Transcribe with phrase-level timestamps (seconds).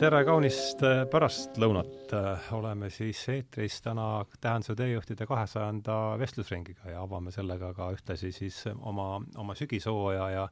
[0.00, 2.12] tere kaunist äh, pärastlõunat,
[2.56, 9.18] oleme siis eetris täna Tähenduse teejuhtide kahesajanda vestlusringiga ja avame sellega ka ühtlasi siis oma,
[9.36, 10.46] oma sügishooaja ja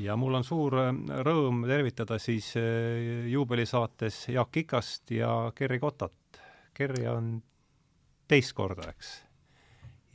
[0.00, 0.88] ja mul on suur äh,
[1.28, 6.40] rõõm tervitada siis äh, juubelisaates Jaak Ikast ja Kerri Kotat.
[6.72, 7.34] Kerri on
[8.28, 9.14] teist korda, eks?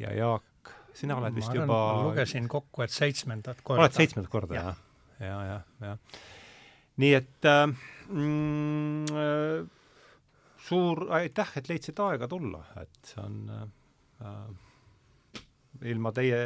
[0.01, 3.85] ja Jaak, sina oled vist arvan, juba ma lugesin kokku, et seitsmendat korda.
[3.85, 4.85] oled seitsmendat korda ja., jah?
[5.21, 5.97] ja, ja, ja, ja
[6.99, 7.67] nii et äh,
[8.09, 9.63] mm, äh,
[10.67, 14.35] suur aitäh, et leidsid aega tulla, et see on äh,
[15.91, 16.39] ilma teie,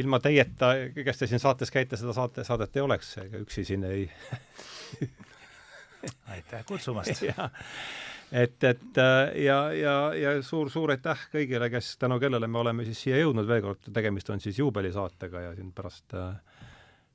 [0.00, 3.86] ilma teieta, kes te siin saates käite, seda saate, saadet ei oleks, ega üksi siin
[3.88, 4.04] ei
[6.34, 7.24] aitäh kutsumast.
[8.30, 8.98] Et, et
[9.42, 13.64] ja, ja, ja suur-suur aitäh kõigile, kes, tänu kellele me oleme siis siia jõudnud, veel
[13.64, 16.36] kord, tegemist on siis juubelisaatega ja siin pärast äh,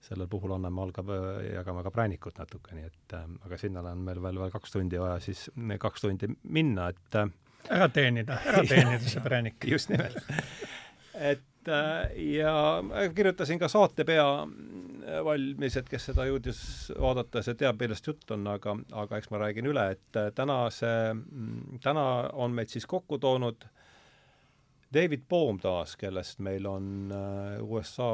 [0.06, 1.10] sellel puhul anname, algab,
[1.48, 5.02] jagame ka präänikut natuke, nii et äh, aga sinnale on meil veel, veel kaks tundi
[5.02, 5.48] vaja siis,
[5.82, 7.34] kaks tundi minna, et äh,
[7.74, 9.70] ära teenida, ära teenida see präänik.
[9.72, 10.20] just nimelt.
[11.16, 12.56] et äh, ja
[13.16, 14.28] kirjutasin ka saate pea
[15.26, 16.60] valmis, et kes seda jõudis
[17.02, 21.16] vaadata, see teab, millest jutt on, aga, aga eks ma räägin üle, et täna see,
[21.84, 23.68] täna on meid siis kokku toonud
[24.96, 28.08] David Bohm taas, kellest meil on äh, USA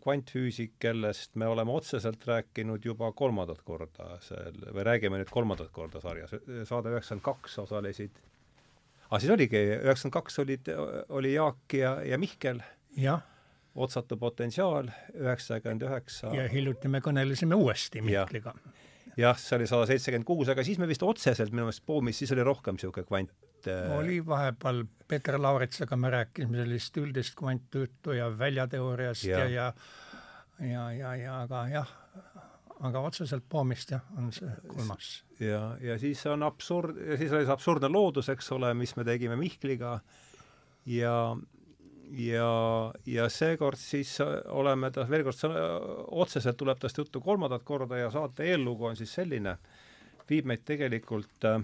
[0.00, 6.00] kvantfüüsik, kellest me oleme otseselt rääkinud juba kolmandat korda seal, või räägime nüüd kolmandat korda
[6.00, 6.32] sarjas,
[6.68, 10.72] saade üheksakümmend kaks osalesid, aga ah, siis oligi, üheksakümmend kaks olid,
[11.20, 12.62] oli Jaak ja, ja Mihkel.
[12.96, 13.26] jah.
[13.74, 16.32] otsatu potentsiaal, üheksakümmend üheksa.
[16.36, 18.56] ja hiljuti me kõnelesime uuesti Mihkliga
[19.16, 22.22] ja jah, see oli sada seitsekümmend kuus, aga siis me vist otseselt minu meelest Boomis,
[22.22, 23.90] siis oli rohkem niisugune kvant äh...
[23.98, 29.72] oli vahepeal, Peeter Lauritsaga me rääkisime sellist üldist kvantjuttu ja väljateooriast ja, ja
[30.60, 31.92] ja, ja, ja, ja aga jah,
[32.80, 35.12] aga otseselt Boomist jah, on see kolmas.
[35.40, 39.04] ja, ja siis on absurd, ja siis oli see absurdne loodus, eks ole, mis me
[39.08, 39.98] tegime Mihkliga.
[40.88, 41.14] Ja
[42.16, 42.50] ja,
[43.06, 44.16] ja seekord siis
[44.48, 45.44] oleme ta veel kord,
[46.22, 49.56] otseselt tuleb tast juttu kolmandat korda ja saate eellugu on siis selline,
[50.30, 51.60] viib meid tegelikult äh,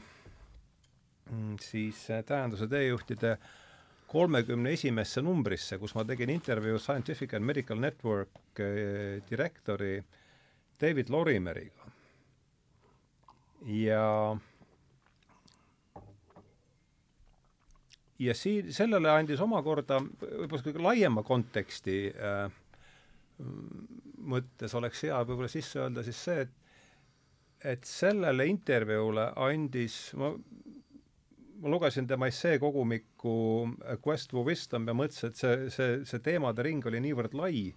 [1.60, 3.36] siis tähenduse teejuhtide
[4.06, 9.98] kolmekümne esimesse numbrisse, kus ma tegin intervjuu Scientific and Medical Network äh, direktori
[10.80, 11.90] David Lorimeriga.
[13.66, 14.36] ja
[18.18, 22.60] ja siin, sellele andis omakorda võib-olla kõige laiema konteksti äh,
[24.26, 26.54] mõttes oleks hea võib-olla sisse öelda siis see, et
[27.64, 30.30] et sellele intervjuule andis, ma,
[31.60, 33.36] ma lugesin tema essee kogumikku
[34.06, 37.68] Quest for Wisdom ja mõtlesin, et see, see, see teemade ring oli niivõrd lai,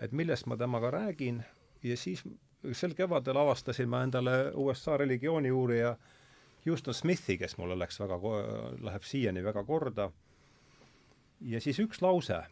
[0.00, 1.42] et millest ma temaga räägin.
[1.82, 2.22] Ja siis
[2.76, 6.16] sel kevadel avastasin ma endale USA religiooniuurija äh,
[6.66, 8.18] Houston Smithi, kes mulle läks väga,
[8.84, 10.10] läheb siiani väga korda,
[11.40, 12.42] ja siis üks lause,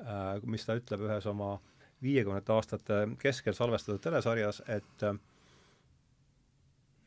[0.00, 1.58] äh, mis ta ütleb ühes oma
[2.02, 5.04] viiekümnendate aastate keskel salvestatud telesarjas, et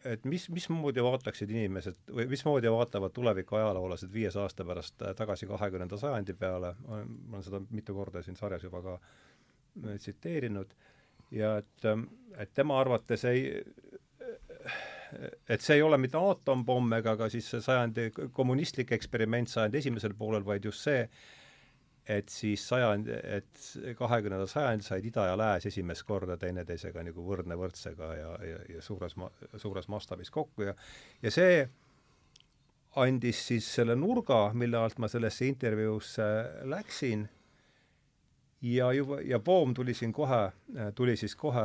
[0.05, 5.97] et mis, mismoodi vaataksid inimesed või mismoodi vaatavad tuleviku ajaloolased viies aasta pärast tagasi kahekümnenda
[5.97, 10.73] sajandi peale, ma olen seda mitu korda siin sarjas juba ka äh, tsiteerinud,
[11.31, 11.89] ja et,
[12.37, 13.45] et tema arvates ei
[15.49, 20.15] et see ei ole mitte aatompomm ega ka siis see sajandi kommunistlik eksperiment sajandi esimesel
[20.17, 21.05] poolel, vaid just see,
[22.09, 23.65] et siis sajand, et
[23.97, 28.81] kahekümnendal sajandil said ida ja lääs esimest korda teineteisega nagu võrdne võrdsega ja, ja, ja
[28.81, 29.29] suures ma-,
[29.61, 30.73] suures mastaabis kokku ja
[31.21, 31.67] ja see
[32.99, 36.25] andis siis selle nurga, mille alt ma sellesse intervjuusse
[36.67, 37.27] läksin.
[38.61, 40.51] Ja juba, ja Poom tuli siin kohe,
[40.95, 41.63] tuli siis kohe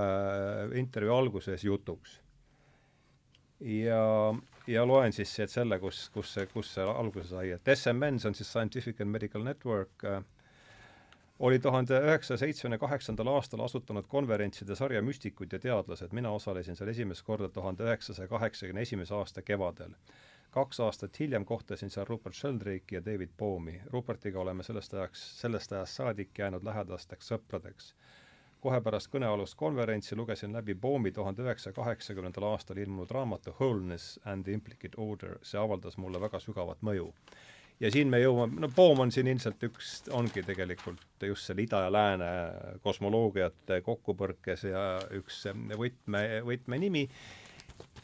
[0.79, 2.21] intervjuu alguses jutuks.
[3.61, 4.33] Ja,
[4.67, 8.31] ja loen siis siit selle, kus, kus see, kus see alguse sai, et SMN, see
[8.31, 10.23] on siis Scientific and Medical Network äh,,
[11.39, 16.89] oli tuhande üheksasaja seitsmekümne kaheksandal aastal asutanud konverentside sarja Müstikud ja teadlased, mina osalesin seal
[16.89, 19.93] esimest korda tuhande üheksasaja kaheksakümne esimese aasta kevadel.
[20.51, 23.81] kaks aastat hiljem kohtasin seal Rupert Sheldrake'i ja David Bohmi.
[23.93, 27.93] Rupertiga oleme sellest ajaks, sellest ajast saadik jäänud lähedasteks sõpradeks
[28.67, 34.45] kohe pärast kõnealust konverentsi lugesin läbi Bohmi tuhande üheksasaja kaheksakümnendal aastal ilmunud raamatu Wholeness and
[34.45, 37.13] the Implicate Order, see avaldas mulle väga sügavat mõju.
[37.81, 41.83] ja siin me jõuame, no Bohm on siin ilmselt üks, ongi tegelikult just selle ida
[41.85, 42.31] ja lääne
[42.83, 44.85] kosmoloogiate kokkupõrkes ja
[45.19, 45.43] üks
[45.77, 47.05] võtme, võtmenimi,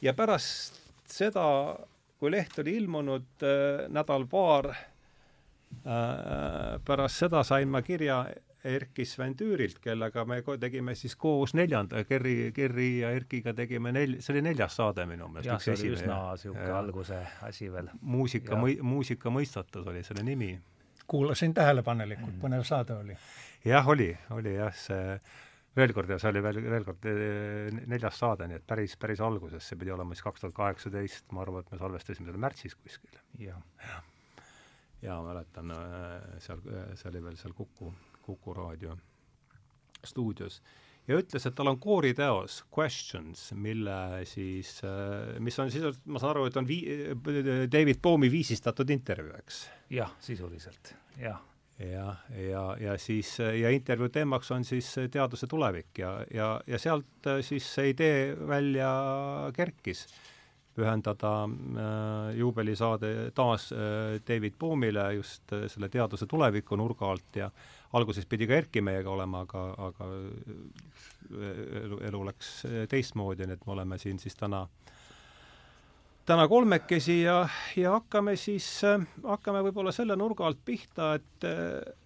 [0.04, 0.78] ja pärast
[1.08, 1.46] seda,
[2.20, 4.86] kui leht oli ilmunud äh, nädal-paar äh,
[6.84, 8.26] pärast seda sain ma kirja
[8.64, 14.20] Erki Sven Tüürilt, kellega me tegime siis koos neljanda, Kerri, Kerri ja Erkiga tegime nel-,
[14.22, 15.50] see oli neljas saade minu meelest.
[15.50, 17.18] jah, see oli üsna niisugune alguse
[17.48, 17.90] asi veel.
[18.00, 20.52] muusika, muusika mõistatus oli selle nimi.
[21.10, 23.16] kuulasin tähelepanelikult, põnev saade oli.
[23.66, 25.18] jah, oli, oli jah, see
[25.76, 29.24] veel kord ja see oli veel, veel kord eh, neljas saade, nii et päris, päris
[29.24, 32.78] alguses, see pidi olema siis kaks tuhat kaheksateist, ma arvan, et me salvestasime selle märtsis
[32.78, 33.58] kuskil ja..
[33.82, 34.00] jah
[35.02, 37.90] jaa, mäletan, äh, seal, äh, see oli veel seal Kuku,
[38.22, 38.96] Kuku raadio
[40.06, 40.60] stuudios,
[41.06, 46.36] ja ütles, et tal on kooriteos Questions, mille siis, äh, mis on sisuliselt, ma saan
[46.36, 47.14] aru, et on vii-,
[47.70, 49.64] David Bohmi viisistatud intervjuu, eks?
[49.90, 51.40] jah, sisuliselt, jah
[51.82, 56.78] jah, ja, ja, ja siis, ja intervjuu teemaks on siis teaduse tulevik ja, ja, ja
[56.78, 58.92] sealt siis see idee välja
[59.56, 60.04] kerkis
[60.76, 67.50] pühendada äh, juubelisaade taas äh, David Boomile just äh, selle teaduse tuleviku nurga alt ja
[67.92, 70.08] alguses pidi ka Erki meiega olema, aga, aga
[71.82, 72.52] elu, elu läks
[72.88, 74.66] teistmoodi, nii et me oleme siin siis täna
[76.26, 78.66] täna kolmekesi ja, ja hakkame siis,
[79.26, 81.48] hakkame võib-olla selle nurga alt pihta, et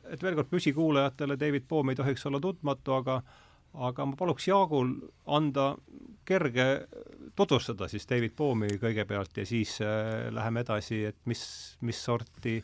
[0.06, 3.20] et veel kord püsikuulajatele David Boom ei tohiks olla tundmatu, aga
[3.76, 4.94] aga ma paluks Jaagul
[5.26, 5.74] anda
[6.26, 6.66] kerge
[7.36, 11.42] tutvustada siis David Boomi kõigepealt ja siis äh, läheme edasi, et mis,
[11.84, 12.58] mis sorti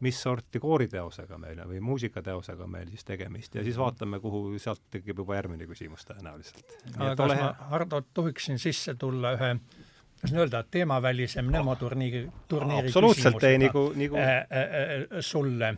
[0.00, 3.84] mis sorti kooriteosega meil või muusikateosega meil siis tegemist ja siis mhm.
[3.84, 6.74] vaatame, kuhu sealt tekib juba järgmine küsimus tõenäoliselt.
[6.96, 9.54] aga kas ma, Hardo, tohiksin sisse tulla ühe
[10.18, 15.76] kuidas öelda, teemavälisem Nemo-turniiri, turniiri absoluutselt, ei nagu, nagu äh, äh, äh, sulle,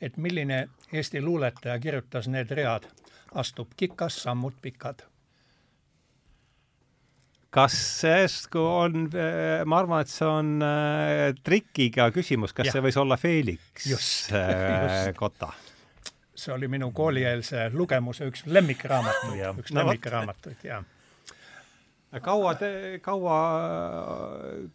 [0.00, 2.88] et milline Eesti luuletaja kirjutas need read,
[3.34, 5.06] astub kikas, sammud pikad
[7.56, 9.06] kas see on,
[9.64, 12.76] ma arvan, et see on äh, trikiga küsimus, kas ja.
[12.76, 15.16] see võis olla Felix just, äh, just.
[15.20, 15.52] Kotta?
[16.36, 20.82] see oli minu koolieelse lugemuse üks lemmikraamatuid üks no, lemmikraamatuid, jaa.
[22.20, 22.70] kaua te,
[23.04, 23.38] kaua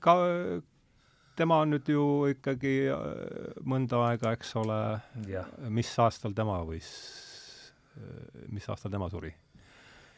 [0.01, 0.15] ka
[1.37, 3.05] tema on nüüd ju ikkagi äh,
[3.61, 4.81] mõnda aega, eks ole,
[5.69, 6.89] mis aastal tema võis,
[8.49, 9.35] mis aastal tema suri?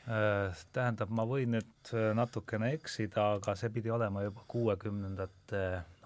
[0.04, 5.62] Äh, tähendab, ma võin nüüd äh, natukene eksida, aga see pidi olema juba kuuekümnendate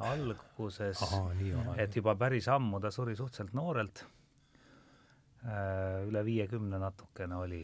[0.05, 1.01] alguses,
[1.81, 4.03] et juba päris ammu, ta suri suhteliselt noorelt,
[5.41, 7.63] äh, üle viiekümne natukene oli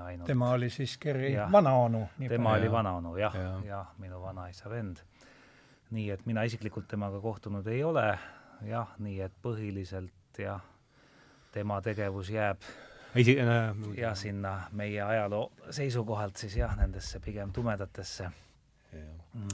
[0.00, 0.26] ainult.
[0.32, 2.06] tema oli siis Kerri vanaonu?
[2.24, 5.04] tema oli vanaonu jah, jah ja,, minu vanaisa vend.
[5.90, 8.14] nii et mina isiklikult temaga kohtunud ei ole,
[8.64, 10.64] jah, nii et põhiliselt jah,
[11.52, 12.64] tema tegevus jääb
[13.16, 13.74] isi- äh,.
[13.96, 18.30] jah, sinna meie ajaloo seisukohalt siis jah, nendesse pigem tumedatesse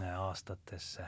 [0.01, 0.19] ja.
[0.21, 1.07] aastatesse.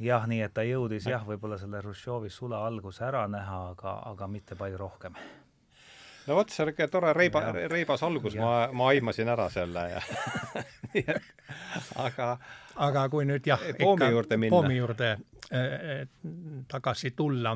[0.00, 4.26] jah, nii et ta jõudis jah, võib-olla selle Hruštšovi sule alguse ära näha, aga, aga
[4.26, 5.18] mitte palju rohkem
[6.26, 7.42] no vot, see oli tore reiba,
[7.72, 10.02] reibas algus, ma, ma aimasin ära selle ja
[12.06, 12.36] aga
[12.76, 14.54] aga kui nüüd jah, Poomi juurde minna.
[14.54, 15.16] Poomi juurde
[16.68, 17.54] tagasi tulla,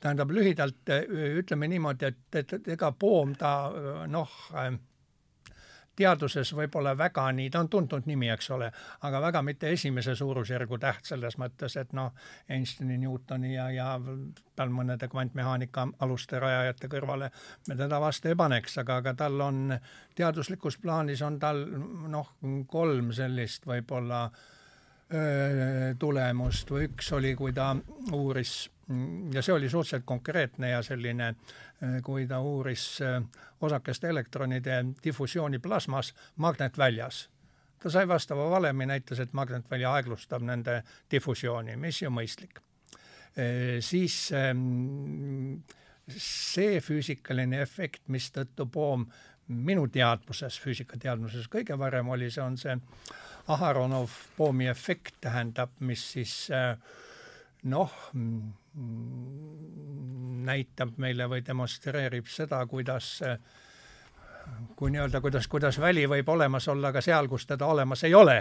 [0.00, 1.04] tähendab lühidalt äh,
[1.40, 3.54] ütleme niimoodi, et, et, ega Poom ta
[4.08, 4.74] noh äh,,
[6.00, 8.70] teaduses võib-olla väga nii, ta on tuntud nimi, eks ole,
[9.06, 12.12] aga väga mitte esimese suurusjärgu täht selles mõttes, et noh,
[12.48, 13.88] Einsteini, Newtoni ja, ja
[14.56, 17.30] tal mõnede kvantmehaanika aluste rajajate kõrvale
[17.68, 19.76] me teda vastu ei paneks, aga, aga tal on
[20.16, 21.66] teaduslikus plaanis on tal
[22.08, 22.32] noh,
[22.70, 24.28] kolm sellist võib-olla
[25.98, 27.72] tulemust või üks oli, kui ta
[28.14, 28.70] uuris
[29.34, 31.34] ja see oli suhteliselt konkreetne ja selline,
[32.02, 32.98] kui ta uuris
[33.60, 37.28] osakeste elektronide difusiooni plasmas magnetväljas.
[37.82, 42.60] ta sai vastava valemi, näitas, et magnetväli aeglustab nende difusiooni, mis ju mõistlik.
[43.80, 44.30] siis
[46.16, 49.06] see füüsikaline efekt, mistõttu Bohm
[49.48, 52.76] minu teadvuses, füüsikateadvuses kõige varem oli, see on see
[53.50, 56.76] Aharonov-Boomi efekt tähendab, mis siis äh,
[57.68, 57.92] noh,
[60.46, 63.18] näitab meile või demonstreerib seda, kuidas
[64.78, 68.38] kui nii-öelda, kuidas, kuidas väli võib olemas olla ka seal, kus teda olemas ei ole,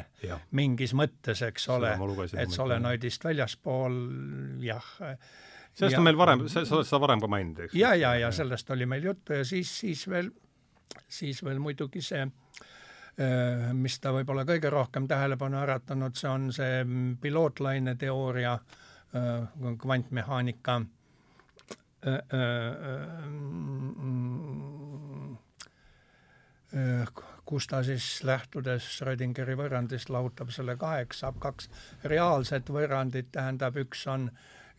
[0.58, 1.94] mingis mõttes, eks ole,
[2.40, 3.98] et solenoidist väljaspool
[4.64, 4.88] jah.
[5.74, 7.78] sellest ja, on meil varem, sa oled seda varem ka maininud, eks?
[7.78, 10.32] ja, ja, ja sellest oli meil juttu ja siis, siis veel,
[11.08, 12.49] siis veel muidugi see Äh,
[13.74, 16.86] mis ta võib-olla kõige rohkem tähelepanu äratanud, see on see
[17.22, 18.54] pilootlaine teooria,
[19.16, 19.48] äh,
[19.82, 20.82] kvantmehaanika,
[22.08, 22.16] äh,
[27.46, 31.70] kus ta siis lähtudes Schrödingeri võrrandist lahutab selle kaheks, saab kaks
[32.06, 34.30] reaalset võrrandit, tähendab üks on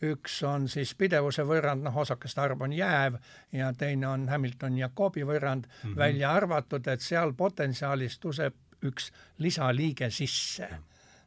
[0.01, 3.17] üks on siis pidevuse võrrand, noh, osakeste arv on jääv
[3.53, 5.97] ja teine on Hamiltoni-Jacobi võrrand mm, -hmm.
[5.97, 10.69] välja arvatud, et seal potentsiaalis tõuseb üks lisaliige sisse,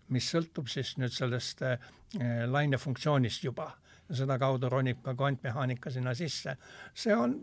[0.08, 1.78] mis sõltub siis nüüd sellest äh,
[2.46, 3.70] lainefunktsioonist juba
[4.12, 6.56] sedakaudu ronib ka kvantmehaanika sinna sisse.
[6.94, 7.38] see on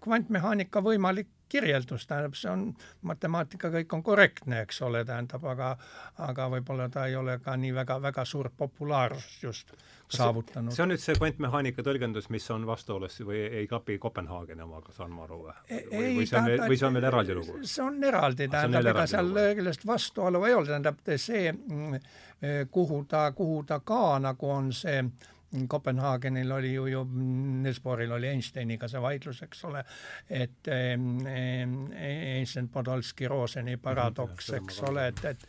[0.00, 2.64] kvantmehaanika võimalik kirjeldus, tähendab, see on,
[3.08, 5.74] matemaatika kõik on korrektne, eks ole, tähendab, aga
[6.28, 9.72] aga võib-olla ta ei ole ka nii väga-väga suurt populaarsust just
[10.08, 10.72] saavutanud.
[10.72, 15.12] see on nüüd see kvantmehaanika tõlgendus, mis on vastuolus või ei klapi Kopenhaageni omaga, saan
[15.14, 15.56] ma aru või?
[15.70, 17.58] või, või see on, või see on veel eraldi lugu?
[17.62, 21.98] see on eraldi, tähendab, ega seal sellest vastuolu ei ole, tähendab see, mm,
[22.72, 25.02] kuhu ta, kuhu ta ka nagu on see
[25.68, 27.04] Kopenhaagenil oli ju, ju
[27.62, 29.80] Niels Bohril oli Einsteiniga see vaidlus, eks ole,
[30.28, 35.48] et Einstein Podolski Roseni paradoks, eks ole, et, et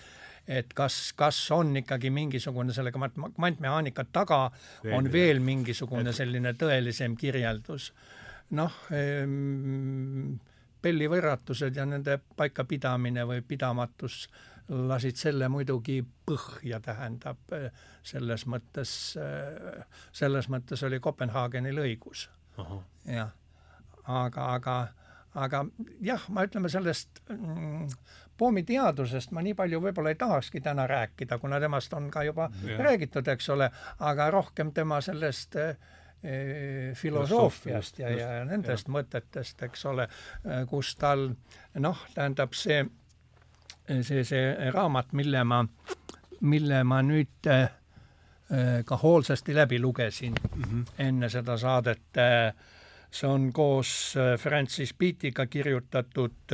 [0.49, 4.47] et kas, kas on ikkagi mingisugune sellega kvantmehaanika taga
[4.97, 7.91] on veel mingisugune selline tõelisem kirjeldus.
[8.57, 8.73] noh,
[10.81, 14.23] pellivõrratused ja nende paikapidamine või pidamatus
[14.69, 15.99] lasid selle muidugi
[16.29, 17.53] põhja, tähendab
[18.05, 18.93] selles mõttes,
[20.13, 22.27] selles mõttes oli Kopenhaagenil õigus.
[23.05, 23.31] jah,
[24.05, 24.75] aga, aga,
[25.33, 25.63] aga
[26.05, 27.88] jah, ma ütleme sellest mm,
[28.38, 32.77] pommiteadusest ma nii palju võib-olla ei tahakski täna rääkida, kuna temast on ka juba ja.
[32.83, 35.73] räägitud, eks ole, aga rohkem tema sellest äh,
[36.95, 38.93] filosoofiast ja, ja nendest ja.
[38.97, 40.07] mõtetest, eks ole,
[40.67, 41.29] kus tal
[41.79, 42.81] noh, tähendab see
[44.01, 45.63] see, see raamat, mille ma,
[46.41, 47.69] mille ma nüüd äh,
[48.86, 50.86] ka hoolsasti läbi lugesin mm -hmm.
[51.00, 52.17] enne seda saadet.
[52.17, 52.53] Äh,
[53.12, 56.53] see on koos äh, Francis Beatiga kirjutatud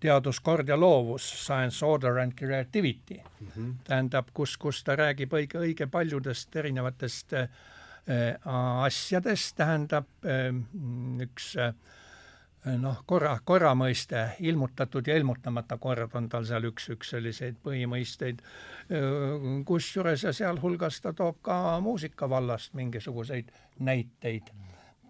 [0.00, 3.46] teadus, kord ja loovus, science, order and creativity mm.
[3.46, 3.74] -hmm.
[3.84, 7.48] tähendab, kus, kus ta räägib õige, õige paljudest erinevatest äh,
[8.84, 10.54] asjadest, tähendab äh,
[11.22, 11.74] üks äh,
[12.76, 18.42] noh, korra, korra mõiste, ilmutatud ja ilmutamata kord on tal seal üks, üks selliseid põhimõisteid,
[19.68, 24.50] kusjuures ja sealhulgas ta toob ka muusika vallast mingisuguseid näiteid.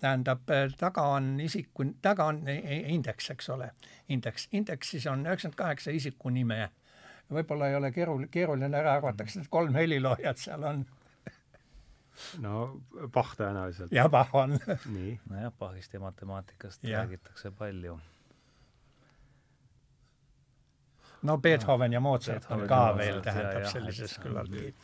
[0.00, 0.46] tähendab,
[0.78, 3.70] taga on isiku, taga on indeks, eks ole,
[4.08, 6.68] indeks, indeksis on üheksakümmend kaheksa isiku nime.
[7.32, 10.86] võib-olla ei ole keeruline, keeruline ära arvata, kas need kolm heliloojat seal on
[12.42, 12.80] no
[13.12, 13.92] Bach tõenäoliselt.
[13.94, 14.58] jah, Bach on
[14.96, 15.18] nii.
[15.30, 17.02] nojah, Bachist ja matemaatikast ja.
[17.02, 17.98] räägitakse palju.
[21.22, 24.74] no Beethoven ja Mozart Beethoven on ka Mozart, veel, tähendab ja, sellises küllaltki,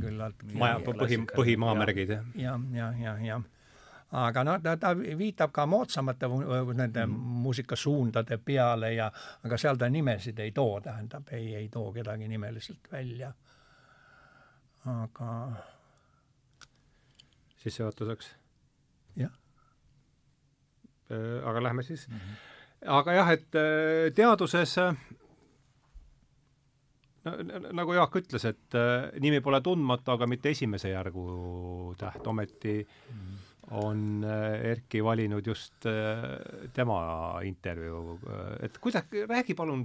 [0.00, 2.32] küllaltki maja, põhi, põhimaamärgid, jah.
[2.34, 3.40] ja, ja, ja, ja
[4.16, 7.14] aga noh, ta, ta viitab ka moodsamate nende mm.
[7.42, 9.10] muusikasuundade peale ja
[9.44, 13.32] aga seal ta nimesid ei too, tähendab, ei, ei too kedagi nimeliselt välja.
[14.86, 15.30] aga
[17.66, 18.30] sissejuhatuseks.
[19.16, 19.32] jah.
[21.10, 22.14] Äh, aga lähme siis mm.
[22.16, 22.90] -hmm.
[22.98, 24.94] aga jah, et äh, teaduses äh,
[27.72, 28.76] nagu Jaak ütles, et
[29.20, 35.86] nimi pole tundmatu, aga mitte esimese järgu täht, ometi mm -hmm on Erki valinud just
[36.74, 36.98] tema
[37.42, 38.14] intervjuu,
[38.62, 39.82] et kuidas, räägi palun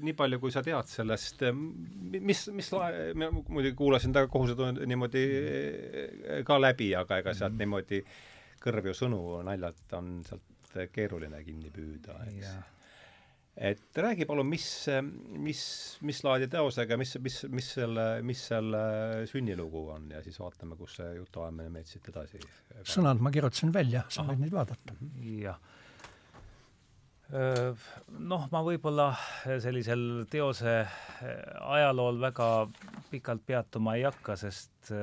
[0.00, 5.26] nii palju, kui sa tead sellest, mis, mis la-, ma muidugi kuulasin ta kohusetund-, niimoodi
[6.48, 7.66] ka läbi, aga ega sealt -hmm.
[7.66, 8.02] niimoodi
[8.64, 12.77] kõrv ju sõnu naljalt on sealt keeruline kinni püüda, eks
[13.58, 14.64] et räägi palun, mis,
[15.42, 15.62] mis,
[16.06, 18.82] mis laadi teosega, mis, mis, mis selle, mis selle
[19.30, 22.38] sünnilugu on ja siis vaatame, kus see jutuajamine meid siit edasi
[22.86, 24.94] sõnad ma kirjutasin välja, sa võid neid vaadata.
[25.42, 25.58] jah.
[27.28, 29.10] Noh, ma võib-olla
[29.60, 30.78] sellisel teose
[31.60, 32.46] ajalool väga
[33.10, 34.94] pikalt peatuma ei hakka, sest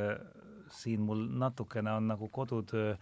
[0.74, 2.96] siin mul natukene on nagu kodutöö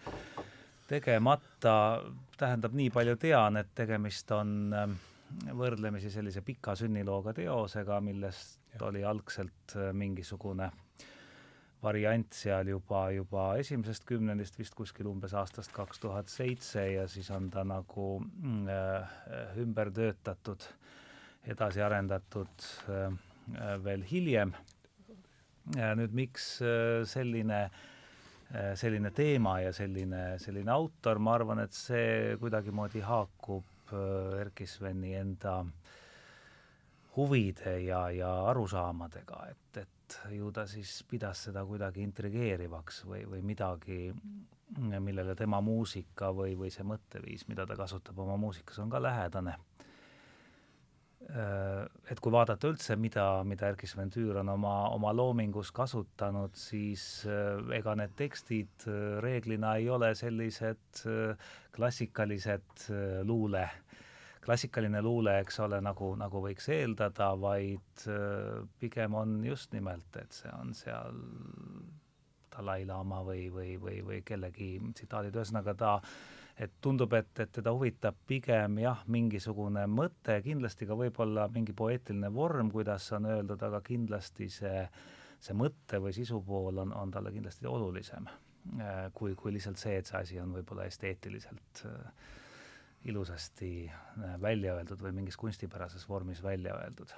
[0.89, 2.03] tegemata,
[2.37, 4.91] tähendab, nii palju tean, et tegemist on äh,
[5.57, 8.85] võrdlemisi sellise pika sünnilooga teosega, millest ja.
[8.87, 10.71] oli algselt äh, mingisugune
[11.83, 17.29] variant seal juba, juba esimesest kümnendist, vist kuskil umbes aastast kaks tuhat seitse ja siis
[17.35, 20.63] on ta nagu mm, äh, ümber töötatud,
[21.43, 23.09] edasi arendatud äh,
[23.59, 24.53] äh veel hiljem.
[25.95, 32.35] nüüd miks äh, selline äh, selline teema ja selline, selline autor, ma arvan, et see
[32.39, 33.72] kuidagimoodi haakub
[34.39, 35.59] Erkki Sveni enda
[37.15, 43.43] huvide ja, ja arusaamadega, et, et ju ta siis pidas seda kuidagi intrigeerivaks või, või
[43.45, 43.99] midagi,
[44.79, 49.57] millele tema muusika või, või see mõtteviis, mida ta kasutab oma muusikas, on ka lähedane.
[51.31, 56.57] Äh, et kui vaadata üldse, mida, mida Erkki Sven Tüür on oma, oma loomingus kasutanud,
[56.59, 61.03] siis äh, ega need tekstid äh, reeglina ei ole sellised
[61.73, 62.87] klassikalised
[63.25, 63.63] luule,
[64.43, 68.05] klassikaline luule, eks ole, nagu, nagu võiks eeldada, vaid
[68.79, 71.19] pigem on just nimelt, et see on seal
[72.53, 76.11] Dalai-laama või, või, või, või kellegi tsitaadid, ühesõnaga ta äh,
[76.57, 82.29] et tundub, et, et teda huvitab pigem jah, mingisugune mõte, kindlasti ka võib-olla mingi poeetiline
[82.33, 84.83] vorm, kuidas on öeldud, aga kindlasti see,
[85.41, 89.97] see mõtte või sisu pool on, on talle kindlasti olulisem äh, kui, kui lihtsalt see,
[90.01, 92.29] et see asi on võib-olla esteetiliselt äh,
[93.05, 97.13] ilusasti äh, välja öeldud või mingis kunstipärases vormis välja öeldud.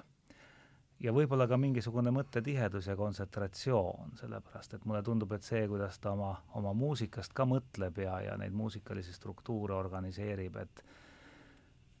[1.00, 6.14] Ja võib-olla ka mingisugune mõttetihedus ja kontsentratsioon, sellepärast et mulle tundub, et see, kuidas ta
[6.16, 10.84] oma, oma muusikast ka mõtleb ja, ja neid muusikalisi struktuure organiseerib, et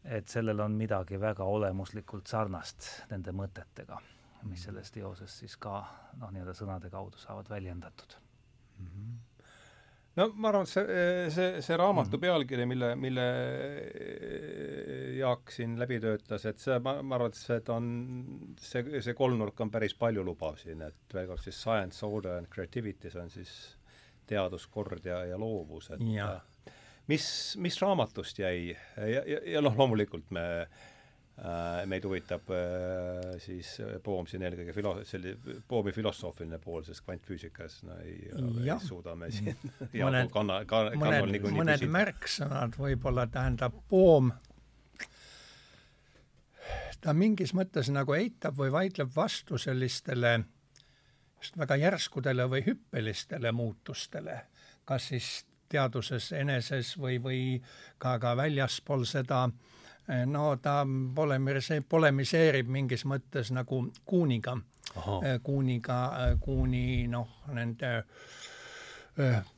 [0.06, 3.98] et sellel on midagi väga olemuslikult sarnast nende mõtetega,
[4.46, 5.80] mis selles teoses siis ka
[6.20, 8.14] noh, nii-öelda sõnade kaudu saavad väljendatud.
[8.78, 8.86] Mm.
[8.86, 9.35] -hmm
[10.16, 11.04] no ma arvan, et see,
[11.34, 12.24] see, see raamatu -hmm.
[12.24, 13.26] pealkiri, mille, mille
[15.18, 17.86] Jaak siin läbi töötas, et see, ma, ma arvan, et see, et on,
[18.60, 23.10] see, see kolmnurk on päris paljulubav siin, et veel kord siis science, order and creativity,
[23.10, 23.54] see on siis
[24.26, 26.40] teadus, kord ja, ja loovus, et ja.
[27.06, 27.28] mis,
[27.62, 30.95] mis raamatust jäi ja, ja, ja noh, loomulikult me Äh,
[31.84, 37.98] meid huvitab äh, siis Poom siin eelkõige filo-, selline Poomi filosoofiline pool, sest kvantfüüsikas no
[38.00, 39.52] ei, ei suuda me siin
[40.06, 44.32] mõned, kanna, ka, mõned, mõned märksõnad võib-olla tähendab Poom,
[47.04, 50.38] ta mingis mõttes nagu eitab või vaidleb vastu sellistele
[51.60, 54.40] väga järskudele või hüppelistele muutustele,
[54.88, 55.34] kas siis
[55.68, 57.40] teaduses eneses või, või
[58.00, 59.75] ka, ka väljaspool seda äh,
[60.26, 60.84] no ta
[61.14, 64.56] polemise-, polemiseerib mingis mõttes nagu Kuuniga,
[65.22, 68.04] eh, Kuuniga, eh, Kuuni noh, nende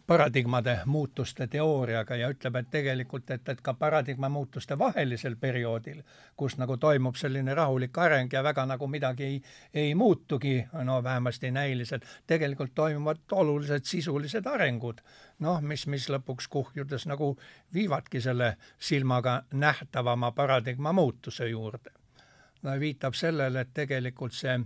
[0.07, 6.03] paradigmade muutuste teooriaga ja ütleb, et tegelikult, et, et ka paradigma muutuste vahelisel perioodil,
[6.37, 9.43] kus nagu toimub selline rahulik areng ja väga nagu midagi ei,
[9.75, 15.03] ei muutugi, no vähemasti näiliselt, tegelikult toimuvad olulised sisulised arengud
[15.39, 17.37] noh, mis, mis lõpuks kuhjudes nagu
[17.75, 21.91] viivadki selle silmaga nähtavama paradigma muutuse juurde.
[22.63, 24.65] no viitab sellele, et tegelikult see äh,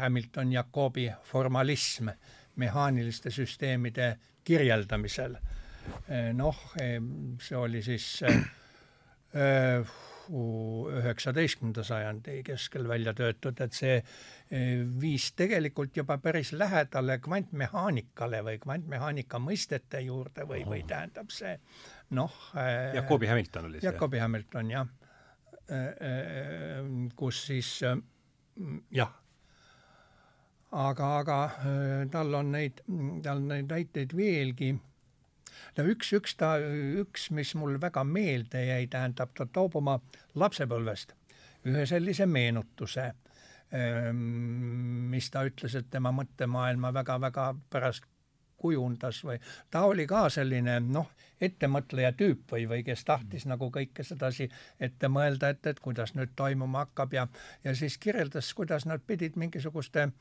[0.00, 2.08] Hamilton Jacobi formalism
[2.56, 5.36] mehaaniliste süsteemide kirjeldamisel.
[6.08, 6.58] Äh,, noh,
[7.40, 9.84] see oli siis äh
[10.30, 18.58] üheksateistkümnenda sajandi keskel välja töötud, et see eh, viis tegelikult juba päris lähedale kvantmehaanikale või
[18.62, 21.56] kvantmehaanika mõistete juurde või, või tähendab see
[22.16, 22.32] noh
[22.94, 23.88] Jakobi Hamilton oli see?
[23.88, 24.86] Jakobi Hamilton, jah.
[27.16, 27.68] Kus siis
[28.92, 29.12] jah,
[30.72, 31.38] aga, aga
[32.12, 32.82] tal on neid,
[33.24, 34.72] tal neid näiteid veelgi.
[35.76, 36.54] No üks, üks ta,
[37.00, 39.98] üks, mis mul väga meelde jäi, tähendab, ta toob oma
[40.34, 41.14] lapsepõlvest
[41.68, 43.12] ühe sellise meenutuse,
[43.70, 44.22] ehm,
[45.12, 48.08] mis ta ütles, et tema mõttemaailma väga-väga pärast
[48.62, 49.38] kujundas või
[49.70, 51.08] ta oli ka selline noh,
[51.42, 54.48] ettemõtleja tüüp või, või kes tahtis nagu kõike sedasi
[54.80, 57.26] ette mõelda, et, et kuidas nüüd toimuma hakkab ja,
[57.64, 60.12] ja siis kirjeldas, kuidas nad pidid mingisuguste äh,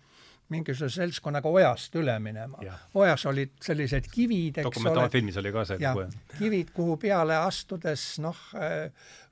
[0.51, 2.61] mingisuguse seltskonnaga ojast üle minema.
[2.93, 4.69] ojas olid sellised kivid, eks ole.
[4.69, 6.37] dokumentaalfilmis oli ka see lugu, jah?
[6.37, 8.37] kivid, kuhu peale astudes noh,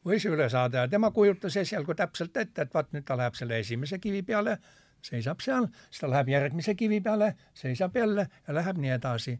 [0.06, 3.60] võis üle saada ja tema kujutas esialgu täpselt ette, et vaat nüüd ta läheb selle
[3.60, 4.58] esimese kivi peale,
[5.06, 9.38] seisab seal, siis ta läheb järgmise kivi peale, seisab jälle ja läheb nii edasi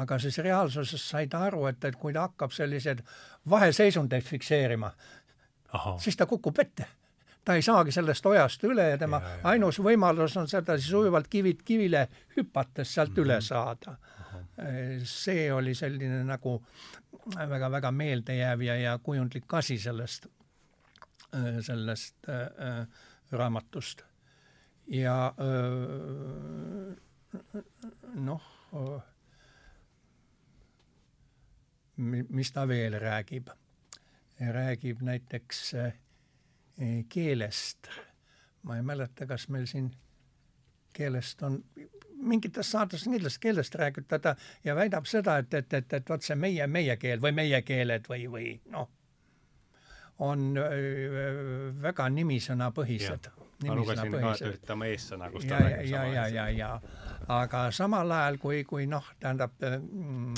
[0.00, 3.02] aga siis reaalsuses sai ta aru, et, et kui ta hakkab selliseid
[3.50, 4.92] vaheseisundeid fikseerima,
[6.00, 6.86] siis ta kukub ette
[7.50, 9.42] ta ei saagi sellest ojast üle ja tema ja, ja.
[9.50, 12.04] ainus võimalus on sedasi sujuvalt kivilt kivile
[12.36, 13.24] hüpates sealt mm -hmm.
[13.24, 13.44] üle mhm.
[13.44, 13.96] saada.
[15.04, 16.62] see oli selline nagu
[17.48, 20.26] väga-väga meeldejääv ja, ja kujundlik asi sellest,
[21.60, 22.86] sellest äh,
[23.32, 24.02] raamatust.
[24.86, 25.34] ja
[28.14, 28.42] noh,
[32.28, 33.48] mis ta veel räägib?
[34.40, 35.92] räägib näiteks äh,
[37.08, 37.88] keelest.
[38.62, 39.90] ma ei mäleta, kas meil siin
[40.92, 41.62] keelest on
[42.20, 46.66] mingites saates kindlasti keelest räägitada ja väidab seda, et, et, et, et vot see meie,
[46.66, 48.88] meie keel või meie keeled või, või noh,
[50.20, 50.52] on
[51.82, 53.30] väga nimisõnapõhised.
[53.64, 56.70] ma lugesin ka, et oma eessõna, kus ta räägib ja, ja, ja, ja
[57.28, 60.34] aga samal ajal, kui, kui noh, tähendab mm,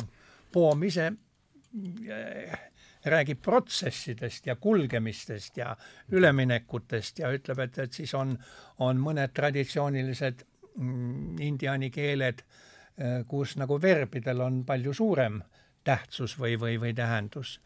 [0.53, 2.59] Poom ise äh,
[3.05, 5.77] räägib protsessidest ja kulgemistest ja
[6.13, 8.37] üleminekutest ja ütleb, et, et siis on,
[8.79, 10.45] on mõned traditsioonilised
[10.77, 15.43] mm, indiaani keeled, äh, kus nagu verbidel on palju suurem
[15.85, 17.61] tähtsus või, või, või tähendus.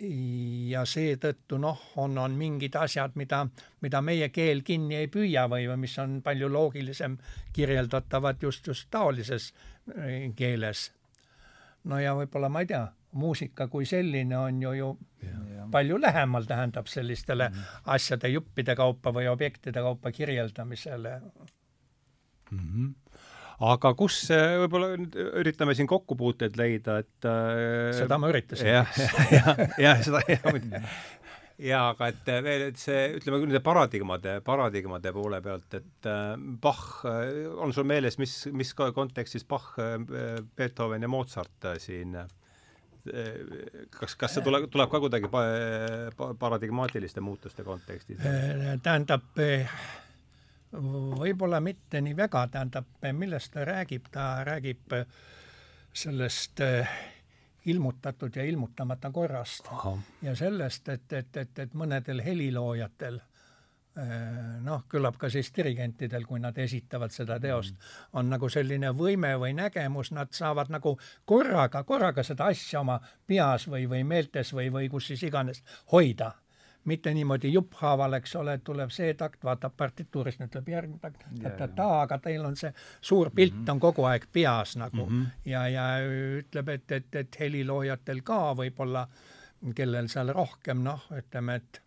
[0.00, 3.42] ja seetõttu noh, on, on mingid asjad, mida,
[3.82, 7.16] mida meie keel kinni ei püüa või, või mis on palju loogilisem
[7.52, 9.50] kirjeldatavad just, just taolises
[9.96, 10.92] äh, keeles.
[11.84, 12.84] no ja võib-olla ma ei tea,
[13.18, 14.88] muusika kui selline on ju, ju
[15.22, 15.66] ja.
[15.70, 17.82] palju lähemal, tähendab sellistele mm -hmm.
[17.84, 21.20] asjade juppide kaupa või objektide kaupa kirjeldamisele
[22.50, 22.58] mm.
[22.58, 22.94] -hmm
[23.58, 28.70] aga kus võib-olla nüüd üritame siin kokkupuuteid leida, et äh, seda ma üritasin.
[28.70, 28.98] jah,
[29.36, 30.44] jah, jah, seda jah
[31.58, 36.34] jaa, aga et veel, et see, ütleme küll nende paradigmade, paradigmade poole pealt, et äh,
[36.62, 42.14] Bach, äh, on sul meeles, mis, mis kontekstis Bach, Beethoven ja Mozart siin
[43.08, 45.40] kas, kas see tuleb, tuleb ka kuidagi pa,
[46.18, 48.20] pa, paradigmaatiliste muutuste kontekstis?
[48.84, 49.24] tähendab,
[50.72, 54.92] võib-olla mitte nii väga, tähendab, millest ta räägib, ta räägib
[55.92, 56.88] sellest eh,
[57.64, 59.98] ilmutatud ja ilmutamata korrast Aha.
[60.22, 66.40] ja sellest, et, et, et, et mõnedel heliloojatel eh, noh, küllap ka siis dirigentidel, kui
[66.40, 71.82] nad esitavad seda teost mm, on nagu selline võime või nägemus, nad saavad nagu korraga,
[71.84, 76.34] korraga seda asja oma peas või, või meeltes või, või kus siis iganes hoida
[76.88, 82.18] mitte niimoodi jupphaaval, eks ole, tuleb see takt, vaatab partituurist, ütleb järgmine takt, ta-ta-ta, aga
[82.24, 83.72] teil on see suur pilt mm -hmm.
[83.72, 85.50] on kogu aeg peas nagu mm -hmm.
[85.50, 85.88] ja, ja
[86.38, 89.06] ütleb, et, et, et heliloojatel ka võib-olla,
[89.74, 91.82] kellel seal rohkem noh, ütleme, et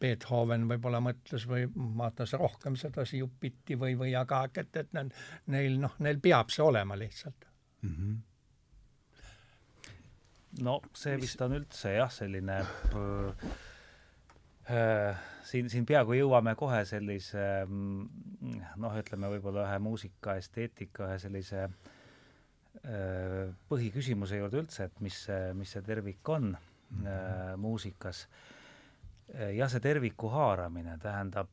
[0.00, 4.92] Beethoven võib-olla mõtles või vaatas rohkem sedasi jupiti või, või aga et, et
[5.46, 7.48] neil noh, neil peab see olema lihtsalt
[7.82, 7.94] mm.
[7.94, 8.18] -hmm
[10.58, 13.50] no see vist on üldse jah, selline Äh,
[15.46, 23.50] siin, siin peaaegu jõuame kohe sellise mm, noh, ütleme võib-olla ühe muusikaesteetika, ühe sellise äh,
[23.70, 25.22] põhiküsimuse juurde üldse, et mis
[25.58, 27.56] mis see tervik on mm -hmm.
[27.56, 28.28] muusikas.
[29.54, 31.48] ja see terviku haaramine tähendab,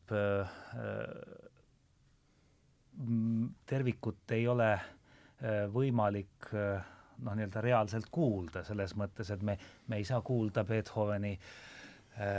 [3.65, 4.79] tervikut ei ole
[5.73, 11.39] võimalik noh, nii-öelda reaalselt kuulda, selles mõttes, et me, me ei saa kuulda Beethoveni äh,
[11.39, 11.66] Äh,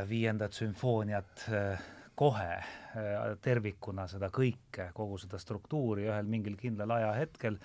[0.08, 1.82] viiendat sümfooniat äh,
[2.18, 2.64] kohe äh,
[3.42, 7.58] tervikuna seda kõike, kogu seda struktuuri ühel mingil kindlal ajahetkel,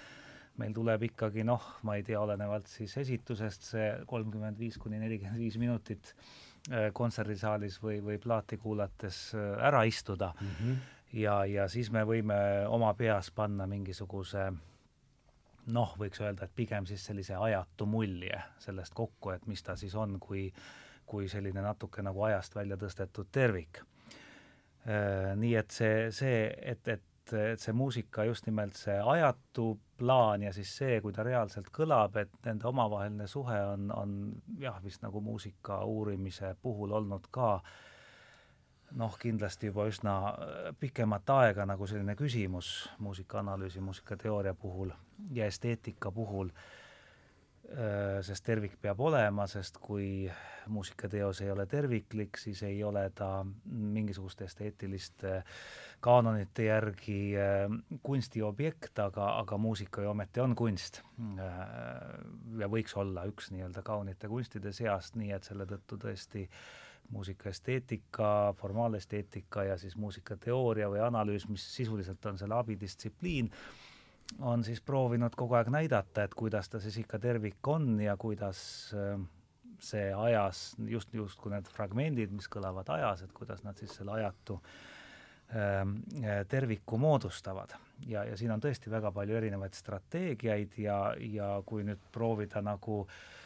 [0.61, 5.41] meil tuleb ikkagi noh, ma ei tea, olenevalt siis esitusest see kolmkümmend viis kuni nelikümmend
[5.41, 6.13] viis minutit
[6.93, 10.51] kontserdisaalis või, või plaati kuulates ära istuda mm.
[10.59, 10.77] -hmm.
[11.19, 12.37] ja, ja siis me võime
[12.71, 14.45] oma peas panna mingisuguse
[15.73, 19.95] noh, võiks öelda, et pigem siis sellise ajatu mulje sellest kokku, et mis ta siis
[19.95, 20.45] on, kui
[21.05, 23.81] kui selline natuke nagu ajast välja tõstetud tervik.
[24.87, 30.43] Äh, nii et see, see, et, et, et see muusika just nimelt see ajatu plaan
[30.43, 34.19] ja siis see, kui ta reaalselt kõlab, et nende omavaheline suhe on, on
[34.59, 37.55] jah, vist nagu muusika uurimise puhul olnud ka
[38.99, 40.17] noh, kindlasti juba üsna
[40.79, 44.91] pikemat aega nagu selline küsimus muusikaanalüüsi, muusikateooria puhul
[45.31, 46.82] ja esteetika puhul Äh,
[48.21, 50.27] sest tervik peab olema, sest kui
[50.67, 55.41] muusikateos ei ole terviklik, siis ei ole ta mingisuguste esteetiliste
[56.03, 57.65] kaanonite järgi äh,
[58.03, 61.01] kunstiobjekt, aga, aga muusika ju ometi on kunst.
[61.39, 61.59] Äh,
[62.59, 66.47] ja võiks olla üks nii-öelda kaunite kunstide seast, nii et selle tõttu tõesti
[67.13, 73.51] muusikaesteetika, formaalesteetika ja siis muusikateooria või analüüs, mis sisuliselt on selle abidistsipliin,
[74.39, 78.63] on siis proovinud kogu aeg näidata, et kuidas ta siis ikka tervik on ja kuidas
[78.97, 79.19] äh,
[79.83, 84.59] see ajas, just, justkui need fragmendid, mis kõlavad ajas, et kuidas nad siis selle ajatu
[85.55, 85.97] ähm,
[86.49, 87.75] terviku moodustavad.
[88.07, 93.03] ja, ja siin on tõesti väga palju erinevaid strateegiaid ja, ja kui nüüd proovida nagu
[93.03, 93.41] äh, Äh,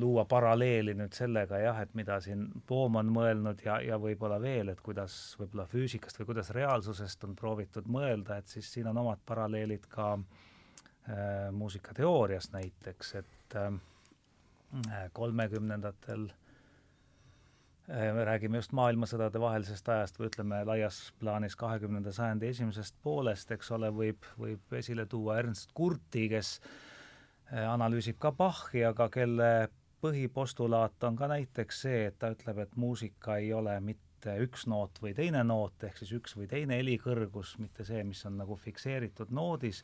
[0.00, 4.70] luua paralleeli nüüd sellega jah, et mida siin Bohm on mõelnud ja, ja võib-olla veel,
[4.72, 9.20] et kuidas võib-olla füüsikast või kuidas reaalsusest on proovitud mõelda, et siis siin on omad
[9.26, 13.74] paralleelid ka äh, muusikateoorias näiteks, et äh,
[15.12, 22.96] kolmekümnendatel äh, me räägime just maailmasõdade vahelisest ajast või ütleme laias plaanis kahekümnenda sajandi esimesest
[23.02, 26.91] poolest, eks ole, võib, võib esile tuua Ernst Kurti, kes äh, Äh,
[27.52, 29.52] analüüsib ka Bachi, aga kelle
[30.02, 34.98] põhipostulaat on ka näiteks see, et ta ütleb, et muusika ei ole mitte üks noot
[35.02, 39.30] või teine noot, ehk siis üks või teine helikõrgus, mitte see, mis on nagu fikseeritud
[39.34, 39.82] noodis,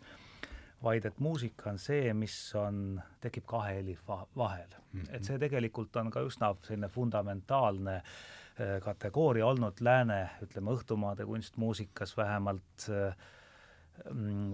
[0.83, 5.00] vaid et muusika on see, mis on, tekib kahe heli vahel mm.
[5.00, 5.14] -hmm.
[5.16, 12.16] et see tegelikult on ka üsna selline fundamentaalne äh, kategooria olnud lääne, ütleme, õhtumaade kunstmuusikas
[12.16, 13.16] vähemalt äh,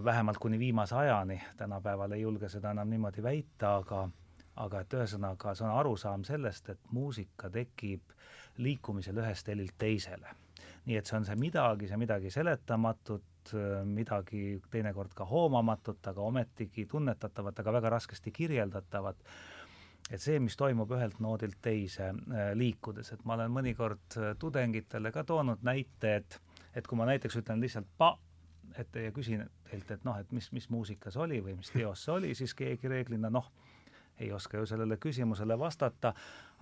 [0.04, 4.08] vähemalt kuni viimase ajani, tänapäeval ei julge seda enam niimoodi väita, aga
[4.56, 8.14] aga et ühesõnaga, see on arusaam sellest, et muusika tekib
[8.62, 10.28] liikumisel ühest helilt teisele.
[10.84, 13.52] nii et see on see midagi, see midagi seletamatut,
[13.88, 19.16] midagi teinekord ka hoomamatut, aga ometigi tunnetatavat, aga väga raskesti kirjeldatavat,
[20.10, 25.12] et see, mis toimub ühelt noodilt teise äh, liikudes, et ma olen mõnikord äh, tudengitele
[25.12, 26.40] ka toonud näite, et
[26.74, 28.16] et kui ma näiteks ütlen lihtsalt pa,
[28.78, 32.14] et ja küsin teilt, et noh, et mis, mis muusikas oli või mis teos see
[32.14, 33.50] oli, siis keegi reeglina noh,
[34.18, 36.12] ei oska ju sellele küsimusele vastata,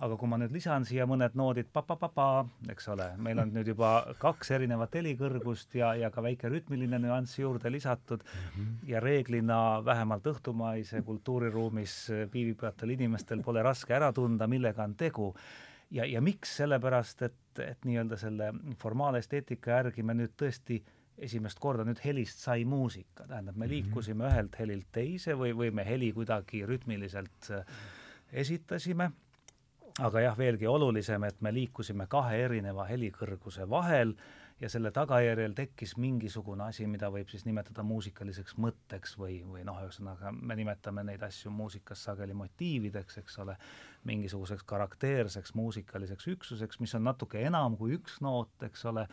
[0.03, 3.91] aga kui ma nüüd lisan siia mõned noodid pa-pa-pa-pa, eks ole, meil on nüüd juba
[4.21, 8.23] kaks erinevat helikõrgust ja, ja ka väike rütmiline nüanss juurde lisatud.
[8.23, 8.89] Mm -hmm.
[8.89, 15.33] ja reeglina vähemalt õhtumaise kultuuriruumis viibivatel inimestel pole raske ära tunda, millega on tegu.
[15.91, 20.83] Ja, ja miks, sellepärast et, et nii-öelda selle formaalesteetika järgi me nüüd tõesti
[21.17, 23.73] esimest korda nüüd helist sai muusika, tähendab, me mhm.
[23.73, 27.75] liikusime ühelt helilt teise või, või me heli kuidagi rütmiliselt äh,
[28.43, 29.11] esitasime,
[30.01, 34.15] aga jah, veelgi olulisem, et me liikusime kahe erineva helikõrguse vahel
[34.61, 39.79] ja selle tagajärjel tekkis mingisugune asi, mida võib siis nimetada muusikaliseks mõtteks või, või noh,
[39.83, 43.57] ühesõnaga me nimetame neid asju muusikas sageli motiivideks, eks ole,
[44.07, 49.07] mingisuguseks karakteerseks muusikaliseks üksuseks, mis on natuke enam kui üks noot, eks ole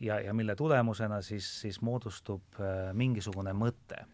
[0.00, 4.04] ja, ja mille tulemusena siis, siis moodustub äh, mingisugune mõte.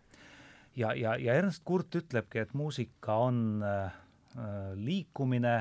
[0.77, 3.85] ja, ja, ja Ernst Kurt ütlebki, et muusika on äh,
[4.37, 5.57] äh, liikumine,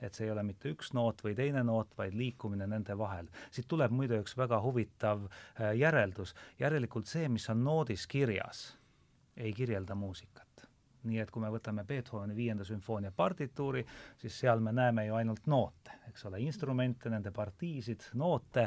[0.00, 3.28] et see ei ole mitte üks noot või teine noot, vaid liikumine nende vahel.
[3.50, 5.26] siit tuleb muide üks väga huvitav
[5.76, 8.78] järeldus, järelikult see, mis on noodis kirjas,
[9.36, 10.50] ei kirjelda muusikat
[11.08, 13.84] nii et kui me võtame Beethoveni viienda sümfoonia partituuri,
[14.20, 18.66] siis seal me näeme ju ainult noote, eks ole, instrumente, nende partiisid, noote,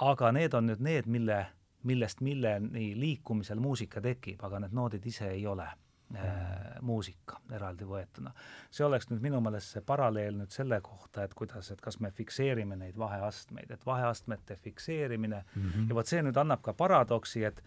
[0.00, 1.46] aga need on nüüd need, mille,
[1.82, 8.32] millest milleni liikumisel muusika tekib, aga need noodid ise ei ole äh, muusika eraldi võetuna.
[8.70, 12.10] see oleks nüüd minu meelest see paralleel nüüd selle kohta, et kuidas, et kas me
[12.10, 15.88] fikseerime neid vaheastmeid, et vaheastmete fikseerimine mm -hmm.
[15.88, 17.62] ja vot see nüüd annab ka paradoksi, et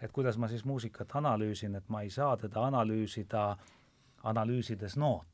[0.00, 3.56] et kuidas ma siis muusikat analüüsin, et ma ei saa teda analüüsida
[4.22, 5.31] analüüsides noote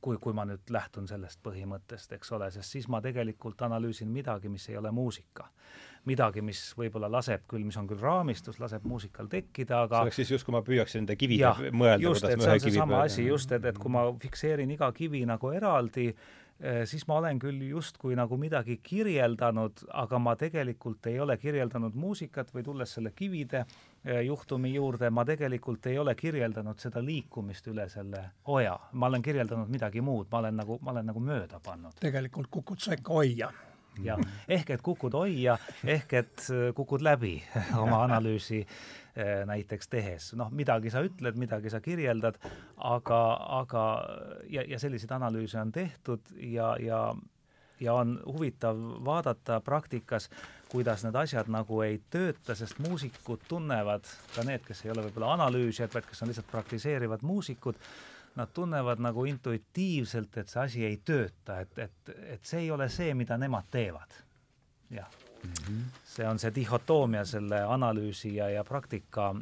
[0.00, 4.50] kui, kui ma nüüd lähtun sellest põhimõttest, eks ole, sest siis ma tegelikult analüüsin midagi,
[4.52, 5.50] mis ei ole muusika.
[6.06, 10.20] midagi, mis võib-olla laseb küll, mis on küll raamistus, laseb muusikal tekkida, aga see oleks
[10.20, 13.64] siis just, kui ma püüaksin nende kivide mõelda, et see on seesama asi just, et,
[13.66, 16.12] et kui ma fikseerin iga kivi nagu eraldi,
[16.88, 22.48] siis ma olen küll justkui nagu midagi kirjeldanud, aga ma tegelikult ei ole kirjeldanud muusikat
[22.54, 23.66] või tulles selle kivide
[24.08, 28.20] Äh, juhtumi juurde ma tegelikult ei ole kirjeldanud seda liikumist üle selle
[28.54, 31.96] oja, ma olen kirjeldanud midagi muud, ma olen nagu, ma olen nagu mööda pannud.
[31.98, 33.48] tegelikult kukud sa ikka oia.
[34.04, 37.40] jah, ehk et kukud oia, ehk et äh, kukud läbi
[37.82, 39.05] oma analüüsi äh,
[39.46, 42.36] näiteks tehes, noh, midagi sa ütled, midagi sa kirjeldad,
[42.76, 43.20] aga,
[43.62, 43.84] aga
[44.52, 47.00] ja, ja selliseid analüüse on tehtud ja, ja
[47.80, 50.30] ja on huvitav vaadata praktikas,
[50.68, 55.34] kuidas need asjad nagu ei tööta, sest muusikud tunnevad, ka need, kes ei ole võib-olla
[55.36, 57.76] analüüsijad, vaid kes on lihtsalt praktiseerivad muusikud,
[58.36, 62.88] nad tunnevad nagu intuitiivselt, et see asi ei tööta, et, et, et see ei ole
[62.92, 64.20] see, mida nemad teevad.
[64.90, 65.25] jah
[66.04, 69.34] see on see dihhotoomia selle analüüsi ja, ja praktika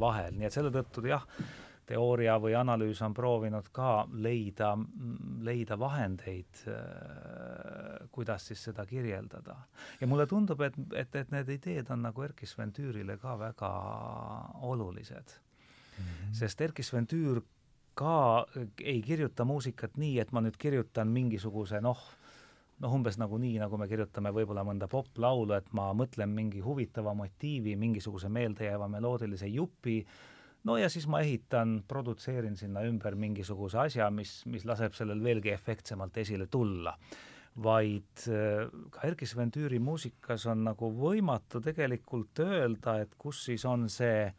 [0.00, 1.26] vahel, nii et selle tõttu jah,
[1.90, 4.72] teooria või analüüs on proovinud ka leida,
[5.46, 9.56] leida vahendeid, äh, kuidas siis seda kirjeldada.
[10.00, 13.70] ja mulle tundub, et, et, et need ideed on nagu Erkki Sven Tüürile ka väga
[14.70, 16.04] olulised mm.
[16.04, 16.32] -hmm.
[16.32, 17.42] sest Erkki Sven Tüür
[17.94, 18.46] ka
[18.84, 21.98] ei kirjuta muusikat nii, et ma nüüd kirjutan mingisuguse noh,
[22.80, 27.14] noh, umbes nagu nii, nagu me kirjutame võib-olla mõnda poplaulu, et ma mõtlen mingi huvitava
[27.16, 30.00] motiivi, mingisuguse meeldejääva meloodilise jupi,
[30.64, 35.52] no ja siis ma ehitan, produtseerin sinna ümber mingisuguse asja, mis, mis laseb sellel veelgi
[35.56, 36.96] efektsemalt esile tulla.
[37.60, 43.64] vaid äh, ka Erkki Sven Tüüri muusikas on nagu võimatu tegelikult öelda, et kus siis
[43.66, 44.30] on see,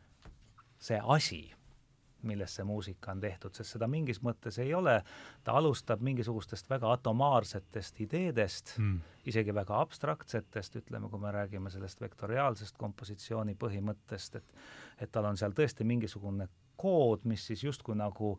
[0.80, 1.42] see asi
[2.28, 4.98] millest see muusika on tehtud, sest seda mingis mõttes ei ole,
[5.44, 8.98] ta alustab mingisugustest väga atomaarsetest ideedest mm.,
[9.32, 14.58] isegi väga abstraktsetest, ütleme, kui me räägime sellest vektoriaalsest kompositsiooni põhimõttest, et
[15.02, 18.36] et tal on seal tõesti mingisugune kood, mis siis justkui nagu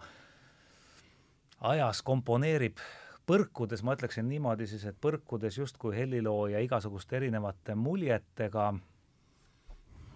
[1.62, 2.78] ajas komponeerib
[3.26, 8.72] põrkudes, ma ütleksin niimoodi siis, et põrkudes justkui helilooja igasuguste erinevate muljetega.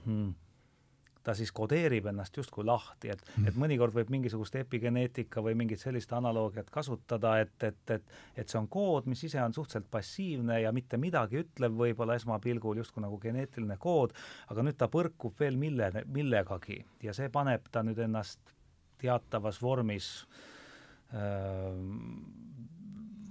[0.07, 0.35] Hmm,
[1.27, 5.83] ta siis kodeerib ennast justkui lahti, et mm., et mõnikord võib mingisugust epigeneetika või mingit
[5.83, 10.61] sellist analoogiat kasutada, et, et, et et see on kood, mis ise on suhteliselt passiivne
[10.63, 14.15] ja mitte midagi ütlev võib-olla esmapilgul, justkui nagu geneetiline kood,
[14.53, 18.55] aga nüüd ta põrkub veel mille, millegagi ja see paneb ta nüüd ennast
[19.03, 20.11] teatavas vormis
[21.13, 21.75] öö,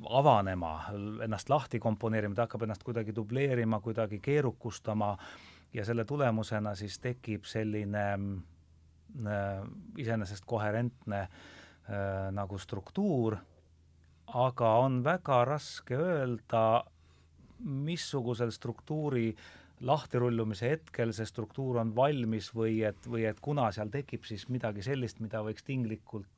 [0.10, 0.76] avanema,
[1.26, 5.16] ennast lahti komponeerima, ta hakkab ennast kuidagi dubleerima, kuidagi keerukustama
[5.76, 8.06] ja selle tulemusena siis tekib selline
[9.28, 9.66] äh,
[9.98, 13.38] iseenesest koherentne äh, nagu struktuur,
[14.34, 16.64] aga on väga raske öelda,
[17.66, 19.30] missugusel struktuuri
[19.86, 24.84] lahtirullumise hetkel see struktuur on valmis või et, või et kuna seal tekib siis midagi
[24.84, 26.32] sellist, mida võiks tinglikult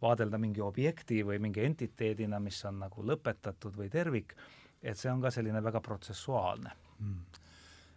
[0.00, 4.32] vaadelda mingi objekti või mingi entiteedina, mis on nagu lõpetatud või tervik,
[4.80, 6.72] et see on ka selline väga protsessuaalne.
[7.00, 7.40] Mm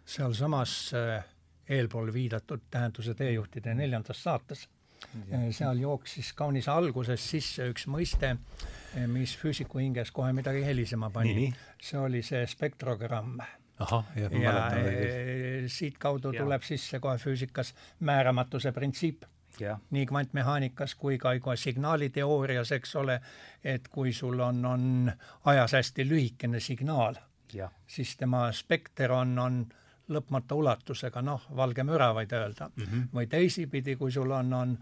[0.04, 1.24] sealsamas äh,
[1.68, 4.68] eelpool viidatud Tähenduse teejuhtide neljandas saates
[5.32, 11.10] äh, seal jooksis kaunis alguses sisse üks mõiste, äh, mis füüsiku hinges kohe midagi helisema
[11.10, 11.52] pani.
[11.82, 13.38] see oli see spektrogramm.
[13.78, 15.76] ahah, jah, ma mäletan õigesti.
[15.78, 19.24] siitkaudu tuleb sisse kohe füüsikas määramatuse printsiip.
[19.60, 19.76] Ja.
[19.94, 23.20] nii kvantmehaanikas kui ka, ka signaaliteoorias, eks ole,
[23.62, 25.12] et kui sul on, on
[25.44, 27.20] ajas hästi lühikene signaal,
[27.86, 29.60] siis tema spekter on, on
[30.08, 32.84] lõpmata ulatusega, noh, valge müra võid öelda mm.
[32.84, 33.08] -hmm.
[33.14, 34.76] või teisipidi, kui sul on, on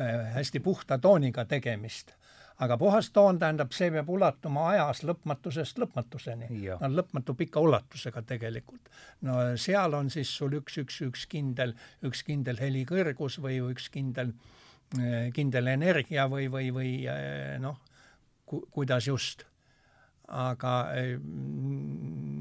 [0.00, 2.12] äh, hästi puhta tooniga tegemist.
[2.58, 6.48] aga puhas toon tähendab, see peab ulatuma ajas lõpmatusest lõpmatuseni.
[6.80, 8.90] no lõpmatu pika ulatusega tegelikult.
[9.20, 14.32] no seal on siis sul üks, üks, üks kindel, üks kindel helikõrgus või üks kindel,
[14.98, 17.78] äh, kindel energia või, või, või äh, noh
[18.44, 19.47] ku,, kuidas just
[20.28, 20.72] aga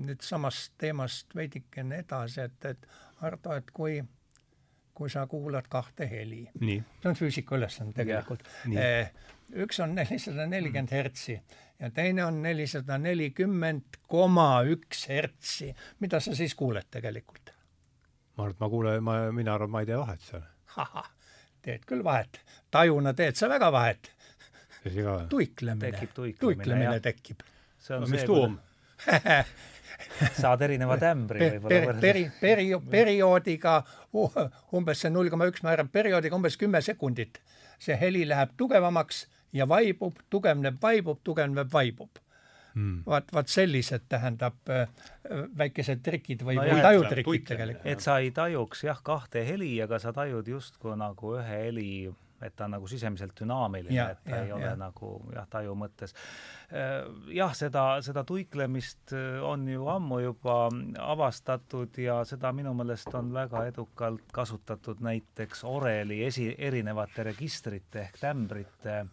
[0.07, 2.87] nüüd samast teemast veidikene edasi, et, et
[3.27, 3.97] Ardo, et kui,
[4.93, 8.43] kui sa kuulad kahte heli, see on füüsika ülesanne tegelikult.
[8.71, 9.11] Eh,
[9.63, 11.37] üks on nelisada nelikümmend hertsi
[11.79, 15.73] ja teine on nelisada nelikümmend koma üks hertsi.
[15.99, 17.53] mida sa siis kuuled tegelikult?
[18.37, 20.45] ma arvan, et ma kuulen, ma, mina arvan, ma ei tee vahet seal.
[21.65, 22.39] teed küll vahet,
[22.71, 24.11] tajuna teed sa väga vahet.
[25.29, 26.07] tuiklemine,
[26.39, 27.41] tuiklemine tekib
[27.87, 28.59] see on no, see, tuum
[30.41, 33.79] saad erineva tämbri võib-olla per, peri, peri, perioodiga
[34.77, 37.41] umbes see null koma üks määrab perioodiga umbes kümme sekundit.
[37.79, 42.19] see heli läheb tugevamaks ja vaibub, tugevneb, vaibub, tugevneb, vaibub
[42.77, 43.01] hmm..
[43.07, 44.87] vaat, vaat sellised tähendab äh,
[45.57, 47.89] väikesed trikid või, no või tajutrikid tegelikult.
[47.93, 51.91] et sa ei tajuks jah kahte heli, aga sa tajud justkui nagu ühe heli
[52.41, 54.75] et ta on nagu sisemiselt dünaamiline, et ta ja, ei ole ja.
[54.77, 56.13] nagu jah, taju mõttes.
[57.33, 60.57] Jah, seda, seda tuiklemist äh, on ju ammu juba
[60.99, 68.19] avastatud ja seda minu meelest on väga edukalt kasutatud näiteks oreli esi, erinevate registrite ehk
[68.21, 69.11] tämbrite äh,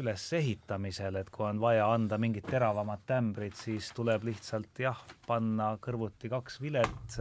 [0.00, 6.30] ülesehitamisel, et kui on vaja anda mingit teravamat tämbrit, siis tuleb lihtsalt jah, panna kõrvuti
[6.32, 7.20] kaks vilet,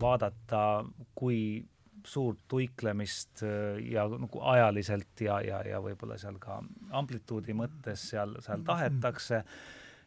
[0.00, 1.64] vaadata, kui
[2.08, 6.60] suurt tuiklemist äh, ja nagu ajaliselt ja, ja, ja võib-olla seal ka
[6.92, 9.44] amplituudi mõttes seal, seal tahetakse.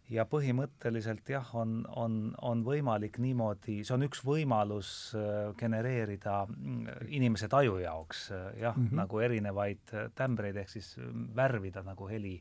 [0.08, 7.10] Ja põhimõtteliselt jah, on, on, on võimalik niimoodi, see on üks võimalus äh, genereerida mm,
[7.18, 9.02] inimese taju jaoks äh, jah mm, -hmm.
[9.02, 10.94] nagu erinevaid tämbreid ehk siis
[11.36, 12.38] värvida nagu heli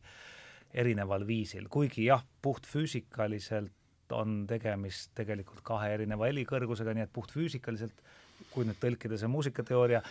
[0.75, 3.75] erineval viisil, kuigi jah, puhtfüüsikaliselt
[4.15, 8.03] on tegemist tegelikult kahe erineva helikõrgusega, nii et puhtfüüsikaliselt
[8.51, 10.03] kui nüüd tõlkida see muusikateooria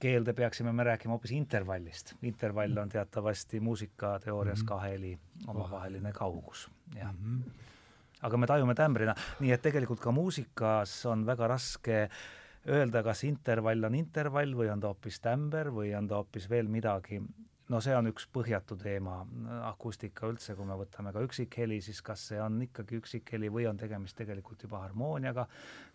[0.00, 2.14] keelde, peaksime me rääkima hoopis intervallist.
[2.22, 4.68] intervall on teatavasti muusikateoorias mm -hmm.
[4.68, 7.42] kahe heli omavaheline kaugus, jah mm.
[7.42, 7.50] -hmm.
[8.22, 12.08] aga me tajume tämbrina, nii et tegelikult ka muusikas on väga raske
[12.68, 16.68] öelda, kas intervall on intervall või on ta hoopis tämber või on ta hoopis veel
[16.68, 17.22] midagi
[17.70, 19.20] no see on üks põhjatu teema,
[19.68, 23.78] akustika üldse, kui me võtame ka üksikheli, siis kas see on ikkagi üksikheli või on
[23.80, 25.46] tegemist tegelikult juba harmooniaga,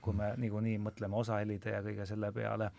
[0.01, 2.71] kui me niikuinii mõtleme osahelide ja kõige selle peale,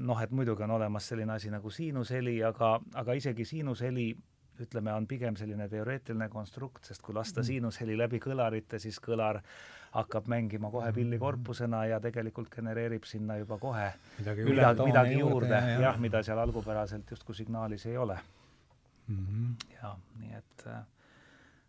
[0.00, 4.08] noh, et muidugi on olemas selline asi nagu siinusheli, aga, aga isegi siinusheli
[4.64, 7.48] ütleme, on pigem selline teoreetiline konstrukt, sest kui lasta mm.
[7.48, 9.40] siinusheli läbi kõlarite, siis kõlar
[9.90, 13.88] hakkab mängima kohe pillikorpusena ja tegelikult genereerib sinna juba kohe
[14.18, 18.18] midagi, midagi, midagi juurde, juurde, jah, mida seal algupäraselt justkui signaalis ei ole
[19.08, 19.26] mm.
[19.26, 19.74] -hmm.
[19.82, 20.84] ja nii et äh,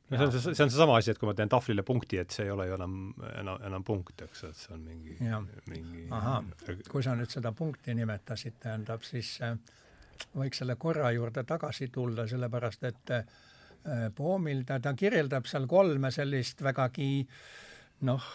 [0.09, 2.29] no see on see, see on seesama asi, et kui ma teen tahvlile punkti, et
[2.35, 2.97] see ei ole ju enam,
[3.39, 5.17] enam, enam punkt, eks, et see on mingi,
[5.71, 6.43] mingi ahah,
[6.91, 9.55] kui sa nüüd seda punkti nimetasid, tähendab siis äh,
[10.35, 13.25] võiks selle korra juurde tagasi tulla, sellepärast et äh,
[14.15, 17.25] Poomil ta, ta kirjeldab seal kolme sellist vägagi
[18.05, 18.25] noh,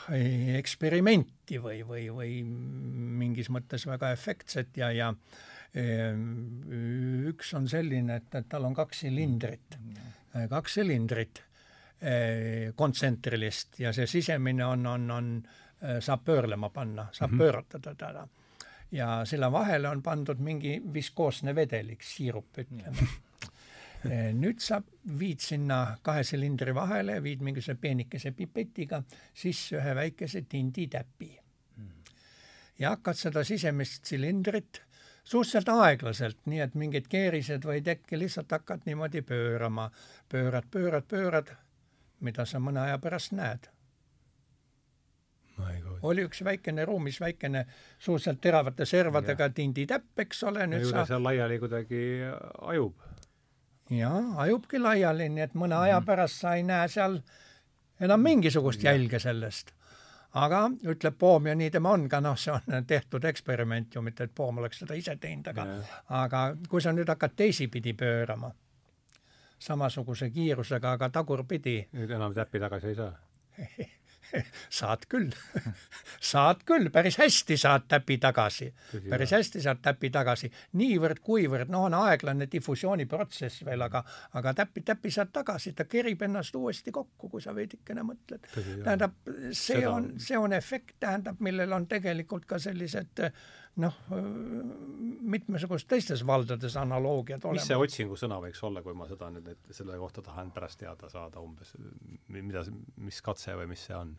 [0.58, 5.10] eksperimenti või, või, või mingis mõttes väga efektset ja, ja
[5.74, 9.78] ehm, üks on selline, et, et tal on kaks silindrit,
[10.50, 11.42] kaks silindrit
[12.00, 15.30] eh, kontsentrilist ja see sisemine on, on, on,
[15.80, 17.42] eh, saab pöörlema panna, saab mm -hmm.
[17.42, 18.26] pööratada teda.
[18.96, 23.08] Ja selle vahele on pandud mingi viskoosne vedelik, siirup, ütleme.
[24.06, 24.76] Eh, nüüd sa
[25.18, 29.00] viid sinna kahe silindri vahele, viid mingisuguse peenikese pipetiga
[29.34, 31.30] sisse ühe väikese tinditäpi.
[32.78, 34.82] ja hakkad seda sisemist silindrit
[35.24, 39.90] suhteliselt aeglaselt, nii et mingid keerised või tekki lihtsalt hakkad niimoodi pöörama,
[40.28, 41.56] pöörad, pöörad, pöörad,
[42.20, 43.70] mida sa mõne aja pärast näed
[46.06, 47.66] oli üks väikene ruumis väikene
[47.98, 50.66] suhteliselt teravate servadega tinditäpp, eks ole.
[50.66, 52.02] ja ju ta seal laiali kuidagi
[52.72, 53.06] ajub
[53.90, 56.06] jaa, ajubki laiali, nii et mõne aja mhm.
[56.06, 57.20] pärast sa ei näe seal
[58.00, 59.72] enam mingisugust jälge sellest.
[60.36, 64.24] aga ütleb Poom ja nii tema on ka, noh, see on tehtud eksperiment ju, mitte
[64.24, 65.66] et Poom oleks seda ise teinud, aga
[66.22, 68.50] aga kui sa nüüd hakkad teisipidi pöörama,
[69.58, 71.78] samasuguse kiirusega, aga tagurpidi.
[71.92, 73.12] nüüd enam täppi tagasi ei saa
[74.68, 75.30] saad küll.
[76.26, 78.66] Saad küll, päris hästi saad täpi tagasi,
[79.08, 80.48] päris hästi saad täpi tagasi,
[80.78, 84.02] niivõrd-kuivõrd, no on aeglane difusiooniprotsess veel, aga,
[84.38, 88.48] aga täppi, täppi saad tagasi, ta kerib ennast uuesti kokku, kui sa veidikene mõtled.
[88.56, 89.14] tähendab,
[89.52, 89.92] see Seda...
[89.92, 93.26] on, see on efekt, tähendab, millel on tegelikult ka sellised
[93.82, 93.96] noh,
[95.36, 97.60] mitmesugustes teistes valdades analoogiad olemas.
[97.62, 101.10] mis see otsingusõna võiks olla, kui ma seda nüüd, et selle kohta tahan pärast teada
[101.12, 101.74] saada umbes,
[102.32, 102.64] mida,
[102.96, 104.16] mis katse või mis see on?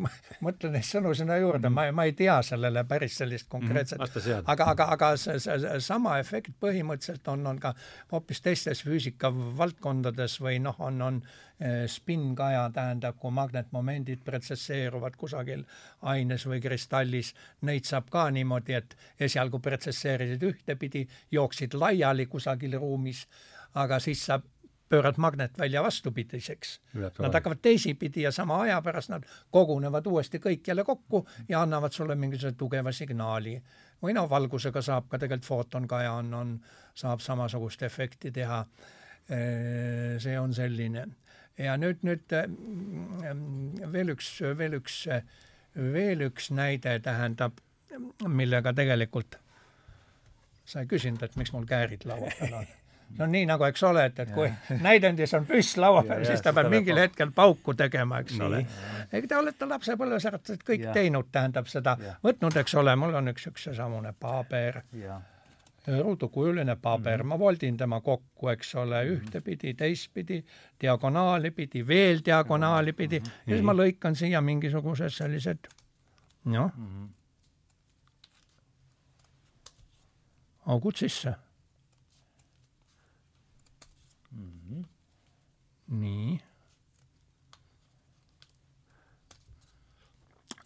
[0.00, 0.10] Ma
[0.44, 4.44] mõtlen neid sõnu sinna juurde, ma, ma ei tea sellele päris sellist konkreetset mm, -hmm.
[4.52, 7.74] aga, aga, aga see, see, sama efekt põhimõtteliselt on, on ka
[8.12, 11.20] hoopis teistes füüsika valdkondades või noh, on, on
[11.60, 15.64] eh, spinnkaja, tähendab, kui magnetmomendid pretsesseeruvad kusagil
[16.02, 23.26] aines või kristallis, neid saab ka niimoodi, et esialgu pretsesseerisid ühtepidi, jooksid laiali kusagil ruumis,
[23.74, 24.44] aga siis saab
[24.88, 26.80] pöörad magnetvälja vastupidiseks.
[26.94, 31.92] Nad hakkavad teisipidi ja sama aja pärast nad kogunevad uuesti kõik jälle kokku ja annavad
[31.92, 33.62] sulle mingisuguse tugeva signaali.
[34.02, 36.50] või noh, valgusega saab ka tegelikult footonkaja on, on,
[36.94, 38.66] saab samasugust efekti teha.
[40.18, 41.06] see on selline.
[41.58, 42.32] ja nüüd, nüüd
[43.92, 45.06] veel üks, veel üks,
[45.74, 47.58] veel üks näide tähendab,
[48.28, 49.38] millega tegelikult
[50.64, 52.66] sa ei küsinud, et miks mul käärid laua peal on
[53.20, 54.50] on nii nagu, eks ole, et, et kui
[54.80, 58.64] näidendis on püss laua peal, siis ta peab mingil hetkel pauku tegema, eks ole.
[59.12, 60.28] ega te olete lapsepõlves
[60.66, 60.92] kõik ja.
[60.96, 64.82] teinud, tähendab seda võtnud, eks ole, mul on üks, üks seesamune paber,
[65.86, 67.28] ruudukujuline paber mm, -hmm.
[67.28, 69.12] ma voldin tema kokku, eks ole, mhm.
[69.12, 70.44] ühtepidi, teistpidi,
[70.80, 73.42] diagonaali pidi, veel diagonaali pidi mm -hmm.
[73.46, 75.68] ja siis ma lõikan siia mingisugused sellised
[76.44, 77.08] noh mm -hmm.,
[80.66, 81.34] augud sisse
[85.88, 86.40] nii.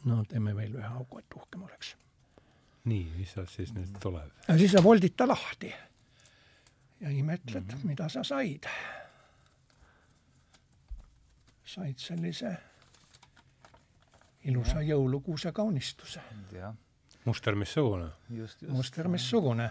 [0.05, 1.95] no teeme veel ühe augu, et uhkem oleks.
[2.89, 4.33] nii, mis sealt siis nüüd tuleb?
[4.49, 5.73] ja siis sa voldid ta lahti
[7.01, 7.87] ja imetled mm, -hmm.
[7.87, 8.67] mida sa said.
[11.65, 12.57] said sellise
[14.45, 16.21] ilusa jõulukuuse kaunistuse.
[17.25, 18.11] muster missugune?
[18.69, 19.71] muster missugune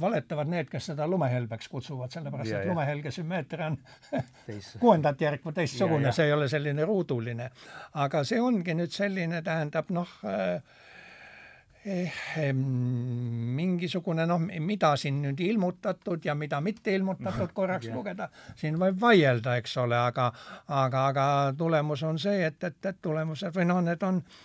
[0.00, 3.78] valetavad need, kes seda lumehelbeks kutsuvad, sellepärast ja, et lumehelge sümmeetria on
[4.82, 7.50] kuuendat järku teistsugune, see ei ole selline ruuduline.
[8.04, 10.62] aga see ongi nüüd selline, tähendab noh eh,
[11.84, 18.98] eh, mingisugune noh, mida siin nüüd ilmutatud ja mida mitte ilmutatud korraks lugeda, siin võib
[19.00, 20.30] vaielda, eks ole, aga
[20.68, 24.42] aga, aga tulemus on see, et, et, et tulemused või noh, need on äh,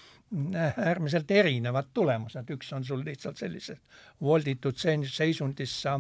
[0.78, 3.80] äärmiselt erinevad tulemused, üks on sul lihtsalt sellises
[4.22, 6.00] volditud seisundis, sa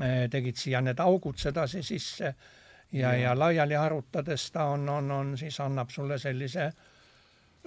[0.00, 2.34] eh, tegid siia need augud sedasi sisse
[2.92, 6.72] ja, ja laiali harutades ta on, on, on, siis annab sulle sellise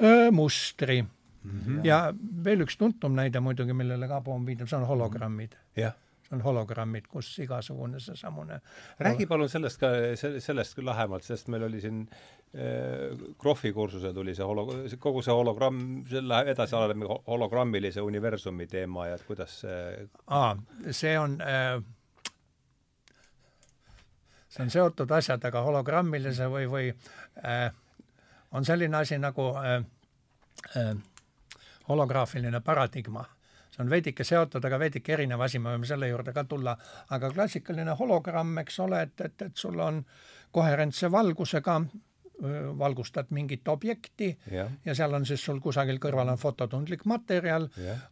[0.04, 1.60] öö, mustri mm.
[1.66, 1.80] -hmm.
[1.84, 5.56] ja veel üks tuntum näide muidugi, millele ka Poom viitab, see on hologrammid.
[5.76, 5.94] jah
[6.32, 8.60] on hologrammid, kus igasugune seesamune
[9.00, 14.36] räägi palun sellest ka, sellest küll lähemalt, sest meil oli siin äh, Krohvi kursusel tuli
[14.38, 14.68] see holo-,
[15.00, 20.54] kogu see hologramm, see läheb edasi areneb hologrammilise universumi teema ja et kuidas see aa,
[20.92, 21.80] see on äh,
[24.50, 26.90] see on seotud asjadega hologrammilise või, või
[27.46, 27.70] äh,
[28.52, 29.84] on selline asi nagu äh,
[30.78, 30.96] äh,
[31.90, 33.26] holograafiline paradigma
[33.80, 36.76] see on veidike seotud, aga veidike erinev asi, me võime selle juurde ka tulla,
[37.16, 40.04] aga klassikaline hologramm, eks ole, et, et, et sul on
[40.52, 41.82] koherentse valgusega
[42.80, 44.70] valgustad mingit objekti ja.
[44.86, 47.68] ja seal on siis sul kusagil kõrval on fototundlik materjal,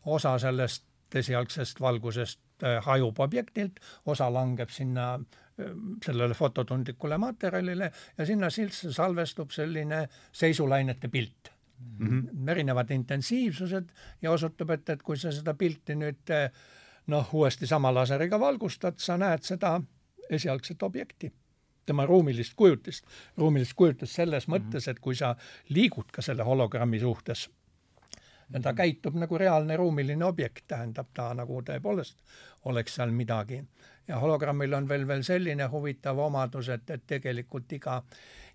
[0.06, 5.14] osa sellest esialgsest valgusest hajub objektilt, osa langeb sinna
[6.04, 10.04] sellele fototundlikule materjalile ja sinna sisse salvestub selline
[10.36, 12.50] seisulainete pilt mm, -hmm.
[12.50, 13.90] erinevad intensiivsused
[14.22, 16.52] ja osutub, et, et kui sa seda pilti nüüd eh,
[17.08, 19.82] noh, uuesti sama laseriga valgustad, sa näed seda
[20.30, 21.32] esialgset objekti,
[21.86, 23.06] tema ruumilist kujutist,
[23.38, 24.56] ruumilist kujutist selles mhm.
[24.56, 25.36] mõttes, et kui sa
[25.70, 27.50] liigud ka selle hologrammi suhtes,
[28.52, 28.76] ta mhm.
[28.76, 32.18] käitub nagu reaalne ruumiline objekt, tähendab ta nagu tõepoolest
[32.66, 33.64] oleks seal midagi.
[34.08, 38.04] ja hologrammil on veel, veel selline huvitav omadus, et, et tegelikult iga,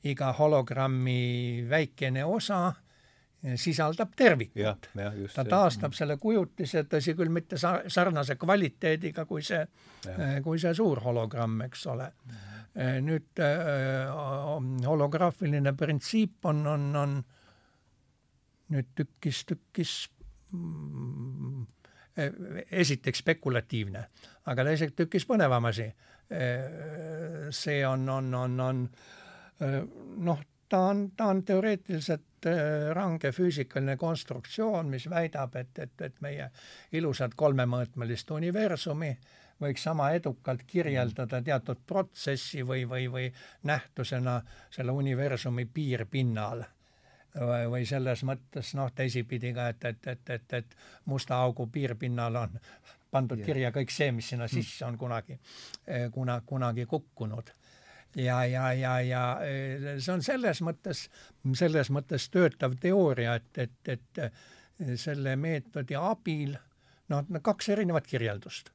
[0.05, 2.77] iga hologrammi väikene osa äh,
[3.57, 4.89] sisaldab tervikut.
[5.35, 5.97] ta taastab mm.
[5.97, 9.65] selle kujutise, tõsi küll, mitte sa-, sarnase kvaliteediga kui see,
[10.45, 13.03] kui see suur hologramm, eks ole mm.
[13.09, 17.19] nüüd äh, holograafiline printsiip on, on, on
[18.73, 19.97] nüüd tükis, tükis
[20.55, 21.67] mm,
[22.71, 24.07] esiteks spekulatiivne,
[24.53, 25.91] aga teiseks tükis põnevam asi.
[27.53, 28.79] see on, on, on, on
[30.25, 30.39] noh,
[30.69, 32.23] ta on, ta on teoreetiliselt
[32.93, 36.51] range füüsikaline konstruktsioon, mis väidab, et, et, et meie
[36.93, 39.13] ilusat kolmemõõtmelist universumi
[39.63, 43.29] võiks sama edukalt kirjeldada teatud protsessi või, või, või
[43.69, 44.41] nähtusena
[44.71, 46.65] selle universumi piirpinnal.
[47.73, 50.75] Või selles mõttes noh, teisipidi ka, et, et, et, et, et
[51.09, 52.59] musta augu piirpinnal on
[53.13, 55.39] pandud kirja kõik see, mis sinna sisse on kunagi,
[56.13, 57.55] kuna, kunagi kukkunud
[58.17, 61.07] ja, ja, ja, ja eh, see on selles mõttes,
[61.59, 64.31] selles mõttes töötav teooria, et, et, et eh,
[65.01, 66.57] selle meetodi abil
[67.13, 68.73] noh, kaks erinevat kirjeldust.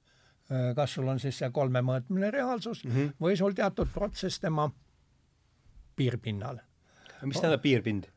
[0.50, 3.16] Eh, kas sul on siis see kolmemõõtmeline reaalsus mm -hmm.
[3.22, 4.70] või sul teatud protsess tema
[5.96, 6.60] piirpinnal.
[7.24, 8.08] mis tähendab piirpind?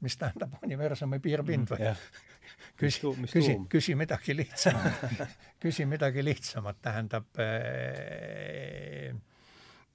[0.00, 2.31] mis tähendab universumi piirpind või mm,?
[2.80, 5.26] küsi, küsi, küsi midagi lihtsamat
[5.62, 9.14] küsi midagi lihtsamat, tähendab äh,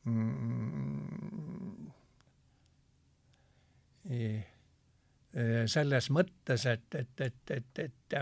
[0.08, 1.88] mm,
[4.12, 4.46] äh,
[5.68, 8.22] selles mõttes, et, et, et, et, et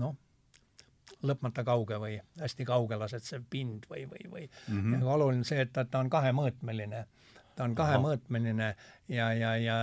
[0.00, 0.16] noh,
[1.26, 5.04] lõpmata kauge või hästi kaugel asetsev pind või, või, või mm -hmm.
[5.16, 7.04] oluline see, et ta, ta on kahemõõtmeline.
[7.56, 8.74] ta on kahemõõtmeline
[9.08, 9.76] ja, ja, ja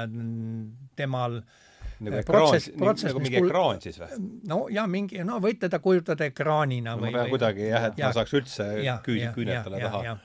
[0.96, 2.60] temal äh, nagu ekraan,
[3.08, 4.20] nagu mingi ekraan siis või?
[4.50, 8.10] no ja mingi, no võid teda kujutada ekraanina no, või, või kuidagi jah, et ja,
[8.10, 8.70] ma saaks üldse
[9.06, 10.16] küün, küünetada taha.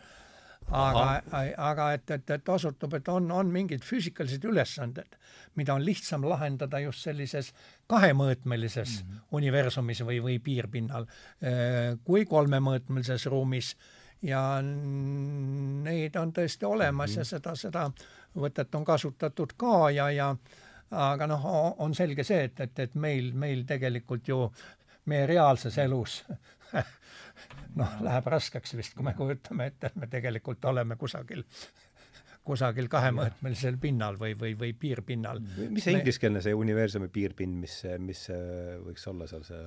[0.69, 1.05] aga,
[1.71, 5.19] aga et, et, et osutub, et on, on mingid füüsikalised ülesanded,
[5.59, 7.53] mida on lihtsam lahendada just sellises
[7.91, 9.23] kahemõõtmelises mm -hmm.
[9.41, 13.75] universumis või, või piirpinnal äh, kui kolmemõõtmelises ruumis
[14.23, 17.21] ja neid on tõesti olemas mm -hmm.
[17.21, 17.91] ja seda, seda
[18.37, 20.37] võtet on kasutatud ka ja, ja
[20.91, 21.49] aga noh,
[21.85, 24.39] on selge see, et, et, et meil, meil tegelikult ju
[25.09, 26.23] meie reaalses elus
[27.81, 31.45] noh, läheb raskeks vist, kui me kujutame ette, et me tegelikult oleme kusagil
[32.49, 35.41] kusagil kahemõõtmelisel pinnal või, või, või piirpinnal.
[35.69, 38.23] mis see ingliskeelne see universumi piirpind, mis, mis
[38.87, 39.65] võiks olla seal see?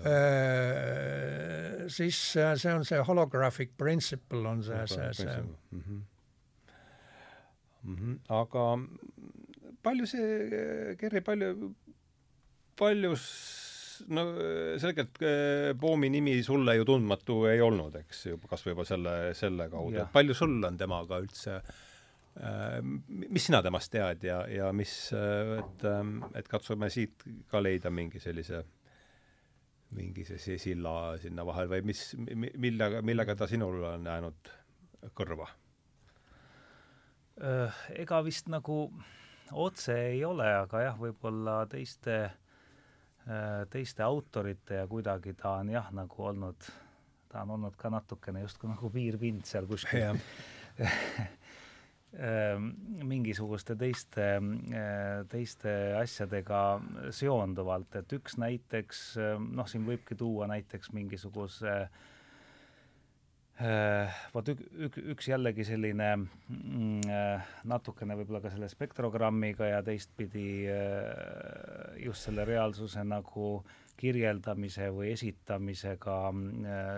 [1.98, 5.38] siis see on see holographic principle on see, see, see.
[5.76, 6.02] Mm -hmm.
[7.84, 8.18] Mm -hmm.
[8.30, 8.66] aga
[9.84, 11.72] palju see, Kerri, palju,
[12.80, 13.14] palju
[14.10, 14.26] no
[14.82, 15.20] selgelt
[15.80, 20.02] Poomi nimi sulle ju tundmatu ei olnud, eks ju, kas või juba selle, selle kaudu,
[20.02, 25.88] et palju sul on temaga üldse äh, mis sina temast tead ja, ja mis, et,
[26.40, 28.64] et katsume siit ka leida mingi sellise,
[29.98, 34.54] mingi sellise silla sinna vahel või mis, millega, millega ta sinul on jäänud
[35.18, 35.50] kõrva?
[37.42, 39.21] Äh, ega vist nagu äh,
[39.52, 42.18] otse ei ole, aga jah, võib-olla teiste,
[43.28, 46.72] äh, teiste autorite ja kuidagi ta on jah, nagu olnud,
[47.32, 50.20] ta on olnud ka natukene justkui nagu piirpind seal kuskil.
[52.12, 52.74] Ähm,
[53.08, 54.26] mingisuguste teiste,
[54.76, 56.82] äh, teiste asjadega
[57.16, 62.21] seonduvalt, et üks näiteks, äh, noh, siin võibki tuua näiteks mingisuguse äh, Äh,
[64.34, 70.66] vot ük, ük, üks jällegi selline mm, äh, natukene võib-olla ka selle spektrogrammiga ja teistpidi
[70.72, 73.60] äh, just selle reaalsuse nagu
[74.02, 76.16] kirjeldamise või esitamisega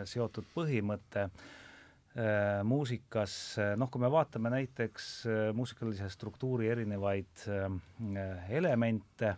[0.09, 3.33] seotud põhimõte, äh, muusikas,
[3.79, 9.35] noh, kui me vaatame näiteks äh, muusikalise struktuuri erinevaid äh, elemente,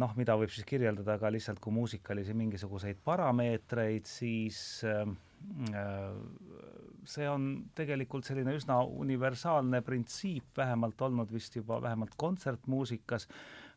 [0.00, 4.80] noh, mida võib siis kirjeldada ka lihtsalt kui muusikalisi mingisuguseid parameetreid, siis
[7.06, 13.28] see on tegelikult selline üsna universaalne printsiip, vähemalt olnud vist juba vähemalt kontsertmuusikas,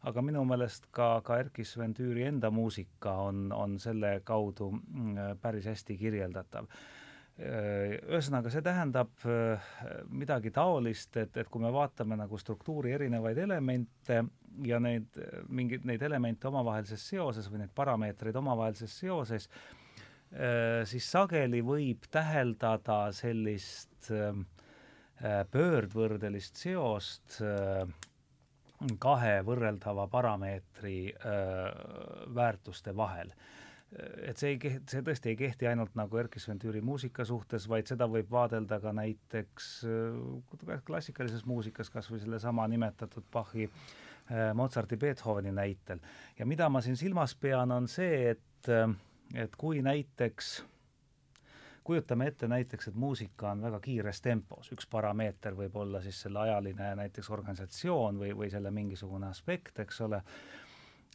[0.09, 5.37] aga minu meelest ka, ka Erkki Sven Tüüri enda muusika on, on selle kaudu mm,
[5.41, 6.69] päris hästi kirjeldatav.
[7.39, 9.69] Ühesõnaga, see tähendab äh,
[10.11, 14.17] midagi taolist, et, et kui me vaatame nagu struktuuri erinevaid elemente
[14.67, 15.15] ja neid,
[15.47, 19.88] mingeid neid elemente omavahelises seoses või neid parameetreid omavahelises seoses, äh,
[20.29, 24.35] siis sageli võib täheldada sellist äh,
[25.51, 27.39] pöördvõrdelist seost
[29.03, 30.99] kahe võrreldava parameetri
[32.37, 33.33] väärtuste vahel
[33.97, 37.65] et see ei kehti, see tõesti ei kehti ainult nagu Erkki Sven Tüüri muusika suhtes,
[37.69, 43.65] vaid seda võib vaadelda ka näiteks äh, klassikalises muusikas, kas või sellesama nimetatud Bachi,
[44.29, 46.03] äh, Mozarti, Beethoveni näitel.
[46.37, 48.85] ja mida ma siin silmas pean, on see, et, äh,
[49.35, 50.59] et kui näiteks
[51.89, 56.43] kujutame ette näiteks, et muusika on väga kiires tempos, üks parameeter võib olla siis selle
[56.43, 60.19] ajaline näiteks organisatsioon või, või selle mingisugune aspekt, eks ole,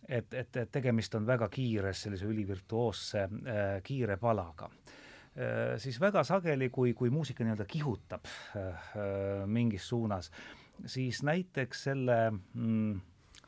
[0.09, 5.79] et, et, et tegemist on väga kiires, sellise ülivirtuoosse äh, kiire palaga äh,.
[5.79, 10.33] siis väga sageli, kui, kui muusika nii-öelda kihutab äh, äh, mingis suunas,
[10.87, 13.01] siis näiteks selle mm,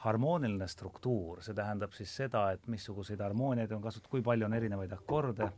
[0.05, 4.93] harmooniline struktuur, see tähendab siis seda, et missuguseid harmooniaid on kasutatud, kui palju on erinevaid
[4.93, 5.51] akorde,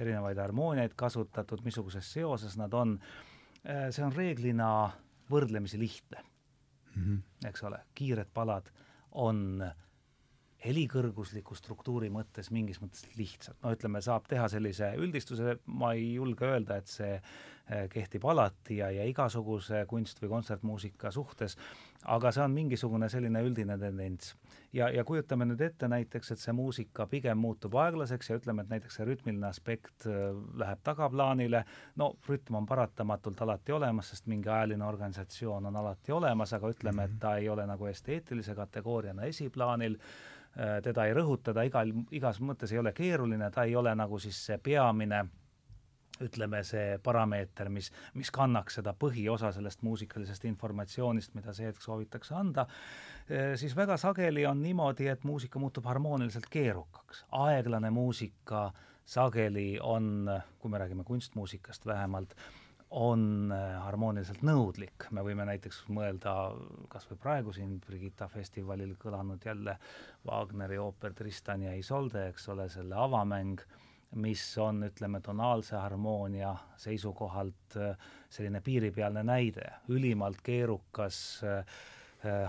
[0.00, 2.96] erinevaid harmooniaid kasutatud, missuguses seoses nad on,
[3.62, 4.70] see on reeglina
[5.30, 7.48] võrdlemisi lihtne mm, -hmm.
[7.48, 8.70] eks ole, kiired palad
[9.10, 9.62] on
[10.64, 16.44] helikõrgusliku struktuuri mõttes mingis mõttes lihtsalt, no ütleme, saab teha sellise üldistuse, ma ei julge
[16.50, 21.56] öelda, et see eh, kehtib alati ja, ja igasuguse kunst- või kontsertmuusika suhtes,
[22.04, 24.34] aga see on mingisugune selline üldine tendents.
[24.72, 28.72] ja, ja kujutame nüüd ette näiteks, et see muusika pigem muutub aeglaseks ja ütleme, et
[28.72, 30.32] näiteks see rütmiline aspekt eh,
[30.62, 31.64] läheb tagaplaanile,
[31.96, 37.04] no rütm on paratamatult alati olemas, sest mingi ajaline organisatsioon on alati olemas, aga ütleme,
[37.04, 39.98] et ta ei ole nagu esteetilise kategooriana esiplaanil,
[40.58, 44.38] Äh, teda ei rõhutada igal, igas mõttes ei ole keeruline, ta ei ole nagu siis
[44.48, 45.22] see peamine
[46.24, 52.36] ütleme, see parameeter, mis, mis kannaks seda põhiosa sellest muusikalisest informatsioonist, mida see hetk soovitakse
[52.38, 52.66] anda,
[53.30, 57.24] äh, siis väga sageli on niimoodi, et muusika muutub harmooniliselt keerukaks.
[57.32, 58.70] aeglane muusika
[59.04, 62.34] sageli on, kui me räägime kunstmuusikast vähemalt,
[62.90, 66.34] on äh, harmooniliselt nõudlik, me võime näiteks mõelda
[66.90, 69.76] kas või praegu siin Brigitta festivalil kõlanud jälle
[70.26, 73.62] Wagneri ooper Tristan ja Isolde, eks ole, selle avamäng,
[74.14, 77.96] mis on, ütleme, tonaalse harmoonia seisukohalt äh,
[78.30, 81.64] selline piiripealne näide, ülimalt keerukas äh,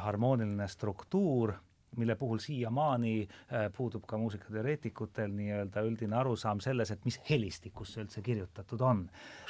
[0.01, 1.53] harmooniline struktuur
[1.97, 8.05] mille puhul siiamaani äh, puudub ka muusikateoreetikutel nii-öelda üldine arusaam selles, et mis helistikus see
[8.05, 9.03] üldse kirjutatud on.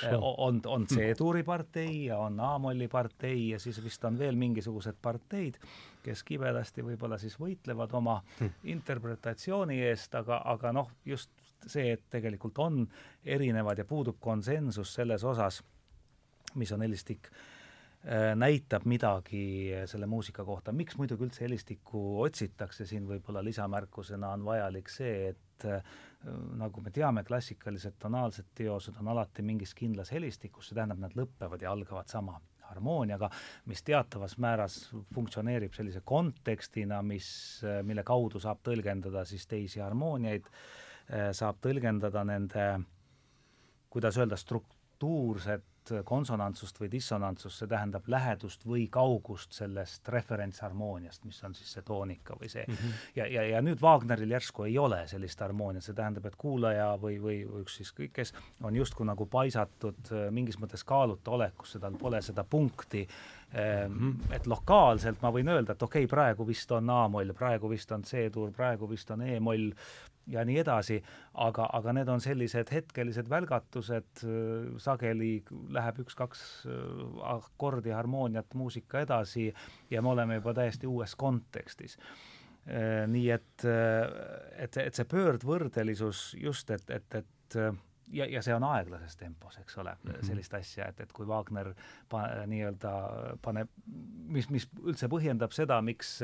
[0.03, 4.97] Äh, on, on C-tuuri partei ja on A-molli partei ja siis vist on veel mingisugused
[5.01, 5.59] parteid,
[6.03, 8.57] kes kibedasti võib-olla siis võitlevad oma hmm.
[8.73, 11.29] interpretatsiooni eest, aga, aga noh, just
[11.67, 12.85] see, et tegelikult on
[13.25, 15.61] erinevad ja puudub konsensus selles osas,
[16.55, 17.31] mis on helistik
[18.01, 24.45] Äh, näitab midagi selle muusika kohta, miks muidugi üldse helistikku otsitakse, siin võib-olla lisamärkusena on
[24.47, 25.91] vajalik see, et äh,
[26.57, 31.61] nagu me teame, klassikalised tonaalsed teosed on alati mingis kindlas helistikus, see tähendab, nad lõpevad
[31.61, 32.39] ja algavad sama
[32.71, 33.29] harmooniaga,
[33.69, 34.79] mis teatavas määras
[35.13, 37.29] funktsioneerib sellise kontekstina, mis,
[37.61, 40.49] äh, mille kaudu saab tõlgendada siis teisi harmooniaid,
[41.35, 42.65] saab tõlgendada nende,
[43.91, 45.65] kuidas öelda, struktuurset
[46.05, 52.35] konsonantsust või dissonantsust, see tähendab lähedust või kaugust sellest referentsharmooniast, mis on siis see toonika
[52.39, 52.75] või see mm.
[52.75, 52.99] -hmm.
[53.15, 57.17] ja, ja, ja nüüd Wagneril järsku ei ole sellist harmooniat, see tähendab, et kuulaja või,
[57.21, 61.79] või, või üks siis kõik, kes on justkui nagu paisatud äh, mingis mõttes kaaluta olekusse,
[61.79, 64.35] tal pole seda punkti mm, -hmm.
[64.35, 68.03] et lokaalselt ma võin öelda, et okei okay,, praegu vist on A-moll, praegu vist on
[68.03, 69.71] C-tuur, praegu vist on E-moll,
[70.27, 70.99] ja nii edasi,
[71.43, 74.23] aga, aga need on sellised hetkelised välgatused,
[74.81, 75.31] sageli
[75.73, 76.83] läheb üks-kaks äh,
[77.33, 79.49] akordi harmooniat muusika edasi
[79.89, 81.97] ja me oleme juba täiesti uues kontekstis.
[82.67, 84.05] Äh, nii et, äh,
[84.63, 87.59] et, et see pöördvõrdelisus just, et, et, et
[88.11, 90.25] ja, ja see on aeglases tempos, eks ole mm, -hmm.
[90.27, 91.73] sellist asja, et, et kui Wagner
[92.09, 92.91] pa, nii-öelda
[93.41, 93.69] paneb,
[94.27, 96.19] mis, mis üldse põhjendab seda, miks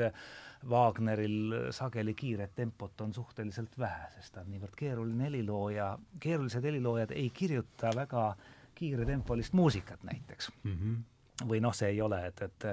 [0.68, 7.14] Wagneril sageli kiiret tempot on suhteliselt vähe, sest ta on niivõrd keeruline helilooja, keerulised heliloojad
[7.16, 8.32] ei kirjuta väga
[8.78, 10.72] kiiretempolist muusikat näiteks mm.
[10.72, 11.46] -hmm.
[11.48, 12.64] või noh, see ei ole, et, et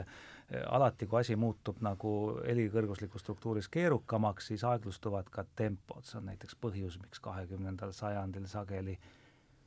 [0.69, 2.11] alati, kui asi muutub nagu
[2.45, 8.97] helikõrguslikus struktuuris keerukamaks, siis aeglustuvad ka tempod, see on näiteks põhjus, miks kahekümnendal sajandil sageli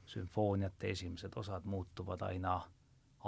[0.09, 2.61] sümfooniate esimesed osad muutuvad aina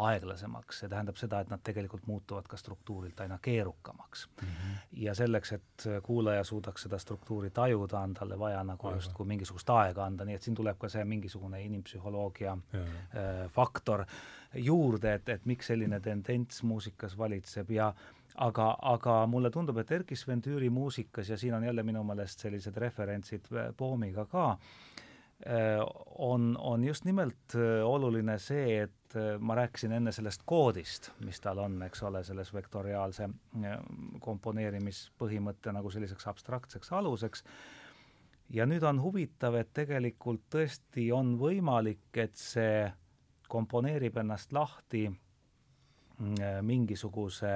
[0.00, 4.48] aeglasemaks, see tähendab seda, et nad tegelikult muutuvad ka struktuurilt aina keerukamaks mm.
[4.48, 4.76] -hmm.
[4.92, 10.04] ja selleks, et kuulaja suudaks seda struktuuri tajuda, on talle vaja nagu justkui mingisugust aega
[10.04, 12.80] anda, nii et siin tuleb ka see mingisugune inimpsühholoogia ja.
[12.80, 14.04] äh, faktor
[14.54, 17.92] juurde, et, et miks selline tendents muusikas valitseb ja
[18.36, 22.46] aga, aga mulle tundub, et Erkki Sven Tüüri muusikas ja siin on jälle minu meelest
[22.46, 23.46] sellised referentsid
[23.78, 24.56] Boomiga ka,
[25.46, 31.08] Äh, on, on just nimelt äh, oluline see, et äh, ma rääkisin enne sellest koodist,
[31.24, 33.28] mis tal on, eks ole, selles vektoriaalse
[34.20, 37.44] komponeerimispõhimõtte nagu selliseks abstraktseks aluseks,
[38.52, 42.84] ja nüüd on huvitav, et tegelikult tõesti on võimalik, et see
[43.50, 45.04] komponeerib ennast lahti
[46.62, 47.52] mingisuguse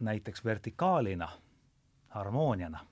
[0.00, 1.28] näiteks vertikaalina,
[2.14, 2.84] harmooniana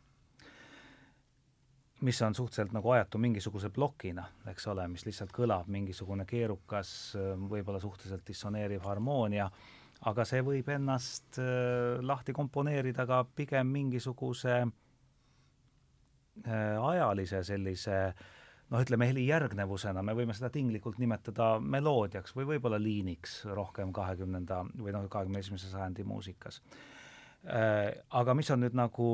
[2.00, 7.14] mis on suhteliselt nagu ajatu mingisuguse plokina, eks ole, mis lihtsalt kõlab, mingisugune keerukas,
[7.50, 9.48] võib-olla suhteliselt dissoneeriv harmoonia,
[10.06, 14.70] aga see võib ennast äh, lahti komponeerida ka pigem mingisuguse äh,
[16.78, 18.14] ajalise sellise
[18.68, 24.94] noh, ütleme helijärgnevusena, me võime seda tinglikult nimetada meloodiaks või võib-olla liiniks rohkem kahekümnenda või
[24.96, 26.62] noh, kahekümne esimese sajandi muusikas.
[27.48, 29.10] Äh, aga mis on nüüd nagu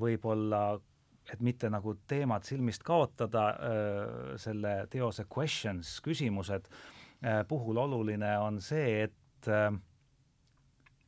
[0.00, 0.78] võib-olla
[1.32, 3.44] et mitte nagu teemat silmist kaotada,
[4.40, 6.68] selle teose questions, küsimused
[7.48, 9.60] puhul oluline on see, et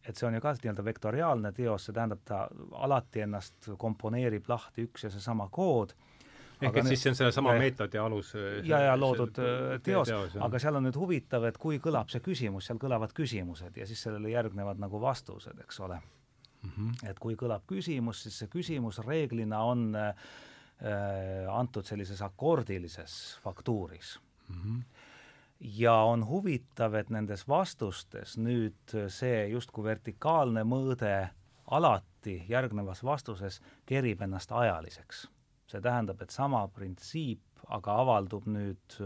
[0.09, 2.47] et see on ju ka nii-öelda vektoriaalne teos, see tähendab, ta
[2.87, 5.95] alati ennast komponeerib lahti üks ja seesama kood,
[6.63, 8.33] ehk et siis see on sellesama meetodi alus
[8.65, 12.25] ja, ja loodud see, teos, teos, aga seal on nüüd huvitav, et kui kõlab see
[12.25, 16.71] küsimus, seal kõlavad küsimused ja siis sellele järgnevad nagu vastused, eks ole mm.
[16.71, 17.11] -hmm.
[17.11, 20.15] et kui kõlab küsimus, siis see küsimus reeglina on äh,
[21.53, 24.63] antud sellises akordilises faktuuris mm.
[24.63, 24.96] -hmm
[25.61, 31.31] ja on huvitav, et nendes vastustes nüüd see justkui vertikaalne mõõde
[31.71, 35.29] alati järgnevas vastuses kerib ennast ajaliseks.
[35.67, 38.99] see tähendab, et sama printsiip aga avaldub nüüd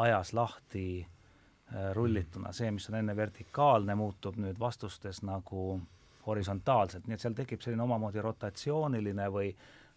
[0.00, 5.80] ajas lahti äh, rullituna, see, mis on enne vertikaalne, muutub nüüd vastustes nagu
[6.26, 9.50] horisontaalselt, nii et seal tekib selline omamoodi rotatsiooniline või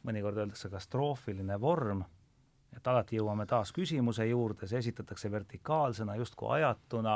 [0.06, 2.04] mõnikord öeldakse ka stroofiline vorm,
[2.76, 7.16] et alati jõuame taas küsimuse juurde, see esitatakse vertikaalsena, justkui ajatuna,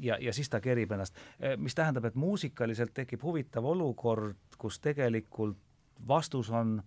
[0.00, 1.16] ja, ja siis ta kerib ennast,
[1.56, 5.60] mis tähendab, et muusikaliselt tekib huvitav olukord, kus tegelikult
[6.08, 6.82] vastus on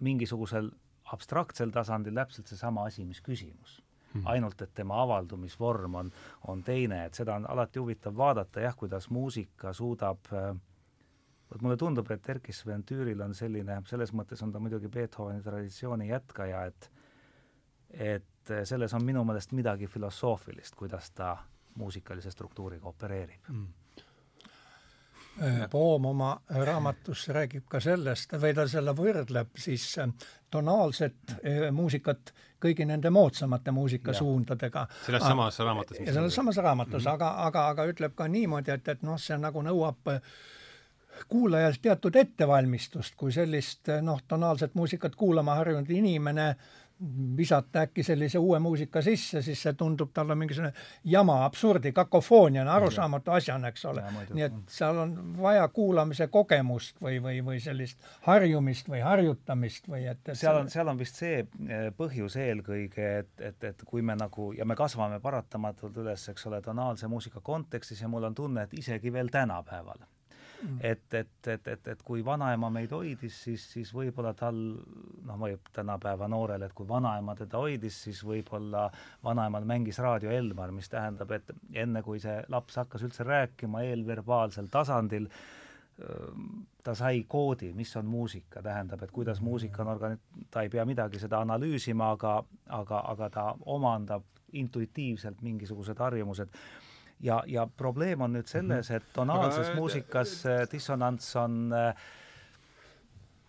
[0.00, 0.70] mingisugusel
[1.12, 3.80] abstraktsel tasandil täpselt seesama asi, mis küsimus
[4.16, 4.26] mm.
[4.26, 6.12] ainult et tema avaldumisvorm on,
[6.48, 10.50] on teine, et seda on alati huvitav vaadata jah, kuidas muusika suudab äh,
[11.50, 15.42] vot mulle tundub, et Erkki Sven Türil on selline, selles mõttes on ta muidugi Beethoveni
[15.42, 16.90] traditsiooni jätkaja, et
[17.96, 21.36] et selles on minu meelest midagi filosoofilist, kuidas ta
[21.78, 23.86] muusikalise struktuuriga opereerib mm
[25.42, 30.08] Äh, Poom oma raamatus räägib ka sellest või ta selle võrdleb siis äh,
[30.50, 32.32] tonaalset äh, muusikat
[32.62, 34.86] kõigi nende moodsamate muusikasuundadega.
[35.04, 35.98] selles samas raamatus.
[36.04, 37.14] selles samas raamatus mm, -hmm.
[37.14, 40.08] aga, aga, aga ütleb ka niimoodi, et, et noh, see nagu nõuab
[41.28, 46.54] kuulajalt teatud ettevalmistust, kui sellist noh, tonaalset muusikat kuulama harjunud inimene
[47.36, 50.72] visata äkki sellise uue muusika sisse, siis see tundub talle mingisugune
[51.04, 54.04] jama, absurdi, kakofooniana, arusaamatu asjana, eks ole.
[54.32, 55.12] nii et seal on
[55.42, 60.72] vaja kuulamise kogemust või, või, või sellist harjumist või harjutamist või et, et seal on,
[60.72, 64.78] seal on vist see eh, põhjus eelkõige, et, et, et kui me nagu, ja me
[64.78, 69.28] kasvame paratamatult üles, eks ole, tonaalse muusika kontekstis ja mul on tunne, et isegi veel
[69.32, 70.00] tänapäeval.
[70.80, 74.56] Et, et, et, et, et kui vanaema meid hoidis, siis, siis võib-olla tal,
[75.26, 78.86] noh, mõjub tänapäeva noorele, et kui vanaema teda hoidis, siis võib-olla
[79.24, 81.52] vanaemal mängis raadio Elmar, mis tähendab, et
[81.84, 85.28] enne kui see laps hakkas üldse rääkima eelverbaalsel tasandil,
[86.84, 90.18] ta sai koodi, mis on muusika, tähendab, et kuidas muusika on organ-,
[90.50, 92.38] ta ei pea midagi seda analüüsima, aga,
[92.68, 94.26] aga, aga ta omandab
[94.56, 96.52] intuitiivselt mingisugused harjumused
[97.20, 102.06] ja, ja probleem on nüüd selles, et tonaalses Aga, muusikas äh, dissonants on äh,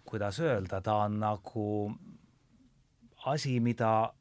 [0.07, 1.91] kuidas öelda, ta on nagu
[3.25, 4.13] asi, mida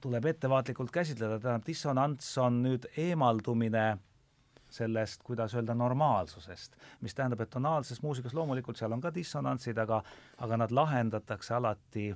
[0.00, 3.98] tuleb ettevaatlikult käsitleda, tähendab, dissonants on nüüd eemaldumine
[4.70, 10.02] sellest, kuidas öelda, normaalsusest, mis tähendab, et tonaalses muusikas loomulikult seal on ka dissonantsid, aga
[10.44, 12.10] aga nad lahendatakse alati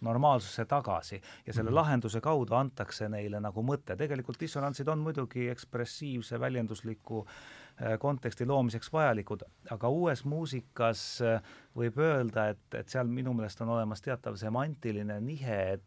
[0.00, 1.74] normaalsusse tagasi ja selle mm -hmm.
[1.74, 8.92] lahenduse kaudu antakse neile nagu mõte, tegelikult dissonantsid on muidugi ekspressiivse väljendusliku äh, konteksti loomiseks
[8.92, 11.42] vajalikud, aga uues muusikas äh,
[11.76, 15.82] võib öelda, et, et seal minu meelest on olemas teatav semantiline nihe, et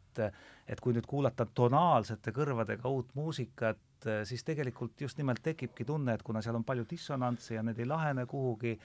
[0.67, 6.13] et kui nüüd kuulata tonaalsete kõrvadega uut muusikat, et siis tegelikult just nimelt tekibki tunne,
[6.13, 8.79] et kuna seal on palju dissonantse ja need ei lahene kuhugi,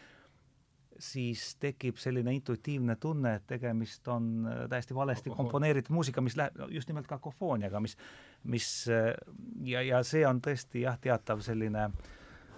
[0.99, 6.59] siis tekib selline intuitiivne tunne, et tegemist on äh, täiesti valesti komponeeritud muusika, mis läheb
[6.69, 7.97] just nimelt kakofooniaga, mis,
[8.45, 9.15] mis äh,
[9.65, 11.89] ja, ja see on tõesti jah, teatav selline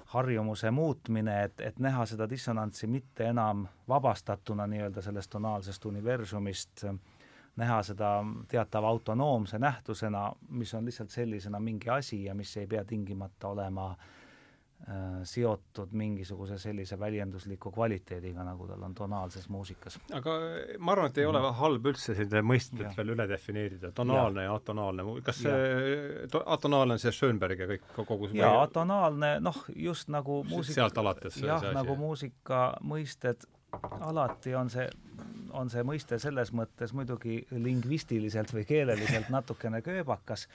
[0.06, 6.98] harjumuse muutmine, et, et näha seda dissonantsi mitte enam vabastatuna nii-öelda sellest tonaalsest universumist äh,
[7.56, 8.18] näha seda
[8.48, 13.90] teatava autonoomse nähtusena, mis on lihtsalt sellisena mingi asi ja mis ei pea tingimata olema
[13.90, 14.06] äh,
[15.26, 19.96] seotud mingisuguse sellise väljendusliku kvaliteediga, nagu tal on tonaalses muusikas.
[20.14, 20.36] aga
[20.78, 21.56] ma arvan, et ei ole mhm.
[21.58, 27.02] halb üldse seda mõistet veel üle defineerida, tonaalne ja, ja atonaalne, kas see atonaalne on
[27.02, 31.70] see Schönberg ja kõik, kogu see jaa, atonaalne, noh, just nagu muusika sealt alates jah,
[31.74, 33.48] nagu muusika mõisted
[34.00, 34.86] alati on see,
[35.56, 40.46] on see mõiste selles mõttes muidugi lingvistiliselt või keeleliselt natukene kööbakas,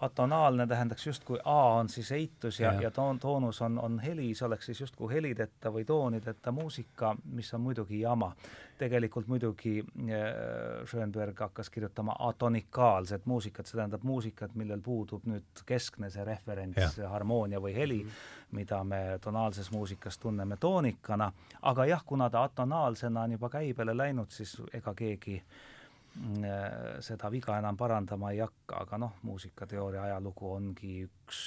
[0.00, 4.34] atonaalne tähendaks justkui A on siis eitus ja, ja, ja toon, toonus on, on heli,
[4.34, 8.32] see oleks siis justkui helideta või toonideta muusika, mis on muidugi jama.
[8.78, 16.10] tegelikult muidugi äh, Schönberg hakkas kirjutama atonikaalset muusikat, see tähendab muusikat, millel puudub nüüd keskne
[16.10, 18.54] see referents, harmoonia või heli mm, -hmm.
[18.56, 21.32] mida me tonaalses muusikas tunneme toonikana,
[21.62, 25.69] aga jah, kuna ta atonaalsena on juba käibele läinud, siis ega keegi Äh,
[27.04, 31.42] seda viga enam parandama ei hakka, aga noh, muusikateooria ajalugu ongi üks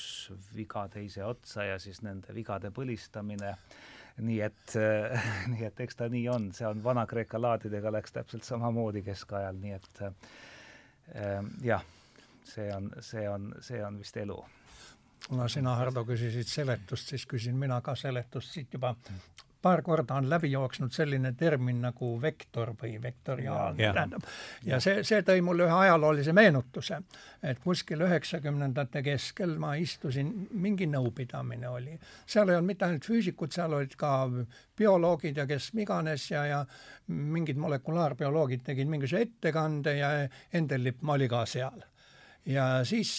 [0.55, 3.53] viga teise otsa ja siis nende vigade põlistamine,
[4.23, 8.47] nii et äh,, nii et eks ta nii on, see on Vana-Kreeka laadidega läks täpselt
[8.47, 11.83] samamoodi keskajal, nii et äh, jah,
[12.47, 14.39] see on, see on, see on vist elu.
[15.27, 18.91] Kuna sina, Hardo, küsisid seletust, siis küsin mina ka seletust siit juba
[19.63, 24.25] paar korda on läbi jooksnud selline termin nagu vektor või vektoriaalne, tähendab.
[24.67, 26.99] ja see, see tõi mulle ühe ajaloolise meenutuse,
[27.43, 31.95] et kuskil üheksakümnendate keskel ma istusin, mingi nõupidamine oli.
[32.25, 34.13] seal ei olnud mitte ainult füüsikud, seal olid ka
[34.77, 36.59] bioloogid ja kes iganes ja, ja
[37.07, 40.13] mingid molekulaarbioloogid tegid mingisuguse ettekande ja
[40.53, 41.83] Endel Lippmaa oli ka seal
[42.45, 43.11] ja siis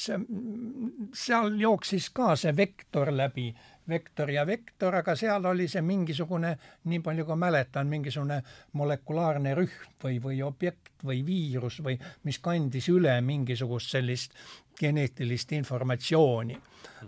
[1.17, 3.49] seal jooksis ka see vektor läbi
[3.89, 6.55] vektor ja vektor, aga seal oli see mingisugune,
[6.85, 8.41] nii palju kui mäletan, mingisugune
[8.73, 14.37] molekulaarne rühm või, või objekt või viirus või mis kandis üle mingisugust sellist
[14.81, 16.57] geneetilist informatsiooni.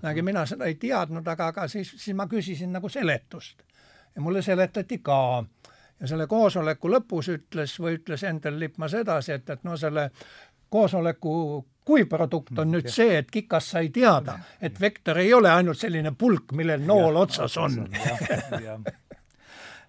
[0.03, 3.63] aga mina seda ei teadnud, aga, aga siis, siis ma küsisin nagu seletust.
[4.17, 5.45] Ja mulle seletati ka.
[6.01, 10.11] Ja selle koosoleku lõpus ütles või ütles Endel Lippmaa sedasi, et, et no selle
[10.69, 16.13] koosoleku kuivprodukt on nüüd see, et Kikas sai teada, et vektor ei ole ainult selline
[16.19, 17.85] pulk, millel nool otsas on.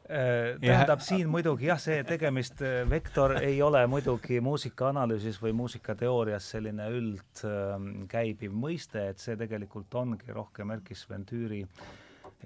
[0.08, 6.48] Äh, tähendab siin muidugi jah, see tegemist, äh, vektor ei ole muidugi muusikaanalüüsis või muusikateoorias
[6.54, 11.60] selline üldkäibiv mõiste, et see tegelikult ongi rohkem Erkki Sven Tüüri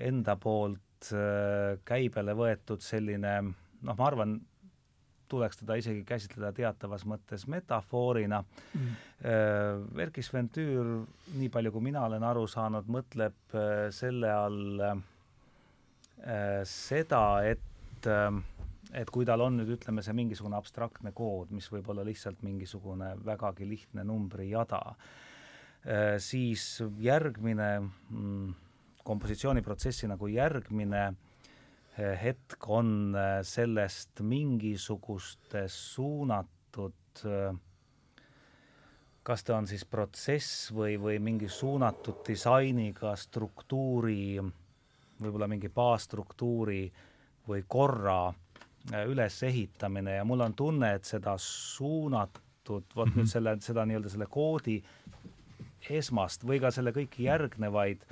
[0.09, 4.39] enda poolt äh, käibele võetud selline noh, ma arvan,
[5.31, 8.41] tuleks teda isegi käsitleda teatavas mõttes metafoorina.
[8.75, 8.99] Mm..
[9.23, 10.91] Äh, Erkki Sven Tüür,
[11.37, 15.01] nii palju kui mina olen aru saanud, mõtleb äh, selle all äh,
[16.67, 17.67] seda, et
[18.97, 23.11] et kui tal on nüüd ütleme, see mingisugune abstraktne kood, mis võib olla lihtsalt mingisugune
[23.21, 24.79] vägagi lihtne numbrijada,
[26.17, 26.63] siis
[26.97, 28.47] järgmine mm,
[29.05, 31.19] kompositsiooniprotsessi nagu järgmine äh,
[31.97, 37.55] hetk on äh, sellest mingisuguste suunatud äh,
[39.23, 44.39] kas ta on siis protsess või, või mingi suunatud disainiga struktuuri,
[45.21, 46.85] võib-olla mingi baasstruktuuri
[47.47, 52.41] või korra äh, ülesehitamine ja mul on tunne, et seda suunatud,
[52.95, 53.17] vot mm -hmm.
[53.17, 54.81] nüüd selle, seda nii-öelda selle koodi
[55.89, 58.03] esmast või ka selle kõiki järgnevaid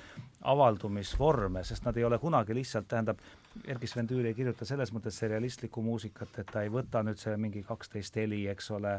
[0.41, 3.19] avaldumisvorme, sest nad ei ole kunagi lihtsalt, tähendab,
[3.67, 7.35] Erkki Sven Tüüri ei kirjuta selles mõttes serialistlikku muusikat, et ta ei võta nüüd see
[7.37, 8.93] mingi kaksteist heli, eks ole,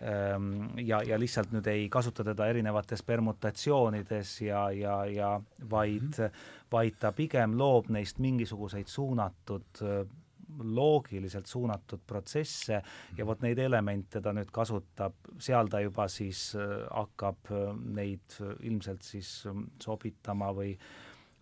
[0.00, 5.34] ehm, ja, ja lihtsalt nüüd ei kasuta teda erinevates permutatsioonides ja, ja, ja
[5.70, 6.48] vaid mm, -hmm.
[6.72, 9.84] vaid ta pigem loob neist mingisuguseid suunatud
[10.58, 12.82] loogiliselt suunatud protsesse
[13.16, 16.52] ja vot neid elemente ta nüüd kasutab, seal ta juba siis
[16.90, 17.52] hakkab
[17.96, 19.30] neid ilmselt siis
[19.80, 20.74] sobitama või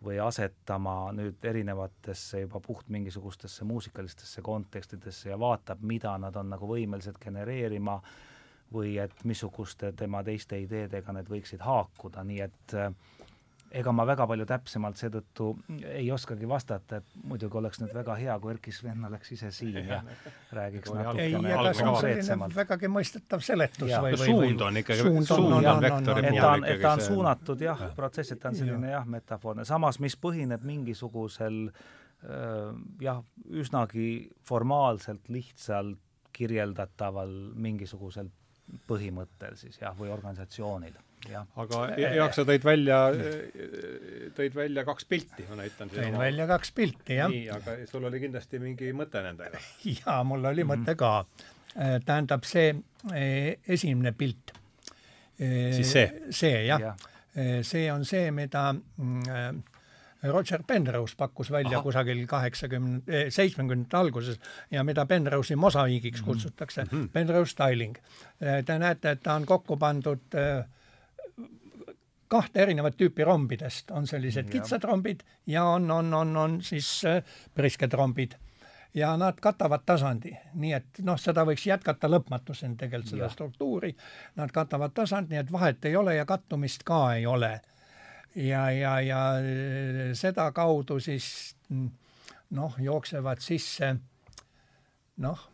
[0.04, 6.68] või asetama nüüd erinevatesse juba puht mingisugustesse muusikalistesse kontekstidesse ja vaatab, mida nad on nagu
[6.68, 7.98] võimelised genereerima
[8.72, 12.92] või et missuguste tema teiste ideedega need võiksid haakuda, nii et äh,
[13.70, 15.46] ega ma väga palju täpsemalt seetõttu
[15.86, 19.78] ei oskagi vastata, et muidugi oleks nüüd väga hea, kui Erkki Sven oleks ise siin
[19.86, 20.00] ja
[20.56, 22.56] räägiks natukene konkreetsemalt.
[22.56, 24.02] vägagi mõistetav seletus ja.
[24.02, 26.94] või, või suund on ikkagi, suund on, on, on, on, et ta on, et ta
[26.96, 31.60] on suunatud jah, protsess, et ta on selline jah, metafoorne, samas mis põhineb mingisugusel
[33.00, 34.08] jah, üsnagi
[34.46, 35.98] formaalselt, lihtsalt
[36.36, 38.28] kirjeldataval mingisugusel
[38.90, 40.98] põhimõttel siis jah, või organisatsioonil
[41.28, 42.98] aga Jaak, sa tõid välja,
[44.36, 46.22] tõid välja kaks pilti, ma näitan tõin oma...
[46.24, 47.30] välja kaks pilti, jah.
[47.32, 49.60] nii, aga sul oli kindlasti mingi mõte nendega?
[49.98, 50.86] jaa, mul oli mm -hmm.
[50.86, 51.26] mõte ka.
[51.76, 52.74] Äh, tähendab, see
[53.12, 54.54] äh, esimene pilt.
[55.38, 56.22] Äh, siis see?
[56.30, 56.94] see, jah ja..
[57.62, 59.62] see on see, mida mm,
[60.22, 61.82] Roger Penrose pakkus välja Aha.
[61.82, 64.40] kusagil kaheksakümne, seitsmekümnendate alguses
[64.70, 66.24] ja mida Penrose'i mosaiigiks -hmm.
[66.24, 67.08] kutsutakse mm, -hmm.
[67.08, 67.96] Penrose styling.
[68.66, 70.66] Te näete, et ta on kokku pandud äh,
[72.30, 77.24] kahte erinevat tüüpi rombidest, on sellised kitsad rombid ja on, on, on, on siis äh,
[77.54, 78.38] prisked rombid.
[78.94, 83.30] ja nad katavad tasandi, nii et noh, seda võiks jätkata lõpmatuseni tegelikult seda ja.
[83.30, 83.92] struktuuri.
[84.36, 87.60] Nad katavad tasand, nii et vahet ei ole ja kattumist ka ei ole.
[88.34, 91.56] ja, ja, ja äh, sedakaudu siis
[92.50, 93.96] noh, jooksevad sisse
[95.20, 95.44] noh,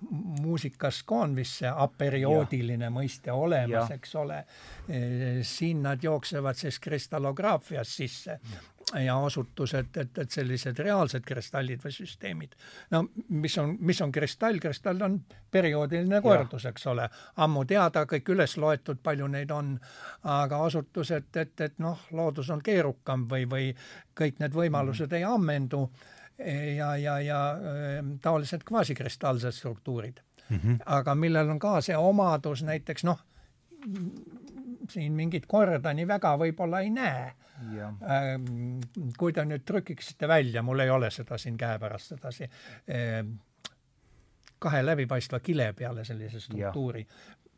[0.40, 4.44] muusikas ka on vist see aperioodiline mõiste olemas, eks ole.
[5.42, 8.38] siin nad jooksevad siis kristallograafias sisse
[8.94, 12.54] ja, ja osutus, et, et, sellised reaalsed kristallid või süsteemid.
[12.90, 15.18] no mis on, mis on kristall, kristall on
[15.50, 17.08] perioodiline kordus, eks ole,
[17.42, 19.76] ammu teada, kõik üles loetud, palju neid on,
[20.22, 23.72] aga osutus, et, et, et noh, loodus on keerukam või, või
[24.16, 25.16] kõik need võimalused mm.
[25.18, 25.86] ei ammendu
[26.76, 30.56] ja, ja, ja ähm, taolised kvasikristallsed struktuurid mm.
[30.56, 30.78] -hmm.
[30.86, 33.20] aga millel on ka see omadus näiteks noh,
[34.90, 37.32] siin mingit korda nii väga võib-olla ei näe.
[37.56, 38.80] Ähm,
[39.18, 42.50] kui te nüüd trükiksite välja, mul ei ole seda siin käepärast sedasi,
[42.92, 43.30] ähm,
[44.58, 47.06] kahe läbipaistva kile peale sellise struktuuri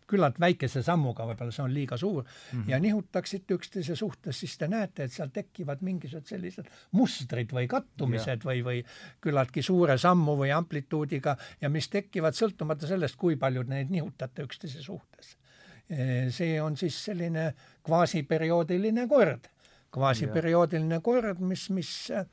[0.08, 2.70] küllalt väikese sammuga, võib-olla see on liiga suur mm, -hmm.
[2.70, 8.44] ja nihutaksite üksteise suhtes, siis te näete, et seal tekivad mingisugused sellised mustrid või kattumised
[8.44, 8.46] yeah.
[8.50, 8.84] või, või
[9.24, 14.82] küllaltki suure sammu või amplituudiga ja mis tekivad sõltumata sellest, kui palju neid nihutate üksteise
[14.82, 15.36] suhtes.
[16.30, 17.54] see on siis selline
[17.84, 19.48] kvaasiperioodiline kord,
[19.90, 22.26] kvaasiperioodiline kord, mis, mis äh,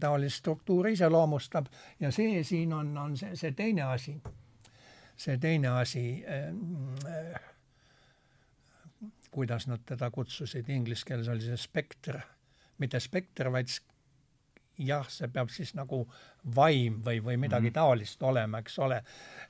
[0.00, 1.66] taolist struktuuri iseloomustab
[2.00, 4.20] ja see siin on, on see, see teine asi
[5.18, 7.40] see teine asi äh,,
[9.30, 12.20] kuidas nad teda kutsusid, inglise keeles oli see spekter,
[12.78, 13.70] mitte spekter, vaid
[14.78, 16.04] jah, see peab siis nagu
[16.54, 17.74] vaim või, või midagi -hmm.
[17.74, 19.02] taolist olema, eks ole.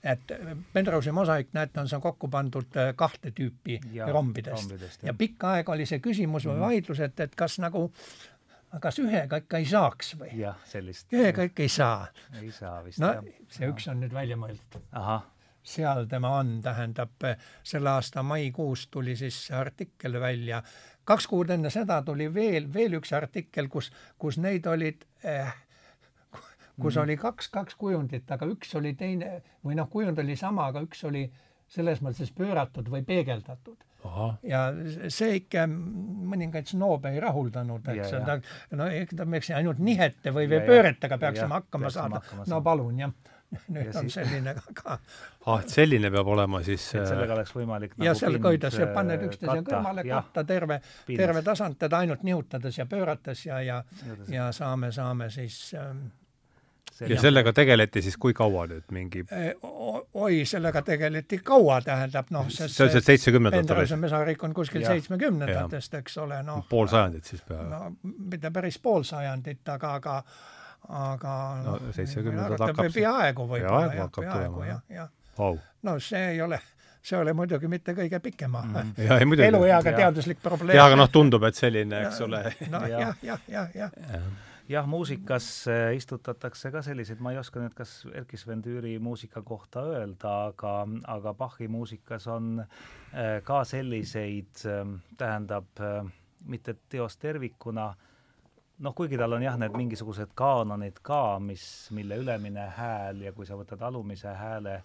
[0.03, 0.33] et
[0.73, 5.53] Penrose'i mosaik, näete, on see kokku pandud äh, kahte tüüpi ja, rombidest, rombidest ja pikka
[5.59, 6.65] aega oli see küsimus või mhm.
[6.65, 7.91] vaidlus, et, et kas nagu
[8.81, 10.33] kas ühega ikka ei saaks või?
[10.41, 11.13] jah, sellist.
[11.13, 12.07] ühega ikka ei saa.
[12.41, 13.35] ei saa vist no, jah.
[13.53, 14.81] see üks on nüüd välja mõeldud.
[14.93, 15.27] ahah
[15.69, 17.27] seal tema on, tähendab
[17.63, 20.63] selle aasta maikuus tuli siis see artikkel välja.
[21.05, 25.53] kaks kuud enne seda tuli veel, veel üks artikkel, kus, kus neid olid eh,
[26.81, 27.03] kus mm.
[27.03, 31.05] oli kaks, kaks kujundit, aga üks oli teine või noh, kujund oli sama, aga üks
[31.09, 31.27] oli
[31.69, 33.85] selles mõttes pööratud või peegeldatud.
[34.47, 34.61] ja
[35.13, 38.39] see ikka mõningaid snoobe ei rahuldanud, eks ta,
[38.79, 42.23] no ta peaks ainult nihete või, või pööretega peaksime ja, hakkama saada.
[42.47, 43.35] no palun, jah
[43.75, 44.19] nüüd ja on siis...
[44.19, 44.99] selline ka.
[45.47, 48.89] ah, et selline peab olema siis et sellega oleks võimalik ja nagu sellega hoida, sa
[48.95, 53.83] paned üksteise kõrvale, katta terve, terve tasand, teda ainult nihutades ja pöörates ja, ja
[54.33, 56.09] ja saame, saame siis ähm,
[57.01, 57.23] ja jah.
[57.23, 59.25] sellega tegeleti siis kui kaua nüüd mingi?
[60.15, 63.65] oi, sellega tegeleti kaua, tähendab noh, see on see seitsmekümnendatel?
[63.65, 66.65] Pendrause mesariik on kuskil seitsmekümnendatest, eks ole, noh.
[66.71, 67.71] pool sajandit siis peaaegu?
[67.73, 70.23] no mitte päris pool sajandit, aga, aga
[70.89, 71.33] aga
[71.65, 75.15] no seitsmekümnendad hakkab peaaegu võib-olla jah, peaaegu jah, jah.
[75.83, 76.59] No see ei ole,
[77.03, 78.93] see ei ole muidugi mitte kõige pikema mm.
[78.97, 79.43] -hmm.
[79.47, 80.77] elueaga teaduslik probleem.
[80.77, 82.43] jah, aga noh, tundub, et selline, eks ole.
[82.75, 84.21] noh, jah, jah, jah, jah ja.
[84.69, 89.43] jah, muusikas äh, istutatakse ka selliseid, ma ei oska nüüd, kas Erkki Sven Tüüri muusika
[89.43, 90.75] kohta öelda, aga,
[91.07, 96.05] aga Bachi muusikas on äh, ka selliseid, ähm, tähendab, äh,
[96.47, 97.95] mitte teos tervikuna,
[98.79, 101.65] noh, kuigi tal on jah, need mingisugused kaanonid ka, mis,
[101.97, 104.79] mille ülemine hääl ja kui sa võtad alumise hääle,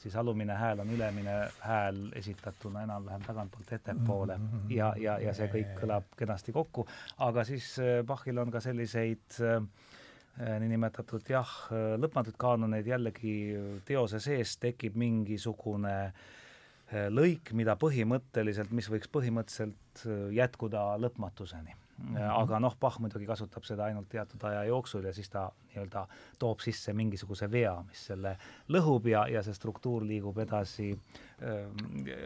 [0.00, 4.70] siis alumine hääl on ülemine hääl esitatuna enam-vähem tagantpoolt ettepoole mm-hmm.
[4.76, 6.86] ja, ja, ja see kõik kõlab kenasti kokku,
[7.24, 9.60] aga siis äh, Bachil on ka selliseid äh,
[10.34, 11.50] niinimetatud jah,
[12.02, 13.34] lõpmatuid kaanoneid jällegi
[13.86, 20.02] teose sees tekib mingisugune äh, lõik, mida põhimõtteliselt, mis võiks põhimõtteliselt
[20.34, 21.83] jätkuda lõpmatuseni.
[22.34, 26.06] Aga noh, Bach muidugi kasutab seda ainult teatud aja jooksul ja siis ta nii-öelda
[26.38, 28.34] toob sisse mingisuguse vea, mis selle
[28.74, 30.90] lõhub ja, ja see struktuur liigub edasi.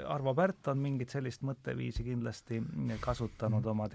[0.09, 2.63] Arvo Pärt on mingit sellist mõtteviisi kindlasti
[3.01, 3.71] kasutanud -hmm.
[3.71, 3.89] oma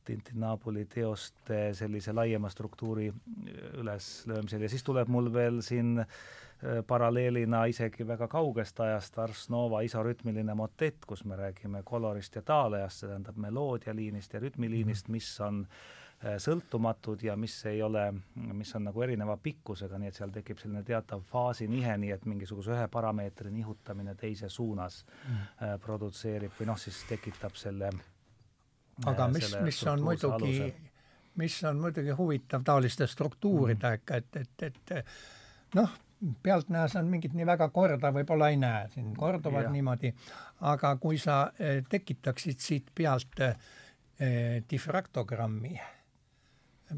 [0.00, 3.12] teatud Tintinabuli teoste sellise laiema struktuuri
[3.78, 6.00] üleslöömisel ja siis tuleb mul veel siin
[6.60, 12.42] Äh, paralleelina isegi väga kaugest ajast Ars Nova isorütmiline motett, kus me räägime kolorist ja
[12.42, 15.16] taaleast, see tähendab meloodialiinist ja rütmiliinist, mhm.
[15.16, 15.64] mis on
[16.20, 18.02] sõltumatud ja mis ei ole,
[18.52, 22.74] mis on nagu erineva pikkusega, nii et seal tekib selline teatav faasinihe, nii et mingisuguse
[22.74, 25.78] ühe parameetri nihutamine teise suunas mm.
[25.80, 27.88] produtseerib või noh, siis tekitab selle
[29.06, 30.74] aga mis, mis on muidugi,
[31.40, 35.92] mis on muidugi huvitav taoliste struktuuridega mm., et, et, et noh,
[36.42, 39.70] pealtnäha sa mingit nii väga korda võib-olla ei näe, siin korduvad ja.
[39.72, 40.12] niimoodi,
[40.68, 45.78] aga kui sa eh, tekitaksid siit pealt eh, difraktogrammi,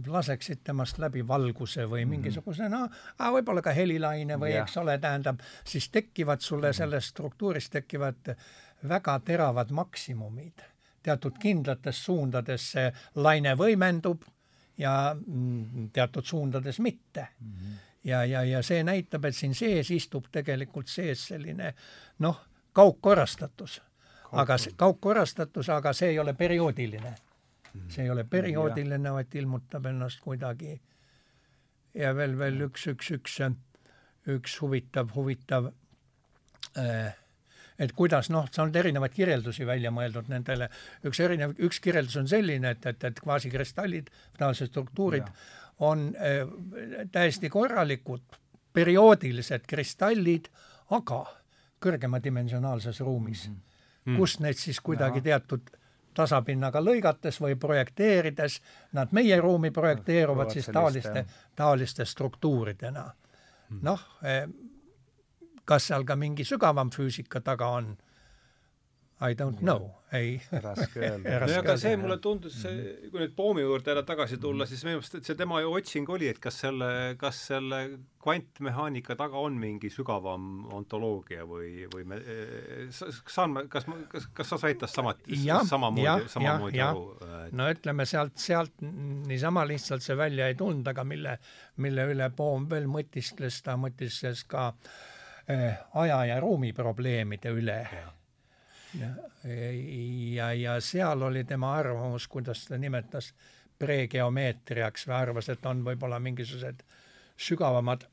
[0.07, 2.11] laseksid temast läbi valguse või mhm.
[2.17, 2.87] mingisuguse no
[3.35, 4.65] võib-olla ka helilaine või ja.
[4.65, 6.79] eks ole, tähendab, siis tekivad sulle mhm.
[6.81, 8.35] sellest struktuurist tekivad
[8.89, 10.65] väga teravad maksimumid.
[11.03, 14.25] Teatud kindlates suundades see laine võimendub
[14.79, 17.57] ja mm, teatud suundades mitte mm.
[17.57, 21.73] -hmm ja, ja, ja see näitab, et siin sees istub tegelikult sees selline
[22.19, 22.41] noh,
[22.73, 23.81] kaugkorrastatus.
[24.33, 27.15] aga kaugkorrastatus, aga see ei ole perioodiline.
[27.89, 30.81] see ei ole perioodiline, vaid ilmutab ennast kuidagi.
[31.95, 33.41] ja veel, veel üks, üks, üks,
[34.27, 35.73] üks huvitav, huvitav
[36.79, 37.15] äh,
[37.79, 40.69] et kuidas noh, see on erinevaid kirjeldusi välja mõeldud nendele,
[41.09, 46.49] üks erinev, üks kirjeldus on selline, et, et, et kvaasikristallid, tavalised struktuurid ja on äh,
[47.13, 48.21] täiesti korralikud
[48.73, 50.49] perioodilised kristallid,
[50.91, 51.25] aga
[51.83, 53.57] kõrgemadimensionaalses ruumis mm,
[54.07, 54.17] -hmm.
[54.17, 55.23] kus neid siis kuidagi ja.
[55.23, 55.71] teatud
[56.15, 58.61] tasapinnaga lõigates või projekteerides,
[58.93, 61.25] nad meie ruumi projekteeruvad siis taoliste,
[61.57, 63.13] taoliste struktuuridena.
[63.71, 63.79] Mhm.
[63.83, 64.49] noh, äh,
[65.65, 67.95] kas seal ka mingi sügavam füüsika taga on?
[69.23, 70.41] I don't know, ei.
[70.51, 71.47] raske öelda.
[71.47, 75.15] no aga see mulle tundus, kui nüüd Poomi juurde jälle tagasi tulla, siis minu meelest,
[75.21, 76.89] et see tema ju otsing oli, et kas selle,
[77.21, 77.79] kas selle
[78.25, 82.19] kvantmehaanika taga on mingi sügavam ontoloogia või, või me,
[82.97, 85.23] saan ma, kas ma, kas, kas sa said tast samat,
[85.71, 87.07] samamoodi, samamoodi aru
[87.55, 91.39] no ütleme sealt, sealt niisama lihtsalt see välja ei tulnud, aga mille,
[91.85, 95.01] mille üle Poom veel mõtiskles, ta mõtiskles ka äh,
[95.49, 98.09] aja ja ruumi probleemide üle ja
[100.35, 103.33] ja, ja, seal oli tema arvamus, kuidas ta nimetas,
[103.83, 106.85] pregeomeetriaks või arvas, et on võib-olla mingisugused
[107.41, 108.05] sügavamad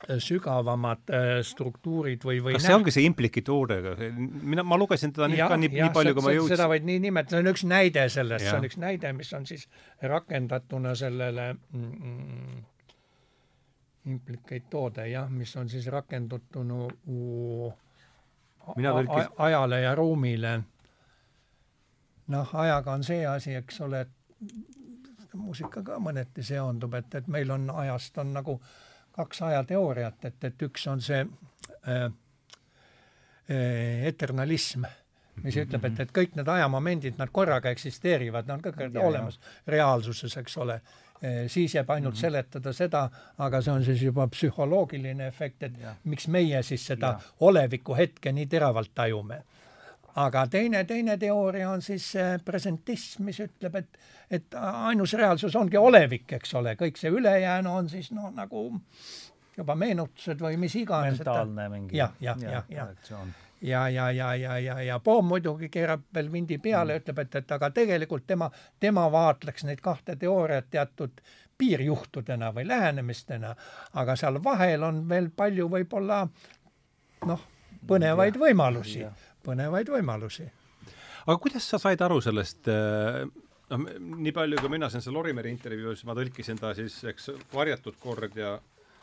[0.00, 5.48] sügavamad äh, struktuurid või, või kas see ongi see implikituuriga, mina, ma lugesin teda ja,
[5.50, 6.54] ka nii, nii palju, kui ma jõudsin.
[6.54, 9.44] seda võid nii nimetada, see on üks näide sellest, see on üks näide, mis on
[9.50, 9.66] siis
[10.12, 12.62] rakendatuna sellele mm,
[14.06, 16.84] implicate toode jah, mis on siis rakendatuna
[18.76, 19.32] mina tõlkis...
[19.38, 20.60] ajale ja ruumile.
[22.26, 27.70] noh, ajaga on see asi, eks ole, et muusikaga mõneti seondub, et, et meil on
[27.82, 28.60] ajast on nagu
[29.16, 32.06] kaks ajateooriat, et, et üks on see äh,
[33.50, 34.86] äh, eternalism,
[35.42, 40.36] mis ütleb, et, et kõik need ajamomendid, nad korraga eksisteerivad, nad on kõik olemas reaalsuses,
[40.40, 40.80] eks ole
[41.46, 42.20] siis jääb ainult mm -hmm.
[42.20, 45.94] seletada seda, aga see on siis juba psühholoogiline efekt, et ja.
[46.04, 47.20] miks meie siis seda ja.
[47.40, 49.42] oleviku hetke nii teravalt tajume.
[50.16, 52.12] aga teine, teine teooria on siis
[52.44, 53.98] presentism, mis ütleb, et,
[54.30, 58.80] et ainus reaalsus ongi olevik, eks ole, kõik see ülejäänu on siis noh, nagu
[59.56, 61.18] juba meenutused või mis iganes.
[61.18, 63.24] mentaalne mingi jah, jah, jah, jah
[63.60, 67.34] ja, ja, ja, ja, ja, ja Poom muidugi keerab veel vindi peale mm., ütleb, et,
[67.42, 68.50] et aga tegelikult tema,
[68.80, 71.20] tema vaatleks neid kahte teooriat teatud
[71.60, 73.54] piirjuhtudena või lähenemistena,
[74.00, 76.22] aga seal vahel on veel palju võib-olla
[77.28, 77.44] noh,
[77.86, 79.04] põnevaid ja, võimalusi,
[79.44, 80.48] põnevaid võimalusi.
[81.26, 83.26] aga kuidas sa said aru sellest äh,
[83.70, 88.00] noh, nii palju, kui mina sain seal Lorimeri intervjuus, ma tõlkisin ta siis, eks, varjatud
[88.00, 88.56] kord ja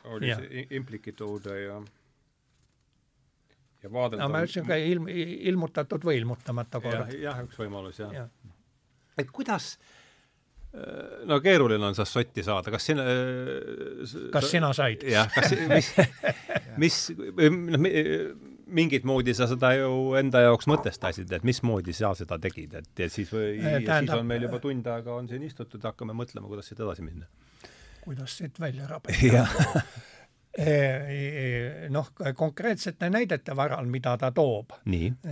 [0.07, 0.39] oli ja.
[0.39, 1.77] see implikituude ja
[3.83, 7.13] ja vaadelda no ma ütlesin ka ilm, ilmutatud või ilmutamata kord.
[7.21, 8.27] jah, üks võimalus, jah ja..
[9.17, 9.75] et kuidas
[11.27, 13.05] no keeruline on sellest sotti saada, kas sina
[14.33, 15.05] kas sina said?
[15.07, 15.93] jah, kas, mis,
[16.83, 17.87] mis, noh,
[18.67, 23.07] mingit moodi sa seda ju enda jaoks mõtestasid, et mismoodi sa seda tegid, et ja
[23.11, 26.49] siis või Tähendab, ja siis on meil juba tund aega on siin istutud, hakkame mõtlema,
[26.51, 27.29] kuidas siit edasi minna.
[28.03, 29.47] kuidas siit välja rabelda
[31.93, 34.79] noh, konkreetsete näidete varal, mida ta toob,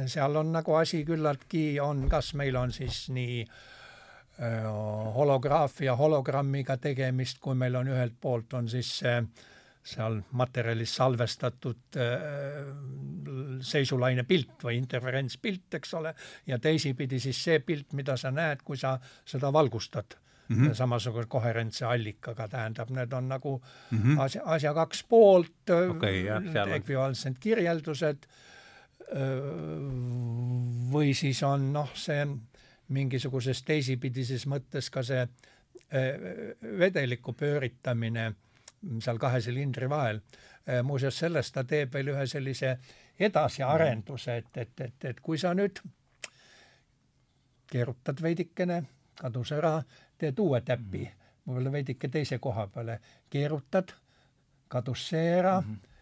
[0.06, 3.40] seal on nagu asi küllaltki on, kas meil on siis nii
[5.16, 9.22] holograafia hologrammiga tegemist, kui meil on ühelt poolt on siis see
[9.86, 11.98] seal materjalis salvestatud
[13.62, 16.14] seisulaine pilt või interferentspilt, eks ole,
[16.50, 20.74] ja teisipidi siis see pilt, mida sa näed, kui sa seda valgustad mm -hmm.
[20.74, 23.62] samasuguse koherentse allikaga, tähendab, need on nagu
[23.92, 24.20] mm -hmm.
[24.22, 26.26] asja, asja kaks poolt okay,,
[26.76, 28.28] ekvivalentsed kirjeldused
[30.92, 32.26] või siis on noh, see
[32.88, 35.28] mingisuguses teisipidises mõttes ka see
[36.80, 38.34] vedeliku pööritamine
[39.00, 40.22] seal kahe silindri vahel.
[40.84, 42.78] muuseas, sellest ta teeb veel ühe sellise
[43.20, 45.80] edasiarenduse, et, et, et, et kui sa nüüd
[47.70, 48.82] keerutad veidikene,
[49.20, 49.76] kadus ära,
[50.18, 51.04] teed uue täpi,
[51.46, 53.94] võib-olla veidike teise koha peale, keerutad,
[54.68, 55.96] kadus see ära mm, -hmm.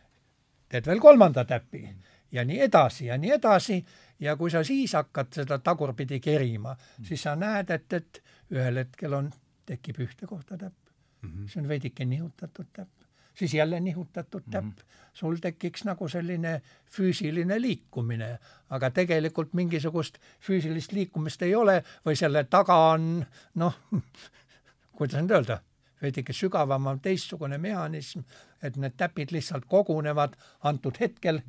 [0.69, 1.87] teed veel kolmanda täpi
[2.33, 3.85] ja nii edasi ja nii edasi.
[4.19, 8.21] Ja kui sa siis hakkad seda tagurpidi kerima, siis sa näed, et, et
[8.53, 9.31] ühel hetkel on,
[9.65, 10.77] tekib ühte kohta täpp.
[11.21, 11.49] Mm, -hmm.
[11.49, 13.02] see on veidike nihutatud täpp,
[13.33, 15.09] siis jälle nihutatud täpp mm, -hmm.
[15.13, 16.61] sul tekiks nagu selline
[16.97, 18.39] füüsiline liikumine,
[18.69, 23.79] aga tegelikult mingisugust füüsilist liikumist ei ole või selle taga on noh,
[24.97, 25.59] kuidas nüüd öelda,
[26.01, 28.19] veidike sügavam on teistsugune mehhanism,
[28.61, 31.41] et need täpid lihtsalt kogunevad antud hetkel,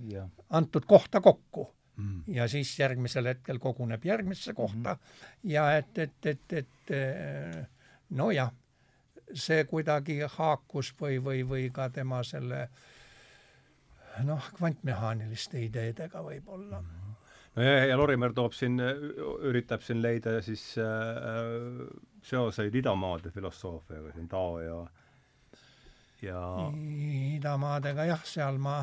[0.50, 2.22] antud kohta kokku mm.
[2.26, 5.50] ja siis järgmisel hetkel koguneb järgmisse kohta mm.
[5.50, 6.94] ja et, et, et, et
[8.10, 8.52] nojah,
[9.34, 12.68] see kuidagi haakus või, või, või ka tema selle
[14.24, 17.14] noh, kvantmehaaniliste ideedega võib-olla mm.
[17.56, 21.86] no ja, ja Lorimer toob siin, üritab siin leida siis äh,
[22.22, 24.82] seoseid idamaade filosoofiaga, siin Tao ja
[26.24, 26.42] ja
[27.36, 28.78] idamaadega jah, seal ma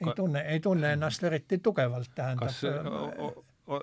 [0.00, 2.48] ei tunne, ei tunne ennast eriti tugevalt, tähendab.
[2.48, 2.64] kas
[3.70, 3.80] o,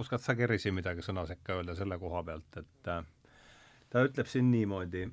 [0.00, 3.04] oskad sa, Kerri, siin midagi sõna sekka öelda selle koha pealt, et äh,
[3.94, 5.04] ta ütleb siin niimoodi,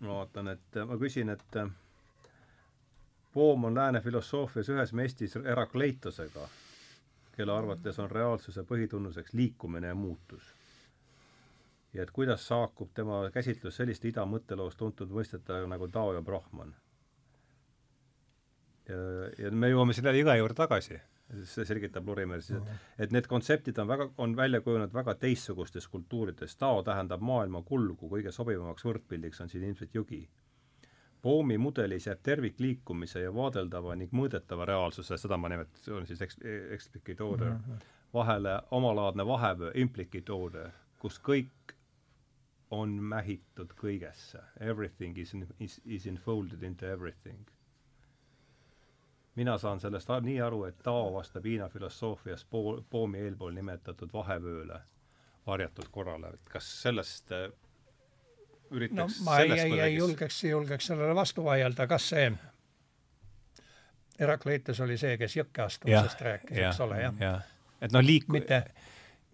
[0.00, 1.58] ma vaatan, et ma küsin, et
[3.34, 6.44] Poom on lääne filosoofias ühes mestis Herakleitosega,
[7.34, 10.54] kelle arvates on reaalsuse põhitunnuseks liikumine ja muutus.
[11.94, 16.74] ja et kuidas saakub tema käsitlus selliste ida mõtteloos tuntud mõistetega nagu Tao ja Brahman.
[18.88, 18.96] ja,
[19.38, 21.00] ja me jõuame selle iga juurde tagasi
[21.42, 25.88] see selgitab Lurimer siis, et, et need kontseptid on väga, on välja kujunenud väga teistsugustes
[25.88, 26.56] kultuurides.
[26.60, 30.22] Tao tähendab maailma kulgu, kõige sobivamaks võrdpildiks on siin ilmselt jõgi.
[31.24, 36.40] Boomi mudelis jääb tervikliikumise ja vaadeldava ning mõõdetava reaalsuse, seda ma nimetan, siis eks-,
[37.64, 37.86] -hmm.
[38.12, 41.74] vahele omalaadne vahevöö, implicit order, kus kõik
[42.70, 44.42] on mähitud kõigesse.
[44.60, 47.53] Everything is, is, is enfolded into everything
[49.34, 54.80] mina saan sellest nii aru, et Tao vastab Hiina filosoofias pool, Poomi eelpool nimetatud vahevööle,
[55.46, 57.48] varjatud korrale, et kas sellest äh,
[58.70, 62.32] üritaks no ma ei, ei, ei julgeks, julgeks sellele vastu vaielda, kas see
[64.18, 67.32] Herakleitos oli see, kes jõkke astumisest rääkis, eks ole, jah ja.
[67.32, 67.78] ja..
[67.82, 68.30] et noh, liik-.
[68.30, 68.62] mitte,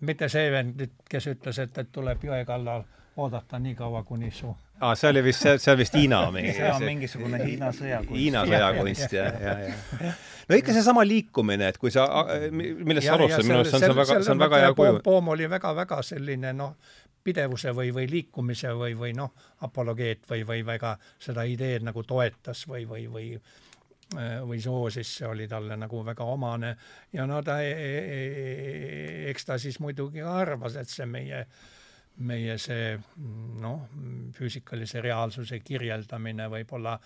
[0.00, 2.86] mitte see vend, kes ütles, et, et tuleb jõe kallal
[3.20, 6.54] oodata nii kaua, kuni su aa ah,, see oli vist, see on vist Hiina mingi
[6.56, 8.16] see on mingisugune Hiina sõjakunst.
[8.16, 9.62] Hiina sõjakunst, jah, jah,
[10.00, 10.20] jah.
[10.48, 12.06] no ikka seesama liikumine, et kui sa,
[12.48, 15.02] millest sa alustasid, minu arust on see väga, see on väga hea kuju.
[15.04, 16.76] Poom oli väga-väga selline noh,
[17.24, 19.34] pidevuse või, või liikumise või, või noh,
[19.68, 23.34] apologeet või, või väga seda ideed nagu toetas või, või, või
[24.10, 26.72] või soosis, see oli talle nagu väga omane
[27.14, 31.68] ja no ta, e, e, e, eks ta siis muidugi arvas, et see meie äh,
[32.26, 32.94] meie see
[33.60, 33.88] noh,
[34.36, 36.98] füüsikalise reaalsuse kirjeldamine võib-olla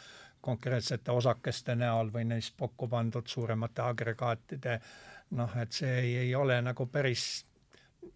[0.44, 4.78] konkreetsete osakeste näol või neist kokku pandud suuremate agregaatide
[5.38, 7.44] noh, et see ei, ei ole nagu päris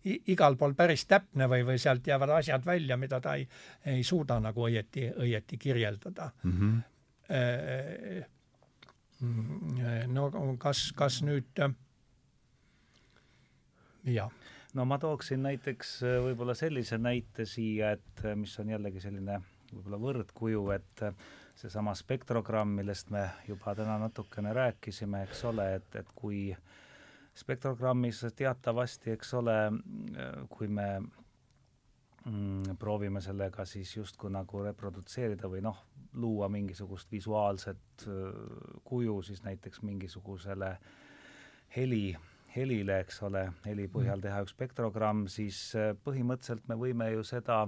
[0.05, 3.49] igal pool päris täpne või, või sealt jäävad asjad välja, mida ta ei,
[3.89, 6.53] ei suuda nagu õieti, õieti kirjeldada mm.
[6.59, 6.83] -hmm.
[10.13, 11.65] no kas, kas nüüd
[14.05, 14.31] jah
[14.79, 19.41] no ma tooksin näiteks äh, võib-olla sellise näite siia, et äh, mis on jällegi selline
[19.73, 21.25] võib-olla võrdkuju, et äh,
[21.59, 26.53] seesama spektrogramm, millest me juba täna natukene rääkisime, eks ole, et, et kui
[27.39, 29.57] spektrogrammis teatavasti, eks ole,
[30.51, 35.83] kui me mm, proovime sellega siis justkui nagu reprodutseerida või noh,
[36.19, 38.07] luua mingisugust visuaalset
[38.87, 40.73] kuju siis näiteks mingisugusele
[41.77, 42.17] heli,
[42.55, 45.61] helile, eks ole, heli põhjal teha üks spektrogramm, siis
[46.05, 47.65] põhimõtteliselt me võime ju seda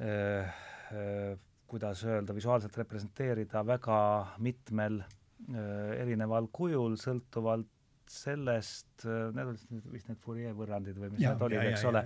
[0.00, 0.50] äh,
[0.90, 1.38] äh,
[1.70, 3.98] kuidas öelda, visuaalselt representeerida väga
[4.42, 7.68] mitmel äh, erineval kujul, sõltuvalt
[8.10, 11.92] sellest, äh, need olid vist need Fourier võrrandid või mis ja, need olid, eks ja,
[11.92, 12.02] ole,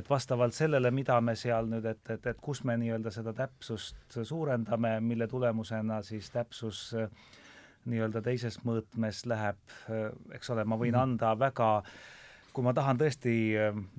[0.00, 4.16] et vastavalt sellele, mida me seal nüüd, et, et, et kus me nii-öelda seda täpsust
[4.16, 7.12] suurendame, mille tulemusena siis täpsus äh,
[7.84, 9.60] nii-öelda teises mõõtmes läheb,
[10.34, 11.02] eks ole, ma võin mm.
[11.02, 11.94] anda väga äh,
[12.52, 13.32] kui ma tahan tõesti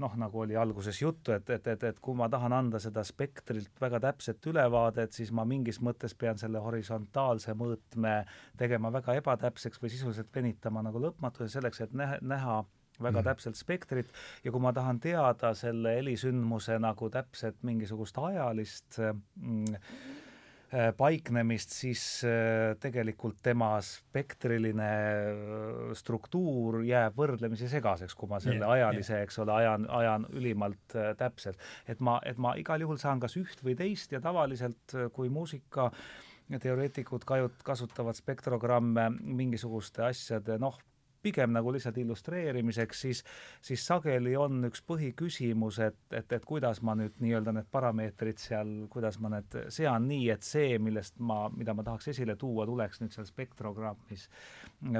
[0.01, 3.81] noh, nagu oli alguses juttu, et, et, et, et kui ma tahan anda seda spektrilt
[3.81, 8.19] väga täpset ülevaadet, siis ma mingis mõttes pean selle horisontaalse mõõtme
[8.59, 12.61] tegema väga ebatäpseks või sisuliselt venitama nagu lõpmatuse selleks, et näha, näha
[13.01, 13.27] väga mm.
[13.31, 14.11] täpselt spektrit
[14.45, 20.12] ja kui ma tahan teada selle helisündmuse nagu täpset mingisugust ajalist mm, Äh,
[20.97, 28.73] paiknemist, siis äh, tegelikult tema spektriline äh, struktuur jääb võrdlemisi segaseks, kui ma selle yeah,
[28.77, 31.61] ajalise yeah., eks ole, ajan, ajan ülimalt täpselt.
[31.87, 35.91] et ma, et ma igal juhul saan kas üht või teist ja tavaliselt, kui muusika
[36.63, 40.79] teoreetikud kajut-, kasutavad spektrogramme mingisuguste asjade noh,
[41.23, 43.23] pigem nagu lihtsalt illustreerimiseks, siis,
[43.63, 48.73] siis sageli on üks põhiküsimus, et, et, et kuidas ma nüüd nii-öelda need parameetrid seal,
[48.93, 53.01] kuidas ma need sean nii, et see, millest ma, mida ma tahaks esile tuua, tuleks
[53.01, 54.27] nüüd seal spektrogrammis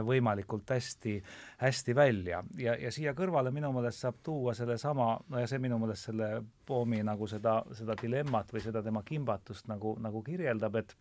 [0.08, 1.18] võimalikult hästi,
[1.64, 2.44] hästi välja.
[2.58, 6.30] ja, ja siia kõrvale minu meelest saab tuua sellesama, no ja see minu meelest selle
[6.64, 10.96] Poomi nagu seda, seda dilemmat või seda tema kimbatust nagu, nagu kirjeldab, et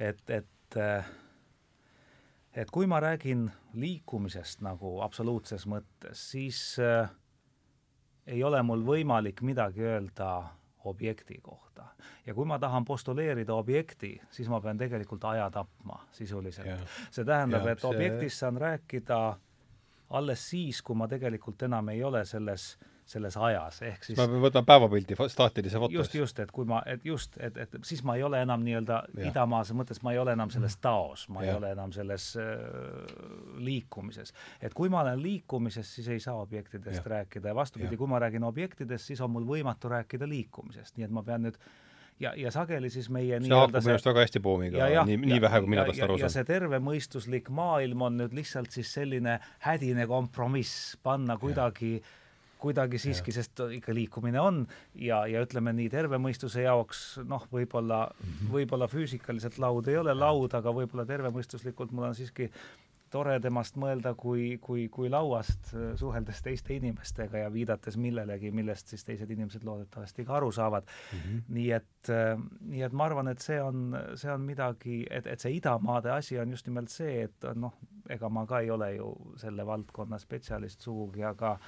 [0.00, 1.08] et, et äh,
[2.54, 7.10] et kui ma räägin liikumisest nagu absoluutses mõttes, siis äh,
[8.26, 10.30] ei ole mul võimalik midagi öelda
[10.84, 11.84] objekti kohta.
[12.26, 16.88] ja kui ma tahan postuleerida objekti, siis ma pean tegelikult aja tapma sisuliselt.
[17.10, 17.88] see tähendab, et see...
[17.88, 19.38] objektist saan rääkida
[20.10, 24.26] alles siis, kui ma tegelikult enam ei ole selles äh, selles ajas, ehk siis ma
[24.44, 25.96] võtan päevapildi staatilise fotos.
[25.96, 29.02] just, just, et kui ma, et just, et, et siis ma ei ole enam nii-öelda
[29.26, 30.84] idamaase mõttes, ma ei ole enam selles mm.
[30.86, 31.50] taos, ma ja.
[31.50, 32.46] ei ole enam selles äh,
[33.58, 34.34] liikumises.
[34.62, 37.08] et kui ma olen liikumises, siis ei saa objektidest ja.
[37.16, 41.14] rääkida ja vastupidi, kui ma räägin objektidest, siis on mul võimatu rääkida liikumisest, nii et
[41.14, 41.58] ma pean nüüd
[42.20, 45.60] ja, ja sageli siis meie see haakub minu arust väga hästi Poomiga, nii, nii vähe,
[45.64, 46.26] kui mina tast aru saan.
[46.28, 52.18] ja see tervemõistuslik maailm on nüüd lihtsalt siis selline hädine kompromiss, panna kuidagi ja
[52.60, 54.62] kuidagi siiski, sest ikka liikumine on
[54.94, 58.52] ja, ja ütleme nii, terve mõistuse jaoks noh, võib-olla mm, -hmm.
[58.54, 62.50] võib-olla füüsikaliselt laud ei ole laud, aga võib-olla tervemõistuslikult mul on siiski
[63.10, 68.92] tore temast mõelda kui, kui, kui lauast, äh, suheldes teiste inimestega ja viidates millelegi, millest
[68.92, 71.18] siis teised inimesed loodetavasti ka aru saavad mm.
[71.18, 71.42] -hmm.
[71.56, 75.40] nii et, äh, nii et ma arvan, et see on, see on midagi, et, et
[75.40, 77.74] see idamaade asi on just nimelt see, et noh,
[78.08, 81.58] ega ma ka ei ole ju selle valdkonna spetsialist sugugi, aga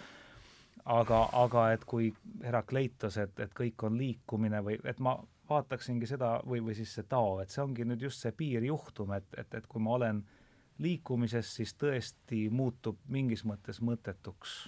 [0.85, 5.17] aga, aga et kui Herakleitos, et, et kõik on liikumine või et ma
[5.49, 9.27] vaataksingi seda või, või siis see Tao, et see ongi nüüd just see piirjuhtum, et,
[9.39, 10.23] et, et kui ma olen
[10.83, 14.63] liikumises, siis tõesti muutub mingis mõttes mõttetuks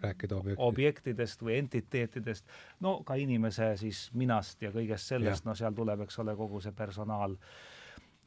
[0.00, 0.64] rääkida objektidest.
[0.64, 2.46] objektidest või entiteetidest,
[2.80, 6.72] no ka inimese siis minast ja kõigest sellest, no seal tuleb, eks ole, kogu see
[6.72, 7.36] personaal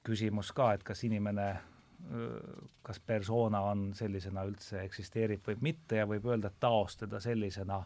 [0.06, 1.48] küsimus ka, et kas inimene
[2.84, 7.80] kas persona on sellisena üldse eksisteerib või mitte ja võib öelda, et taos teda sellisena,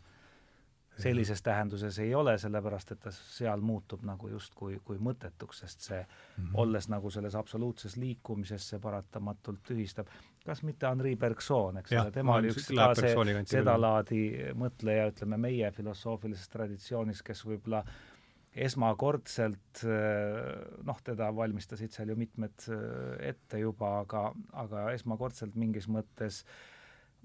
[0.98, 6.02] sellises tähenduses ei ole, sellepärast et ta seal muutub nagu justkui kui mõttetuks, sest see
[6.02, 6.58] mm, -hmm.
[6.64, 10.08] olles nagu selles absoluutses liikumises, see paratamatult tühistab.
[10.46, 15.72] kas mitte Henri Bergson, eks ole, tema oli üks ka see sedalaadi mõtleja, ütleme meie
[15.72, 18.17] filosoofilises traditsioonis, kes võib-olla äh,
[18.66, 19.84] esmakordselt
[20.88, 22.70] noh, teda valmistasid seal ju mitmed
[23.24, 24.32] ette juba, aga,
[24.66, 26.44] aga esmakordselt mingis mõttes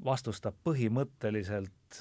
[0.02, 1.98] vastustab põhimõtteliselt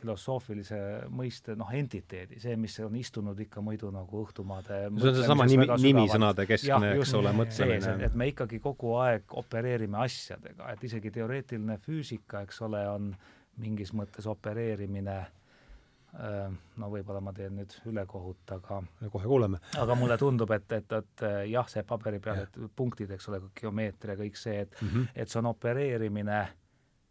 [0.00, 0.80] filosoofilise
[1.14, 5.68] mõiste noh, entiteedi, see, mis on istunud ikka muidu nagu õhtumaade see on seesama nimi,
[5.86, 7.96] nimisõnade keskne, eks ole, mõtlemine.
[8.08, 13.12] et me ikkagi kogu aeg opereerime asjadega, et isegi teoreetiline füüsika, eks ole, on
[13.62, 15.39] mingis mõttes opereerimine äh, Äh,
[16.12, 18.80] no võib-olla ma teen nüüd ülekohut, aga
[19.12, 19.60] kohe kuuleme.
[19.78, 24.16] aga mulle tundub, et, et, et jah, see paberi peal, et punktid, eks ole, geomeetria,
[24.18, 25.12] kõik see, et mm -hmm.
[25.14, 26.40] et see on opereerimine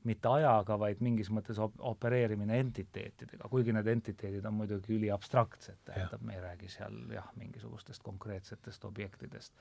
[0.07, 6.23] mitte ajaga, vaid mingis mõttes op-, opereerimine entiteetidega, kuigi need entiteedid on muidugi üliabstraktsed, tähendab,
[6.25, 9.53] me ei räägi seal jah, mingisugustest konkreetsetest objektidest.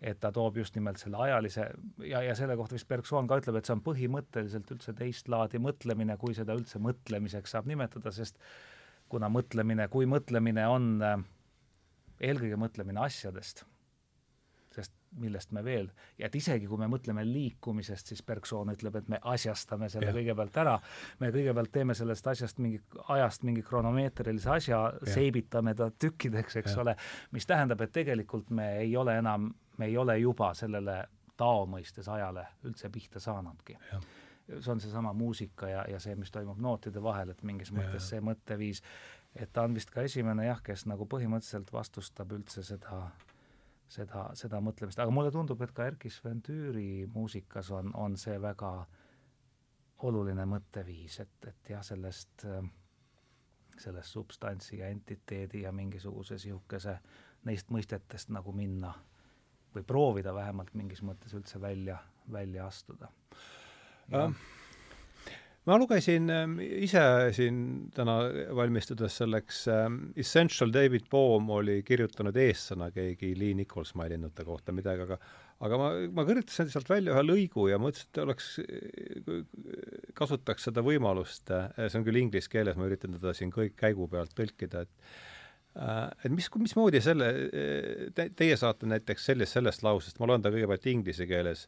[0.00, 1.70] Et ta toob just nimelt selle ajalise
[2.04, 5.60] ja, ja selle kohta vist Bergson ka ütleb, et see on põhimõtteliselt üldse teist laadi
[5.62, 8.36] mõtlemine, kui seda üldse mõtlemiseks saab nimetada, sest
[9.08, 11.16] kuna mõtlemine, kui mõtlemine on äh,
[12.20, 13.64] eelkõige mõtlemine asjadest,
[14.74, 15.88] sest millest me veel,
[16.20, 20.16] ja et isegi kui me mõtleme liikumisest, siis Bergson ütleb, et me asjastame selle ja.
[20.18, 20.74] kõigepealt ära,
[21.22, 22.82] me kõigepealt teeme sellest asjast mingi,
[23.14, 26.82] ajast mingi kronomeetrilise asja, seibitame ta tükkideks, eks ja.
[26.84, 26.96] ole,
[27.32, 31.04] mis tähendab, et tegelikult me ei ole enam me ei ole juba sellele
[31.36, 33.76] tao mõistes ajale üldse pihta saanudki.
[34.60, 38.08] see on seesama muusika ja, ja see, mis toimub nootide vahel, et mingis ja, mõttes
[38.08, 38.82] see mõtteviis,
[39.34, 43.00] et ta on vist ka esimene jah, kes nagu põhimõtteliselt vastustab üldse seda,
[43.88, 48.38] seda, seda mõtlemist, aga mulle tundub, et ka Erkki Sven Tüüri muusikas on, on see
[48.42, 48.72] väga
[50.06, 52.46] oluline mõtteviis, et, et jah, sellest,
[53.82, 56.98] sellest substantsi ja entiteedi ja mingisuguse niisuguse
[57.46, 58.94] neist mõistetest nagu minna
[59.76, 61.98] või proovida vähemalt mingis mõttes üldse välja,
[62.32, 63.10] välja astuda.
[65.66, 67.00] ma lugesin ähm, ise
[67.34, 67.56] siin
[67.94, 68.20] täna
[68.54, 74.72] valmistudes selleks ähm,, Essential David Bohm oli kirjutanud eessõna keegi Lee Nichols maininud ta kohta
[74.72, 75.18] midagi, aga
[75.66, 78.50] aga ma, ma kõrvitasin sealt välja ühe lõigu ja mõtlesin, et oleks,
[80.14, 84.36] kasutaks seda võimalust, see on küll inglise keeles, ma üritan teda siin kõik käigu pealt
[84.36, 85.35] tõlkida, et Äh,
[85.76, 87.26] et mis, mismoodi selle
[88.16, 91.66] te,, teie saate näiteks sellest, sellest lausest, ma loen ta kõigepealt inglise keeles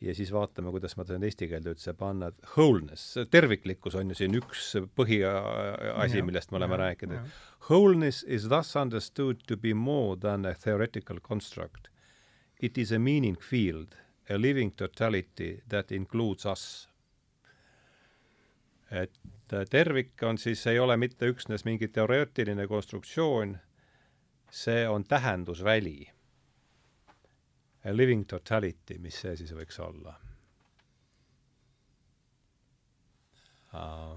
[0.00, 4.18] ja siis vaatame, kuidas ma tahan eesti keelde üldse panna, et wholeness, terviklikkus on ju
[4.18, 7.32] siin üks põhiasi, millest me oleme rääkinud.
[7.68, 11.90] Wholeness is thus understood to be more than a theoretical construct.
[12.60, 13.96] It is a meaning field,
[14.30, 16.88] a living totality that includes us.
[18.90, 19.12] et
[19.52, 23.56] Äh, tervik on siis, ei ole mitte üksnes mingi teoreetiline konstruktsioon,
[24.50, 26.08] see on tähendusväli.
[27.88, 30.16] A living totality, mis see siis võiks olla
[33.72, 34.16] uh.?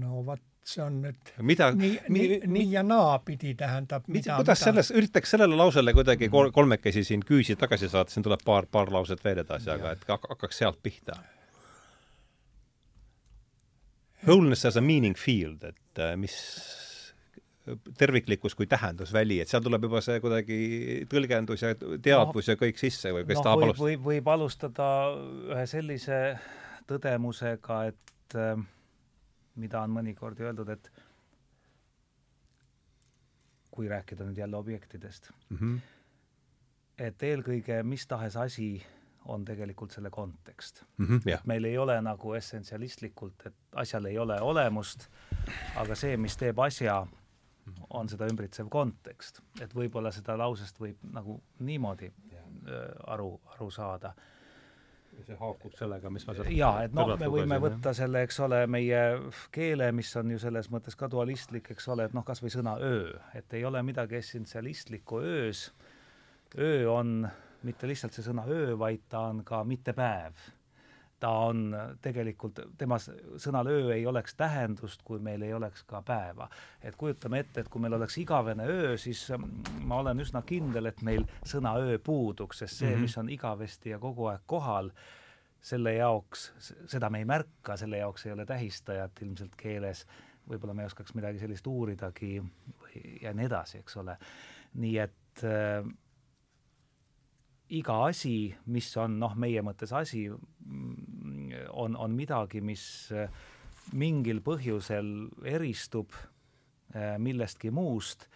[0.00, 4.68] no vot, see on nüüd mida, nii, nii, nii ja naapidi tähendab mida, kuidas mida?
[4.68, 8.92] selles, üritaks sellele lausele kuidagi kol, kolmekesi siin küüsi tagasi saada, siin tuleb paar, paar
[8.92, 11.16] lauset veel edasi, aga et hakkaks sealt pihta
[14.26, 16.34] Wholeness as a meaning field, et äh, mis
[17.98, 20.58] terviklikkus kui tähendusväli, et seal tuleb juba see kuidagi
[21.08, 23.86] tõlgendus ja teadvus no, ja kõik sisse või kes no, tahab alustada?
[23.86, 24.88] võib, võib alustada
[25.54, 26.18] ühe sellise
[26.90, 28.60] tõdemusega, et äh,
[29.60, 30.90] mida on mõnikord öeldud, et
[33.74, 35.78] kui rääkida nüüd jälle objektidest mm, -hmm.
[36.98, 38.68] et eelkõige mis tahes asi
[39.24, 41.06] on tegelikult selle kontekst mm.
[41.06, 41.40] -hmm, yeah.
[41.44, 45.08] meil ei ole nagu essentsialistlikult, et asjal ei ole olemust,
[45.76, 47.06] aga see, mis teeb asja,
[47.90, 49.40] on seda ümbritsev kontekst.
[49.60, 52.46] et võib-olla seda lausest võib nagu niimoodi yeah.
[53.06, 54.14] aru, aru saada.
[55.26, 58.40] see haakub sellega, mis ma sealt jaa, et noh, me võime lugesin, võtta selle, eks
[58.40, 59.02] ole, meie
[59.54, 62.74] keele, mis on ju selles mõttes ka dualistlik, eks ole, et noh, kas või sõna
[62.82, 65.68] öö, et ei ole midagi essentsialistlikku öös,
[66.58, 67.28] öö on
[67.64, 70.36] mitte lihtsalt see sõna öö, vaid ta on ka mitte päev.
[71.20, 71.70] ta on
[72.02, 76.48] tegelikult, tema sõnal öö ei oleks tähendust, kui meil ei oleks ka päeva.
[76.82, 80.86] et kujutame ette, et kui meil oleks igavene öö, siis mm, ma olen üsna kindel,
[80.86, 83.00] et meil sõna öö puuduks, sest see mm, -hmm.
[83.00, 84.90] mis on igavesti ja kogu aeg kohal,
[85.64, 86.52] selle jaoks,
[86.86, 90.06] seda me ei märka, selle jaoks ei ole tähistajat ilmselt keeles,
[90.48, 92.36] võib-olla me ei oskaks midagi sellist uuridagi
[92.82, 94.16] või ja nii edasi, eks ole.
[94.74, 95.86] nii et äh,
[97.72, 102.84] iga asi, mis on noh, meie mõttes asi, on, on midagi, mis
[103.14, 103.30] äh,
[103.96, 105.10] mingil põhjusel
[105.48, 106.12] eristub
[106.94, 108.28] äh, millestki muust,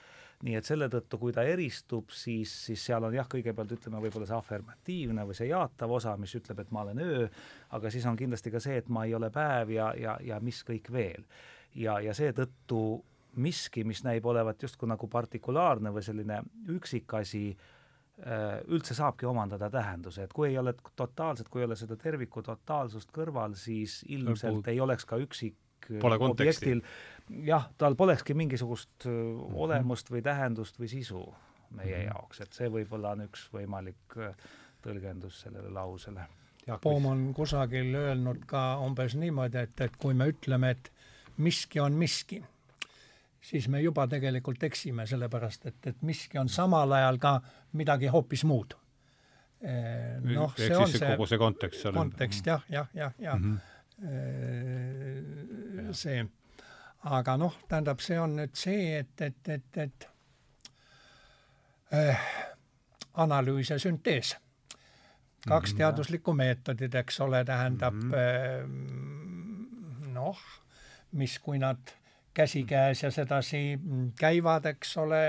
[0.46, 4.28] nii et selle tõttu, kui ta eristub, siis, siis seal on jah, kõigepealt ütleme võib-olla
[4.28, 7.28] see afirmatiivne või see jaatav osa, mis ütleb, et ma olen öö,
[7.74, 10.62] aga siis on kindlasti ka see, et ma ei ole päev ja, ja, ja mis
[10.66, 11.26] kõik veel.
[11.74, 13.02] ja, ja seetõttu
[13.38, 16.40] miski, mis näib olevat justkui nagu partikulaarne või selline
[16.74, 17.42] üksikasi,
[18.18, 23.12] üldse saabki omandada tähenduse, et kui ei ole totaalset, kui ei ole seda terviku totaalsust
[23.14, 24.70] kõrval, siis ilmselt Lõpud.
[24.72, 25.54] ei oleks ka üksik
[26.00, 26.82] Pole objektil,
[27.46, 29.54] jah, tal polekski mingisugust mm -hmm.
[29.54, 31.22] olemust või tähendust või sisu
[31.70, 32.06] meie mm -hmm.
[32.06, 34.18] jaoks, et see võib-olla on üks võimalik
[34.82, 36.26] tõlgendus sellele lausele.
[36.82, 40.92] Poom on kusagil öelnud ka umbes niimoodi, et, et kui me ütleme, et
[41.36, 42.42] miski on miski
[43.40, 47.40] siis me juba tegelikult eksime, sellepärast et, et miski on samal ajal ka
[47.78, 48.74] midagi hoopis muud.
[49.58, 53.58] Noh, see on see kogu see kontekst seal kontekst jah, jah, jah, jah mm.
[54.00, 55.92] -hmm.
[55.98, 56.26] see,
[57.10, 60.08] aga noh, tähendab, see on nüüd see, et, et, et, et
[61.90, 62.20] äh,
[63.14, 64.36] analüüs ja süntees.
[65.48, 65.78] kaks mm -hmm.
[65.78, 70.08] teaduslikku meetodit, eks ole, tähendab mm -hmm.
[70.12, 70.38] noh,
[71.12, 71.97] mis, kui nad
[72.38, 73.62] käsikäes ja sedasi
[74.18, 75.22] käivad, eks ole,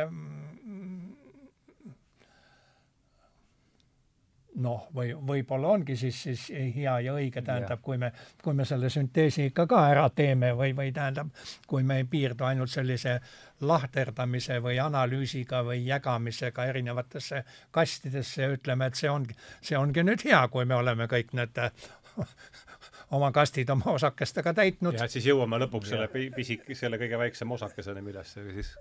[4.62, 6.46] noh, või võib-olla ongi siis, siis
[6.76, 8.12] hea ja õige, tähendab, kui me,
[8.44, 11.32] kui me selle sünteesi ikka ka ära teeme või, või tähendab,
[11.68, 13.20] kui me ei piirdu ainult sellise
[13.62, 17.44] lahterdamise või analüüsiga või jagamisega erinevatesse
[17.76, 21.64] kastidesse ja ütleme, et see ongi, see ongi nüüd hea, kui me oleme kõik need
[23.12, 24.94] oma kastid oma osakestega täitnud.
[24.94, 28.74] ja et siis jõuame lõpuks selle pisik, selle kõige väiksema osakeseni, millesse siis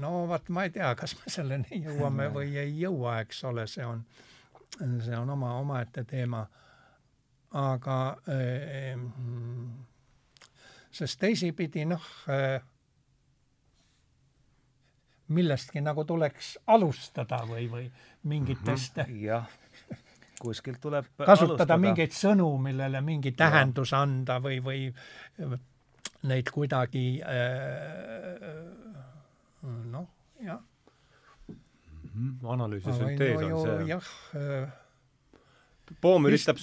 [0.00, 3.86] no vot, ma ei tea, kas me selleni jõuame või ei jõua, eks ole, see
[3.86, 4.04] on
[5.04, 6.46] see on oma, omaette teema.
[7.50, 8.98] aga äh,
[10.92, 12.60] sest teisipidi noh äh,,
[15.28, 17.86] millestki nagu tuleks alustada või, või
[18.22, 19.24] mingitest mm -hmm.
[19.24, 19.48] jah,
[20.38, 21.76] kuskilt tuleb kasutada alustada.
[21.82, 24.02] mingeid sõnu, millele mingi tähendus ja.
[24.06, 24.80] anda või, või
[26.28, 28.42] neid kuidagi äh,
[29.92, 30.08] noh,
[30.42, 30.60] jah
[31.48, 31.56] mm.
[32.14, 32.52] -hmm.
[32.54, 33.88] analüüs ja süntees on see.
[33.92, 34.68] jah äh,
[36.00, 36.58] Poom üritab,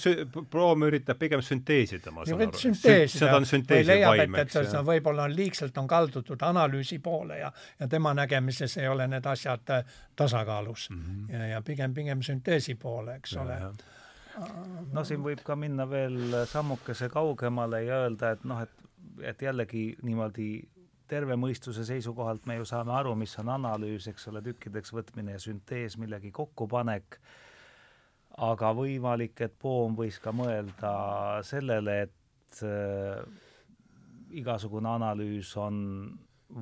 [0.50, 2.60] Poom üritab pigem sünteesida, ma saan aru.
[3.10, 4.56] seda on sünteesi vaim, eks.
[4.56, 7.50] et, et võib-olla on liigselt on kaldutud analüüsi poole ja,
[7.80, 11.02] ja tema nägemises ei ole need asjad äh, tasakaalus mm.
[11.02, 11.32] -hmm.
[11.32, 13.60] ja, ja pigem, pigem sünteesi poole, eks ja, ole.
[14.92, 18.88] no siin võib ka minna veel sammukese kaugemale ja öelda, et noh, et,
[19.22, 20.50] et jällegi niimoodi
[21.08, 25.42] terve mõistuse seisukohalt me ju saame aru, mis on analüüs, eks ole, tükkideks võtmine ja
[25.42, 27.18] süntees, millegi kokkupanek,
[28.36, 30.92] aga võimalik, et Poom võis ka mõelda
[31.46, 33.22] sellele, et äh,
[34.36, 35.78] igasugune analüüs on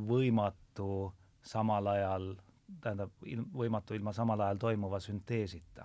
[0.09, 1.13] võimatu
[1.45, 2.31] samal ajal,
[2.81, 3.13] tähendab,
[3.55, 5.85] võimatu ilma samal ajal toimuva sünteesita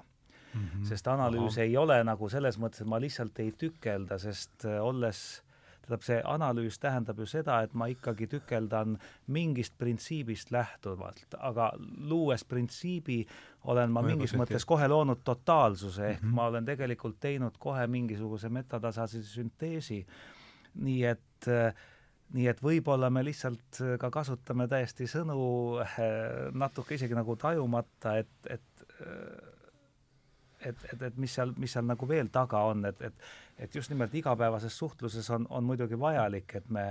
[0.53, 0.61] mm.
[0.61, 0.85] -hmm.
[0.87, 1.65] sest analüüs Aha.
[1.65, 5.43] ei ole nagu selles mõttes, et ma lihtsalt ei tükelda, sest äh, olles
[5.89, 8.97] tähendab, see analüüs tähendab ju seda, et ma ikkagi tükeldan
[9.27, 11.71] mingist printsiibist lähtuvalt, aga
[12.09, 13.25] luues printsiibi,
[13.65, 16.35] olen ma mingis mõttes kohe loonud totaalsuse, ehk mm -hmm.
[16.35, 20.05] ma olen tegelikult teinud kohe mingisuguse metatasase sünteesi,
[20.75, 21.49] nii et
[22.29, 25.81] nii et võib-olla me lihtsalt ka kasutame täiesti sõnu
[26.53, 28.85] natuke isegi nagu tajumata, et, et
[30.65, 33.29] et, et, et mis seal, mis seal nagu veel taga on, et, et
[33.59, 36.85] et just nimelt igapäevases suhtluses on, on muidugi vajalik, et me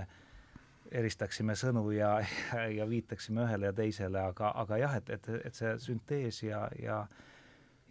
[0.93, 2.19] eristaksime sõnu ja,
[2.53, 6.67] ja, ja viitaksime ühele ja teisele, aga, aga jah, et, et, et see süntees ja,
[6.81, 6.99] ja,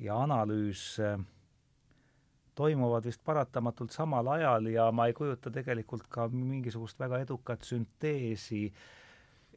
[0.02, 1.18] ja analüüs äh,
[2.58, 8.64] toimuvad vist paratamatult samal ajal ja ma ei kujuta tegelikult ka mingisugust väga edukat sünteesi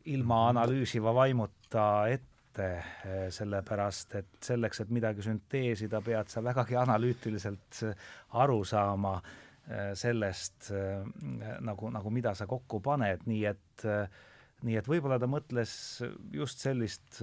[0.04, 0.50] ilma mhm.
[0.56, 7.82] analüüsiva vaimuta ette ette, eh, sellepärast et selleks, et midagi sünteesida, pead sa vägagi analüütiliselt
[7.86, 7.94] eh,
[8.42, 9.20] aru saama
[9.70, 10.72] eh, sellest
[11.60, 13.86] nagu, nagu mida sa kokku paned, nii et
[14.60, 15.70] nii et võib-olla ta mõtles
[16.36, 17.22] just sellist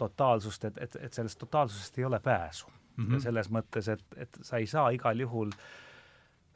[0.00, 3.04] totaalsust, et, et, et sellest totaalsusest ei ole pääsu mm.
[3.04, 3.20] -hmm.
[3.20, 5.87] selles mõttes, et, et sa ei saa igal juhul äh,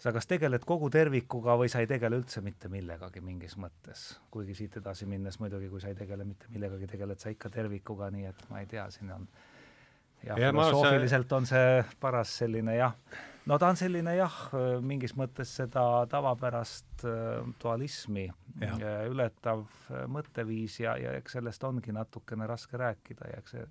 [0.02, 4.04] sa kas tegeled kogu tervikuga või sa ei tegele üldse mitte millegagi mingis mõttes.
[4.34, 8.10] kuigi siit edasi minnes muidugi, kui sa ei tegele mitte millegagi, tegeled sa ikka tervikuga,
[8.10, 9.28] nii et ma ei tea, siin on
[10.26, 11.36] jah ja, filosoofiliselt see...
[11.36, 12.96] on see paras selline jah,
[13.46, 14.38] no ta on selline jah,
[14.82, 18.78] mingis mõttes seda tavapärast äh, dualismi ja.
[19.10, 23.68] ületav äh, mõtteviis ja, ja eks sellest ongi natukene raske rääkida ja eks see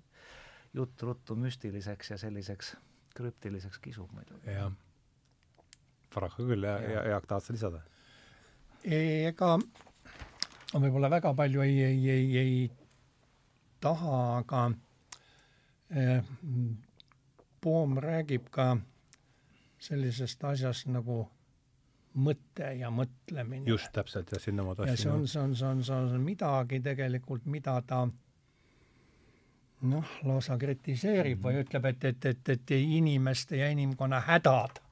[0.72, 2.72] jutt ruttu müstiliseks ja selliseks
[3.12, 4.48] krüptiliseks kisub muidugi.
[4.56, 4.72] jah
[6.14, 7.82] paraku küll ja, ja Jaak, tahad sa lisada?
[8.84, 9.56] ega
[10.72, 12.70] võib-olla väga palju ei, ei, ei, ei
[13.82, 14.70] taha, aga
[15.90, 16.32] eh,
[17.62, 18.72] Poom räägib ka
[19.82, 21.20] sellisest asjast nagu
[22.18, 23.68] mõte ja mõtlemine.
[23.70, 24.96] just täpselt ja sinna ma tahtsin.
[24.96, 28.02] see on, see on, see on, see on midagi tegelikult, mida ta
[29.82, 31.46] noh, lausa kritiseerib mm -hmm.
[31.46, 34.82] või ütleb, et, et, et, et inimeste ja inimkonna hädad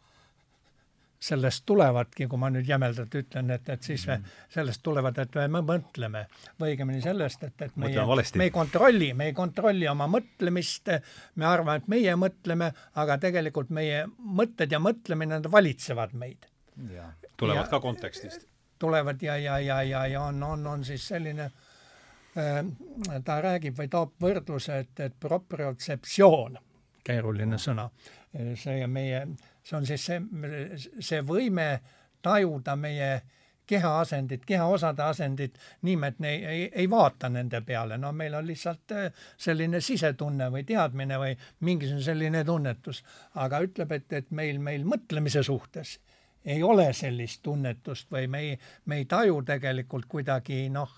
[1.20, 4.36] sellest tulevadki, kui ma nüüd jämedalt ütlen, et, et siis me, mhm.
[4.54, 6.24] sellest tulevad, et me mõtleme
[6.60, 8.04] või õigemini sellest, et, et meie,
[8.40, 10.88] me ei kontrolli, me ei kontrolli oma mõtlemist,
[11.36, 12.70] me arvame, et meie mõtleme,
[13.02, 14.06] aga tegelikult meie
[14.40, 16.48] mõtted ja mõtlemine, nad valitsevad meid.
[17.36, 18.48] tulevad ja, ka kontekstist.
[18.78, 22.64] tulevad ja, ja, ja, ja, ja on, on, on siis selline äh,
[23.24, 26.58] ta räägib või toob võrdluse, et, et propriotseptsioon,
[27.04, 27.90] keeruline sõna,
[28.56, 29.24] see meie
[29.70, 30.20] see on siis see,
[31.00, 31.68] see võime
[32.22, 33.10] tajuda meie
[33.70, 39.12] kehaasendid, kehaosade asendid, nimed ei, ei, ei vaata nende peale, no meil on lihtsalt äh,
[39.38, 41.36] selline sisetunne või teadmine või
[41.68, 43.04] mingisugune selline tunnetus,
[43.38, 46.00] aga ütleb, et, et meil, meil mõtlemise suhtes
[46.44, 48.58] ei ole sellist tunnetust või me ei,
[48.90, 50.90] me ei taju tegelikult kuidagi noh,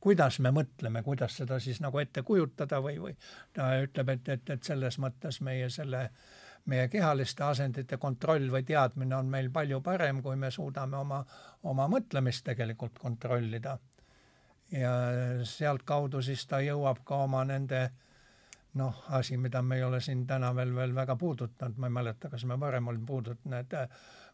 [0.00, 3.14] kuidas me mõtleme, kuidas seda siis nagu ette kujutada või, või
[3.54, 8.64] ta ütleb, et, et, et selles mõttes meie selle äh, meie kehaliste asendite kontroll või
[8.64, 11.24] teadmine on meil palju parem, kui me suudame oma,
[11.62, 13.78] oma mõtlemist tegelikult kontrollida.
[14.72, 14.92] ja
[15.44, 17.90] sealtkaudu siis ta jõuab ka oma nende
[18.74, 22.30] noh, asi, mida me ei ole siin täna veel, veel väga puudutanud, ma ei mäleta,
[22.30, 23.88] kas me varem oleme puudutanud need äh,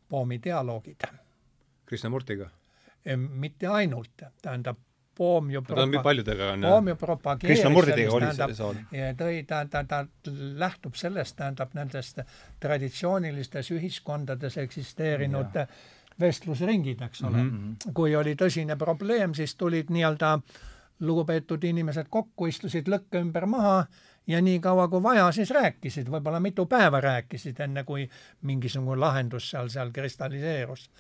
[0.09, 1.07] Poomi dialoogid.
[1.87, 2.51] Krishnamurtiga?
[3.17, 4.77] mitte ainult, tähendab
[5.17, 8.53] Poom ju propa-, no, paljudega on Poom ju propageeris tähendab,
[9.19, 10.05] tõi, ta, ta, ta
[10.63, 12.23] lähtub sellest, tähendab nendest
[12.61, 15.67] traditsioonilistes ühiskondades eksisteerinud ja.
[16.21, 17.51] vestlusringid, eks ole mm.
[17.51, 17.95] -hmm.
[17.95, 20.39] kui oli tõsine probleem, siis tulid nii-öelda
[21.01, 23.87] lugupeetud inimesed kokku, istusid lõkke ümber maha
[24.27, 28.09] ja nii kaua kui vaja, siis rääkisid, võib-olla mitu päeva rääkisid, enne kui
[28.43, 30.91] mingisugune lahendus seal, seal kristalliseerus.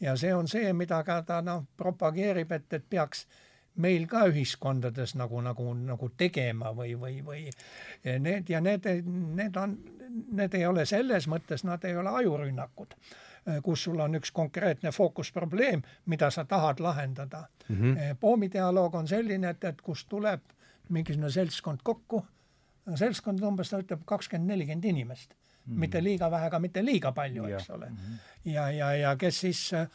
[0.00, 3.26] ja see on see, mida ka ta noh, propageerib, et, et peaks
[3.76, 7.44] meil ka ühiskondades nagu, nagu, nagu tegema või, või, või
[8.22, 8.88] need ja need,
[9.36, 9.76] need on,
[10.32, 12.96] need ei ole selles mõttes, nad ei ole ajurünnakud,
[13.62, 17.76] kus sul on üks konkreetne fookusprobleem, mida sa tahad lahendada mm.
[17.76, 18.16] -hmm.
[18.20, 20.40] poomidialoog on selline, et, et kus tuleb
[20.88, 22.24] mingisugune seltskond kokku,
[22.94, 25.78] seltskond umbes, ta ütleb kakskümmend, nelikümmend inimest mm, -hmm.
[25.78, 27.96] mitte liiga vähe, aga mitte liiga palju, eks ole mm.
[27.96, 28.50] -hmm.
[28.50, 29.88] ja, ja, ja kes siis äh,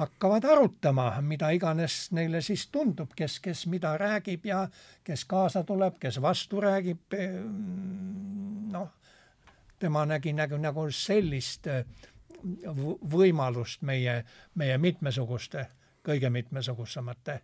[0.00, 4.64] hakkavad arutama, mida iganes neile siis tundub, kes, kes mida räägib ja
[5.04, 7.16] kes kaasa tuleb, kes vastu räägib.
[8.72, 8.88] noh,
[9.78, 11.84] tema nägi nagu, nagu sellist äh,
[13.12, 14.22] võimalust meie,
[14.54, 15.66] meie mitmesuguste,
[16.06, 17.40] kõige mitmesugusemate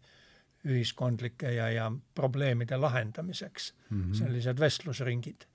[0.66, 4.14] ühiskondlike ja, ja probleemide lahendamiseks mm, -hmm.
[4.14, 5.46] sellised vestlusringid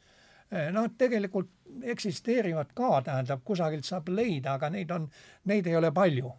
[0.53, 1.49] äh, noh, tegelikult
[1.83, 5.09] eksisteerivad ka, tähendab, kusagilt saab leida, aga neid on,
[5.45, 6.31] neid ei ole palju.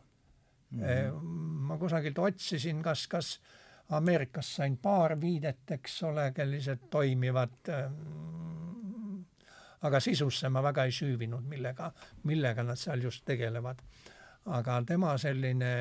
[0.80, 3.40] Ma kusagilt otsisin, kas, kas
[3.92, 7.96] Ameerikas sain paar viidet, eks ole, sellised toimivad ähm,
[9.82, 11.90] aga sisusse ma väga ei süüvinud, millega,
[12.28, 13.82] millega nad seal just tegelevad.
[14.46, 15.72] aga tema selline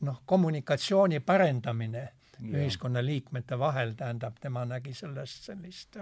[0.00, 2.58] noh, kommunikatsiooni parendamine ja.
[2.58, 5.98] ühiskonnaliikmete vahel, tähendab, tema nägi sellest sellist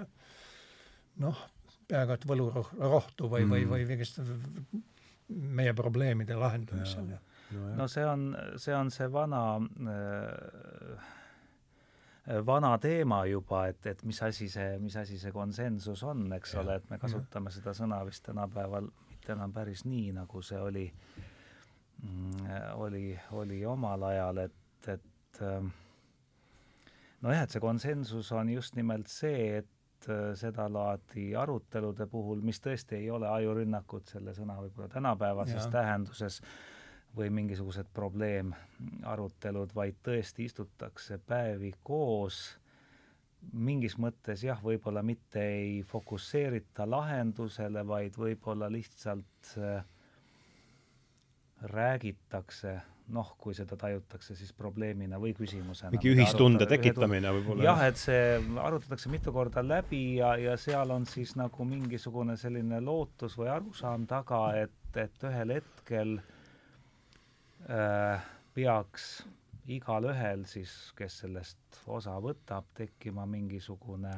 [1.25, 1.41] noh,
[1.89, 4.21] peaaegu et võlurohtu või mm., või, või mingit
[5.29, 7.15] meie probleemide lahendamisel.
[7.15, 7.19] Ja
[7.51, 11.07] no, no see on, see on see vana äh,
[12.47, 16.63] vana teema juba, et, et mis asi see, mis asi see konsensus on, eks ja,
[16.63, 17.57] ole, et me kasutame ja.
[17.59, 20.85] seda sõna vist tänapäeval mitte enam päris nii, nagu see oli
[22.03, 22.51] mm,,
[22.85, 23.05] oli,
[23.41, 25.71] oli omal ajal, et, et äh,
[27.25, 29.73] nojah, et see konsensus on just nimelt see, et
[30.09, 35.71] äh, sedalaadi arutelude puhul, mis tõesti ei ole ajurünnakud selle sõna võib-olla tänapäevases ja.
[35.81, 36.43] tähenduses,
[37.17, 42.59] või mingisugused probleemarutelud, vaid tõesti istutakse päevi koos,
[43.53, 49.85] mingis mõttes jah, võib-olla mitte ei fokusseerita lahendusele, vaid võib-olla lihtsalt äh,
[51.73, 52.79] räägitakse,
[53.15, 55.93] noh, kui seda tajutakse siis probleemina või küsimusena.
[55.95, 57.65] mingi ühistunde tekitamine võib-olla.
[57.71, 62.81] jah, et see arutatakse mitu korda läbi ja, ja seal on siis nagu mingisugune selline
[62.85, 66.19] lootus või arusaam taga, et, et ühel hetkel
[67.67, 68.21] Äh,
[68.55, 69.25] peaks
[69.69, 74.13] igalühel siis, kes sellest osa võtab, tekkima mingisugune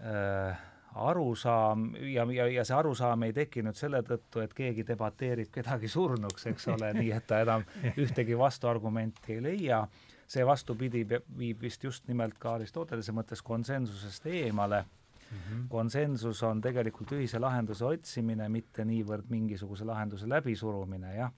[0.00, 0.64] äh,
[0.94, 6.46] arusaam ja, ja, ja see arusaam ei tekkinud selle tõttu, et keegi debateerib kedagi surnuks,
[6.52, 7.64] eks ole, nii et ta enam
[8.00, 9.86] ühtegi vastuargumenti ei leia.
[10.26, 11.04] see vastupidi
[11.38, 15.36] viib vist just nimelt ka Aristotelese mõttes konsensusest eemale mm.
[15.36, 15.68] -hmm.
[15.68, 21.32] konsensus on tegelikult ühise lahenduse otsimine, mitte niivõrd mingisuguse lahenduse läbisurumine, jah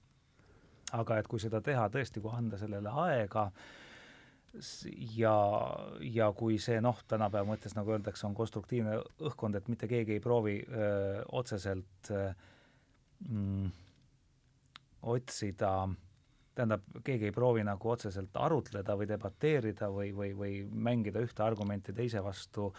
[0.95, 3.49] aga et kui seda teha tõesti, kui anda sellele aega
[5.15, 5.35] ja,
[6.01, 10.23] ja kui see noh, tänapäeva mõttes nagu öeldakse, on konstruktiivne õhkkond, et mitte keegi ei
[10.23, 12.31] proovi öö, otseselt öö,
[13.29, 13.71] mm,
[15.01, 15.73] otsida
[16.57, 21.93] tähendab, keegi ei proovi nagu otseselt arutleda või debateerida või, või, või mängida ühte argumenti
[21.93, 22.71] teise vastu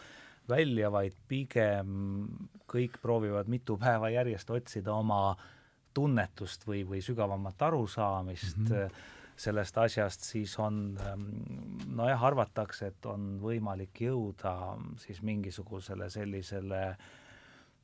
[0.48, 2.26] välja, vaid pigem
[2.70, 5.36] kõik proovivad mitu päeva järjest otsida oma
[5.94, 9.06] tunnetust või, või sügavamat arusaamist mm -hmm.
[9.38, 11.28] Sellest asjast, siis on ähm,
[11.96, 14.54] nojah, arvatakse, et on võimalik jõuda
[14.98, 16.82] siis mingisugusele sellisele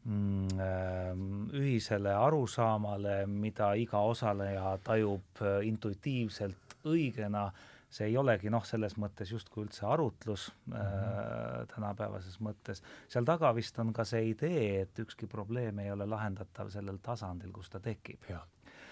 [0.05, 7.47] mm, ähm, ühisele arusaamale, mida iga osaleja tajub äh, intuitiivselt õigena,
[7.94, 11.68] see ei olegi noh, selles mõttes justkui üldse arutlus mm -hmm.
[11.74, 16.74] tänapäevases mõttes, seal taga vist on ka see idee, et ükski probleem ei ole lahendatav
[16.74, 18.26] sellel tasandil, kus ta tekib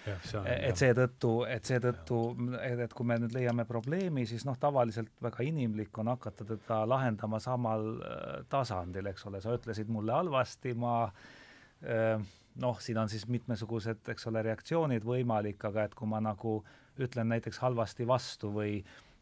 [0.07, 2.19] et seetõttu, et seetõttu,
[2.59, 6.81] et, et kui me nüüd leiame probleemi, siis noh, tavaliselt väga inimlik on hakata teda
[6.89, 12.19] lahendama samal äh, tasandil, eks ole, sa ütlesid mulle halvasti, ma äh,
[12.63, 16.59] noh, siin on siis mitmesugused, eks ole, reaktsioonid võimalik, aga et kui ma nagu
[17.01, 19.12] ütlen näiteks halvasti vastu või äh,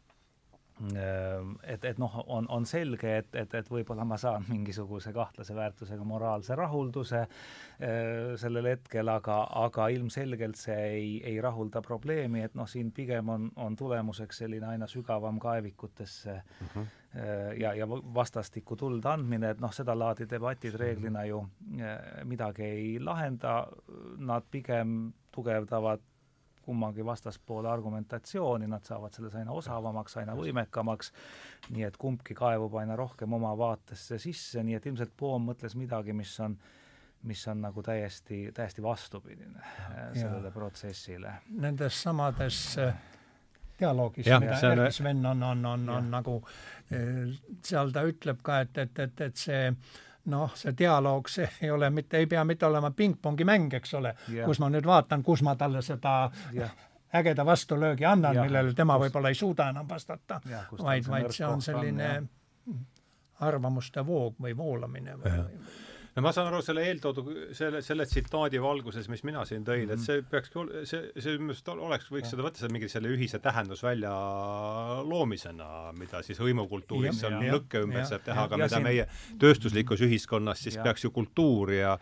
[1.62, 6.04] et, et noh, on, on selge, et, et, et võib-olla ma saan mingisuguse kahtlase väärtusega
[6.06, 12.68] moraalse rahulduse äh, sellel hetkel, aga, aga ilmselgelt see ei, ei rahulda probleemi, et noh,
[12.68, 16.78] siin pigem on, on tulemuseks selline aina sügavam kaevikutesse -huh.
[17.16, 21.44] äh, ja, ja vastastikku tuld andmine, et noh, sedalaadi debatid reeglina ju
[21.78, 23.66] äh, midagi ei lahenda,
[24.18, 26.00] nad pigem tugevdavad
[26.62, 31.12] kummagi vastaspoole argumentatsiooni, nad saavad selles aina osavamaks, aina võimekamaks,
[31.70, 36.14] nii et kumbki kaevub aina rohkem oma vaatesse sisse, nii et ilmselt Poom mõtles midagi,
[36.16, 36.58] mis on
[37.22, 40.50] mis on nagu täiesti, täiesti vastupidine äh, sellele ja.
[40.50, 41.34] protsessile.
[41.62, 42.94] Nendes samades äh,
[43.78, 46.38] dialoogis, mida Erkki Sven on, on, on, on nagu,
[46.92, 49.68] äh, seal ta ütleb ka, et, et, et, et see
[50.30, 54.14] noh, see dialoog, see ei ole mitte, ei pea mitte olema pingpongi mäng, eks ole
[54.28, 56.70] yeah., kus ma nüüd vaatan, kus ma talle seda yeah.
[57.14, 60.40] ägeda vastulöögi annan, millele tema võib-olla ei suuda enam vastata,
[60.78, 62.28] vaid, vaid see on selline on,
[63.40, 65.80] arvamuste voog või voolamine või, või
[66.16, 67.24] no ma saan aru selle eeltoodu,
[67.56, 69.92] selle, selle tsitaadi valguses, mis mina siin tõin mm, -hmm.
[69.92, 70.06] et mhm.
[70.06, 74.12] see peakski, see, see minu arust oleks, võiks seda võtta mingi selle ühise tähendusvälja
[75.08, 78.88] loomisena, mida siis hõimukultuuris seal lõkke ümber saab teha, aga mida siin...
[78.88, 79.08] meie
[79.40, 80.84] tööstuslikus ühiskonnas siis ja.
[80.88, 81.96] peaks ju kultuur ja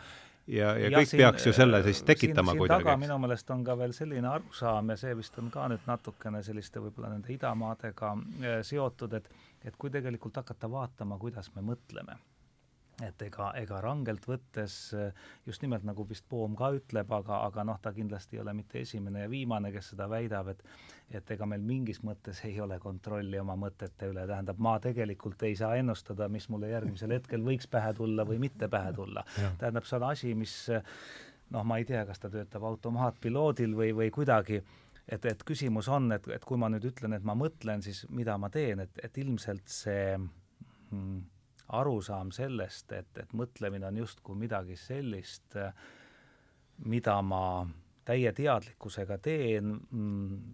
[0.50, 2.96] ja, ja, ja kõik siin, peaks ju selle siis tekitama siin, siin kuidagi.
[3.04, 6.82] minu meelest on ka veel selline arusaam ja see vist on ka nüüd natukene selliste
[6.82, 9.30] võib-olla nende idamaadega eh, seotud, et
[9.60, 12.16] et kui tegelikult hakata vaatama, kuidas me mõtleme
[13.06, 14.74] et ega, ega rangelt võttes
[15.46, 18.82] just nimelt nagu vist Poom ka ütleb, aga, aga noh, ta kindlasti ei ole mitte
[18.82, 20.64] esimene ja viimane, kes seda väidab, et
[21.10, 25.56] et ega meil mingis mõttes ei ole kontrolli oma mõtete üle, tähendab, ma tegelikult ei
[25.58, 29.24] saa ennustada, mis mulle järgmisel hetkel võiks pähe tulla või mitte pähe tulla.
[29.58, 30.54] tähendab, see on asi, mis
[31.50, 34.60] noh, ma ei tea, kas ta töötab automaatpiloodil või, või kuidagi,
[35.08, 38.38] et, et küsimus on, et, et kui ma nüüd ütlen, et ma mõtlen, siis mida
[38.38, 41.20] ma teen, et, et ilmselt see hmm,
[41.72, 45.56] arusaam sellest, et, et mõtlemine on justkui midagi sellist,
[46.84, 47.66] mida ma
[48.04, 49.76] täie teadlikkusega teen,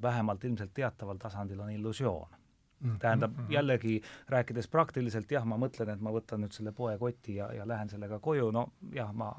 [0.02, 2.36] vähemalt ilmselt teataval tasandil on illusioon
[2.80, 2.98] mm.
[2.98, 3.52] tähendab mm -hmm.
[3.52, 7.88] jällegi rääkides praktiliselt jah, ma mõtlen, et ma võtan nüüd selle poekoti ja, ja lähen
[7.88, 9.32] sellega koju, no jah, ma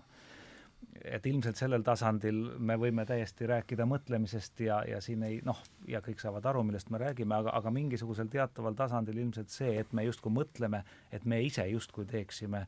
[1.04, 6.02] et ilmselt sellel tasandil me võime täiesti rääkida mõtlemisest ja, ja siin ei noh, ja
[6.04, 10.06] kõik saavad aru, millest me räägime, aga, aga mingisugusel teataval tasandil ilmselt see, et me
[10.08, 12.66] justkui mõtleme, et me ise justkui teeksime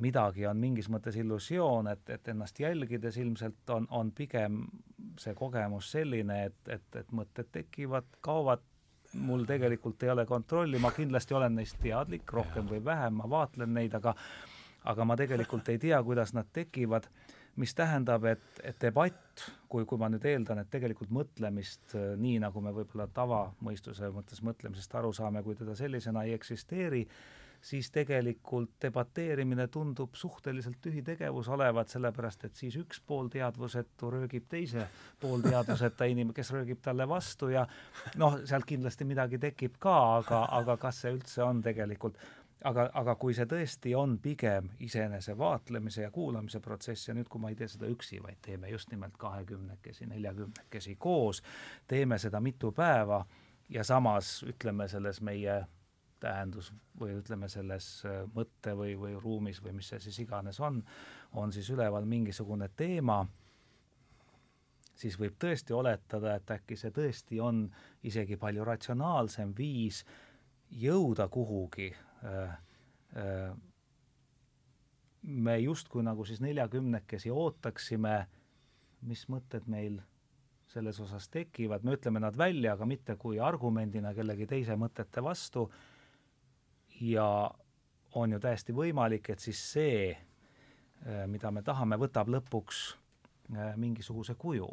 [0.00, 4.62] midagi, on mingis mõttes illusioon, et, et ennast jälgides ilmselt on, on pigem
[5.18, 8.62] see kogemus selline, et, et, et mõtted tekivad, kaovad,
[9.18, 13.74] mul tegelikult ei ole kontrolli, ma kindlasti olen neist teadlik, rohkem või vähem, ma vaatlen
[13.74, 14.14] neid, aga
[14.88, 17.08] aga ma tegelikult ei tea, kuidas nad tekivad,
[17.56, 22.38] mis tähendab, et, et debatt, kui, kui ma nüüd eeldan, et tegelikult mõtlemist äh, nii,
[22.44, 27.04] nagu me võib-olla tavamõistuse mõttes mõtlemisest aru saame, kui teda sellisena ei eksisteeri,
[27.60, 34.46] siis tegelikult debateerimine tundub suhteliselt tühi tegevus olevat, sellepärast et siis üks pool teadvusetu röögib
[34.48, 34.86] teise
[35.20, 37.66] pool teadvuseta inimene, kes röögib talle vastu ja
[38.16, 42.16] noh, sealt kindlasti midagi tekib ka, aga, aga kas see üldse on tegelikult
[42.64, 47.40] aga, aga kui see tõesti on pigem iseenese vaatlemise ja kuulamise protsess ja nüüd, kui
[47.40, 51.42] ma ei tee seda üksi, vaid teeme just nimelt kahekümnekesi, neljakümnekesi koos,
[51.88, 53.24] teeme seda mitu päeva
[53.70, 55.62] ja samas ütleme selles meie
[56.20, 60.82] tähendus või ütleme selles äh, mõtte või, või ruumis või mis see siis iganes on,
[61.32, 63.22] on siis üleval mingisugune teema,
[64.94, 67.64] siis võib tõesti oletada, et äkki see tõesti on
[68.04, 70.04] isegi palju ratsionaalsem viis
[70.70, 71.88] jõuda kuhugi
[75.22, 78.14] me justkui nagu siis neljakümnekesi ootaksime,
[79.08, 80.00] mis mõtted meil
[80.70, 85.66] selles osas tekivad, me ütleme nad välja, aga mitte kui argumendina kellegi teise mõtete vastu
[87.00, 87.26] ja
[88.14, 92.88] on ju täiesti võimalik, et siis see, äh, mida me tahame, võtab lõpuks
[93.76, 94.68] mingisuguse kuju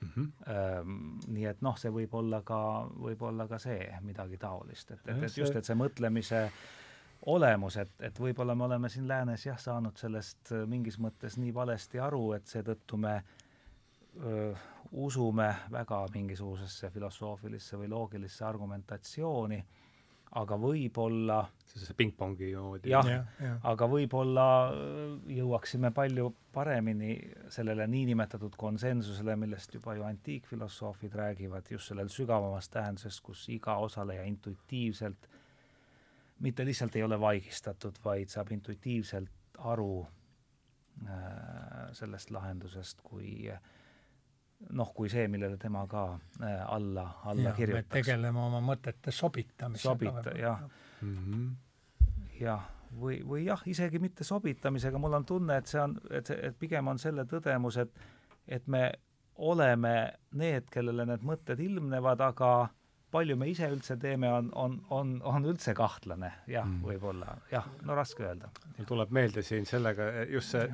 [0.00, 0.08] mm.
[0.08, 1.28] -hmm.
[1.28, 5.22] nii et noh, see võib olla ka, võib olla ka see midagi taolist, et, et,
[5.22, 6.56] et just, et see mõtlemise äh,
[7.26, 12.00] olemus, et, et võib-olla me oleme siin läänes jah, saanud sellest mingis mõttes nii valesti
[12.02, 13.16] aru, et seetõttu me
[14.22, 14.52] öö,
[14.92, 19.58] usume väga mingisugusesse filosoofilisse või loogilisse argumentatsiooni,
[20.36, 22.90] aga võib-olla see pingpongi moodi.
[22.90, 24.46] jah ja, ja., aga võib-olla
[25.28, 27.16] jõuaksime palju paremini
[27.52, 34.24] sellele niinimetatud konsensusele, millest juba ju antiikfilosoofid räägivad, just sellel sügavamas tähenduses, kus iga osaleja
[34.24, 35.28] intuitiivselt
[36.40, 40.06] mitte lihtsalt ei ole vaigistatud, vaid saab intuitiivselt aru
[41.06, 43.48] äh, sellest lahendusest kui
[44.72, 46.06] noh, kui see, millele tema ka
[46.42, 47.92] äh, alla, alla ja, kirjutas.
[47.92, 49.92] tegeleme oma mõtete sobitamisega.
[49.92, 50.62] sobita-, jah
[51.00, 52.36] mm -hmm..
[52.40, 52.68] jah,
[53.00, 56.88] või, või jah, isegi mitte sobitamisega, mul on tunne, et see on, et, et pigem
[56.88, 57.98] on selle tõdemus, et
[58.48, 58.92] et me
[59.36, 62.68] oleme need, kellele need mõtted ilmnevad, aga
[63.16, 67.68] palju me ise üldse teeme, on, on, on, on üldse kahtlane, jah mm., võib-olla, jah,
[67.88, 68.50] no raske öelda.
[68.76, 70.66] mul tuleb meelde siin sellega, just see,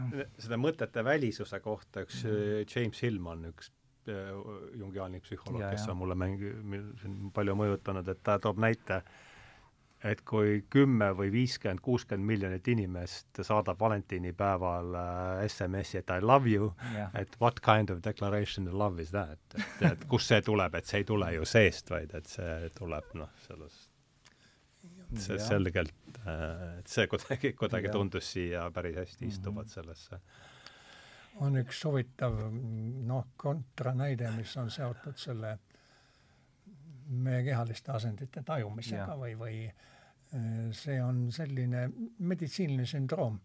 [0.43, 2.65] seda mõtete välisuse kohta üks mm.
[2.75, 3.73] James Hillman, üks
[4.11, 4.33] äh,
[4.81, 6.19] jungiaalne psühholoog, kes on mulle
[7.03, 9.03] siin palju mõjutanud, et ta toob näite,
[10.05, 16.51] et kui kümme või viiskümmend, kuuskümmend miljonit inimest saadab valentiinipäeval äh, SMS-i, et I love
[16.51, 20.43] you yeah., et what kind of declaration of love is that, et, et kust see
[20.43, 23.89] tuleb, et see ei tule ju seest, vaid et see tuleb noh, sellest
[25.13, 25.45] see ja.
[25.45, 29.75] selgelt, äh, et see kuidagi, kuidagi tundus siia päris hästi istuvat mhm.
[29.77, 30.23] sellesse
[31.41, 32.35] on üks huvitav
[33.09, 35.55] noh, kontranäide, mis on seotud selle
[37.13, 39.17] meie kehaliste asendite tajumisega ja.
[39.17, 39.89] või, või äh,
[40.73, 41.89] see on selline
[42.19, 43.39] meditsiiniline sündroom,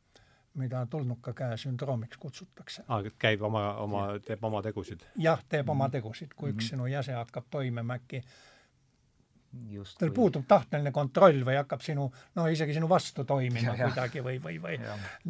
[0.57, 2.83] mida tulnuka käe sündroomiks kutsutakse.
[2.87, 5.03] aa, käib oma, oma, teeb oma tegusid?
[5.15, 5.97] jah, teeb oma mhm.
[5.97, 6.69] tegusid, kui üks mm -hmm.
[6.69, 8.23] sinu jäse hakkab toimima äkki
[9.99, 14.39] tal puudub tahteline kontroll või hakkab sinu, noh, isegi sinu vastu toimima ja, kuidagi või,
[14.43, 14.77] või, või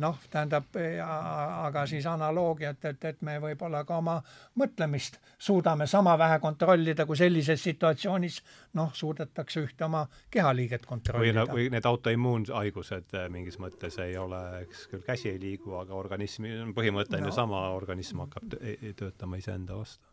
[0.01, 0.77] noh, tähendab,
[1.07, 4.17] aga siis analoogiat, et, et me võib-olla ka oma
[4.59, 8.41] mõtlemist suudame sama vähe kontrollida, kui sellises situatsioonis
[8.79, 11.45] noh, suudetakse ühte oma kehaliiget kontrollida.
[11.51, 16.57] või need autoimmuunhaigused eh, mingis mõttes ei ole, eks küll käsi ei liigu, aga organismi
[16.75, 17.31] põhimõte on no.
[17.31, 18.59] ju sama, organism hakkab
[18.97, 20.05] töötama iseenda vastu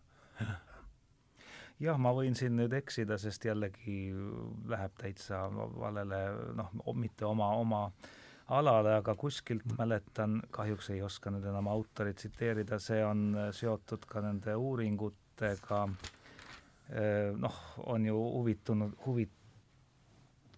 [1.81, 4.13] jah, ma võin siin nüüd eksida, sest jällegi
[4.71, 6.21] läheb täitsa valele,
[6.57, 7.85] noh, mitte oma, oma
[8.55, 9.79] alale, aga kuskilt mm.
[9.79, 15.87] mäletan, kahjuks ei oska nüüd enam autorit tsiteerida, see on seotud ka nende uuringutega,
[17.41, 19.31] noh, on ju huvitunud, huvi-,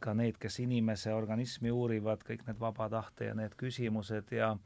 [0.02, 4.56] ka need, kes inimese organismi uurivad, kõik need vaba tahte ja need küsimused ja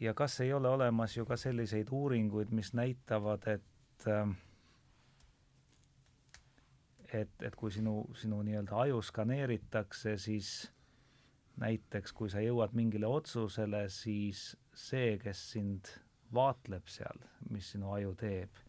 [0.00, 4.28] ja kas ei ole olemas ju ka selliseid uuringuid, mis näitavad, et äh,
[7.14, 10.70] et, et kui sinu, sinu nii-öelda aju skaneeritakse, siis
[11.60, 15.90] näiteks kui sa jõuad mingile otsusele, siis see, kes sind
[16.34, 18.60] vaatleb seal, mis sinu aju teeb,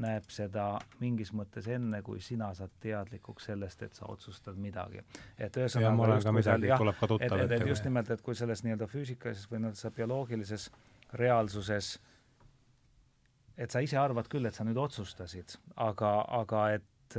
[0.00, 0.66] näeb seda
[1.00, 5.02] mingis mõttes enne, kui sina saad teadlikuks sellest, et sa otsustad midagi.
[5.38, 6.84] et ühesõnaga just seal jah,
[7.20, 10.70] et, et, et just nimelt, et kui selles nii-öelda füüsikalises või nii-öelda bioloogilises
[11.20, 11.98] reaalsuses
[13.60, 17.18] et sa ise arvad küll, et sa nüüd otsustasid, aga, aga et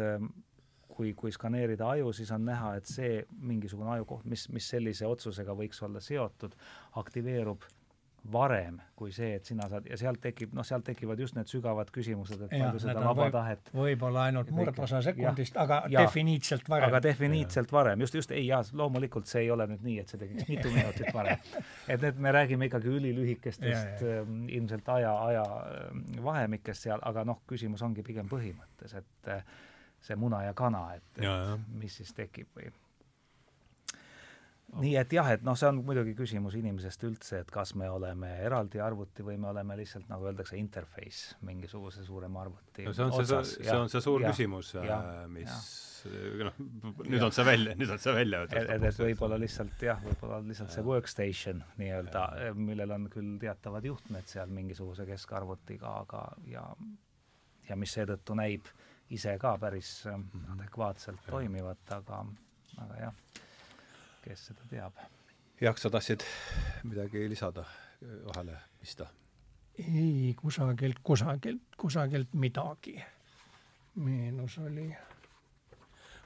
[1.01, 5.55] kui, kui skaneerida aju, siis on näha, et see mingisugune ajukoht, mis, mis sellise otsusega
[5.57, 6.57] võiks olla seotud,
[7.01, 7.65] aktiveerub
[8.31, 11.89] varem kui see, et sina saad ja sealt tekib, noh, sealt tekivad just need sügavad
[11.93, 16.85] küsimused, et palju seda vaba võib, tahet võib-olla ainult murdosa sekundist, aga ja, definiitselt varem.
[16.91, 20.21] aga definiitselt varem, just, just, ei jaa, loomulikult see ei ole nüüd nii, et see
[20.21, 21.41] tekiks mitu minutit varem.
[21.87, 24.21] et need, me räägime ikkagi ülilühikestest ja, ja.
[24.21, 29.41] Ähm, ilmselt aja, ajavahemikest seal, aga noh, küsimus ongi pigem põhimõttes, et äh,
[30.01, 32.71] see muna ja kana, et, et mis siis tekib või?
[34.79, 38.29] Nii et jah, et noh, see on muidugi küsimus inimesest üldse, et kas me oleme
[38.45, 43.11] eraldi arvuti või me oleme lihtsalt, nagu öeldakse, interface mingisuguse suurema arvuti no see on
[43.17, 43.51] otsas.
[43.57, 44.93] see, see on see suur ja, küsimus, äh,
[45.33, 45.57] mis
[46.45, 46.61] noh,
[47.03, 48.71] nüüd on see välja, nüüd on see välja öeldud.
[48.77, 52.23] et, et võib-olla lihtsalt jah, võib-olla lihtsalt see workstation nii-öelda,
[52.55, 56.63] millel on küll teatavad juhtmed seal mingisuguse keskarvutiga, aga ja
[57.67, 60.53] ja mis seetõttu näib äh, ise ka päris mm -hmm.
[60.53, 61.31] adekvaatselt ja.
[61.31, 62.25] toimivat, aga,
[62.77, 63.13] aga jah,
[64.21, 64.93] kes seda teab.
[65.61, 66.23] Jaak, sa tahtsid
[66.83, 67.65] midagi lisada,
[68.25, 69.07] vahele pista?
[69.77, 73.03] ei, kusagilt, kusagilt, kusagilt midagi.
[73.95, 74.95] meenus oli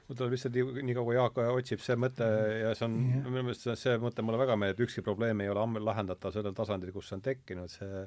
[0.06, 2.26] mul tuleb lihtsalt nii, nii kaua Jaak otsib see mõte
[2.60, 5.50] ja see on yeah., minu meelest see, see mõte mulle väga meeldib, ükski probleem ei
[5.50, 8.04] ole ammu lahendatav sellel tasandil, kus see on tekkinud, see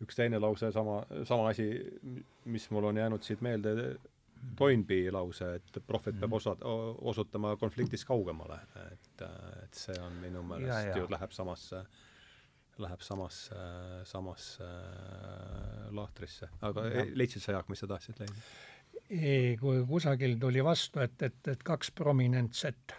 [0.00, 1.66] üks teine lause, sama, sama asi,
[2.50, 3.96] mis mul on jäänud siit meelde
[4.56, 6.54] Toynbee lause, et prohvet peab osa,
[7.12, 8.56] osutama konfliktist kaugemale,
[8.86, 9.24] et,
[9.64, 11.82] et see on minu meelest ju läheb samasse,
[12.80, 13.60] läheb samasse,
[14.08, 14.70] samasse
[15.92, 16.48] lahtrisse.
[16.64, 17.04] aga ja.
[17.12, 18.48] leidsid sa, Jaak, mis sa tahtsid leida?
[19.10, 22.96] ei, kui kusagil tuli vastu, et, et, et kaks prominentset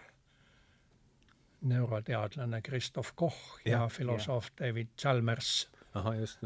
[1.61, 4.51] neuroteadlane Christoph Koch ja, ja filosoof.
[4.59, 6.43] David Chalmers Aha, just,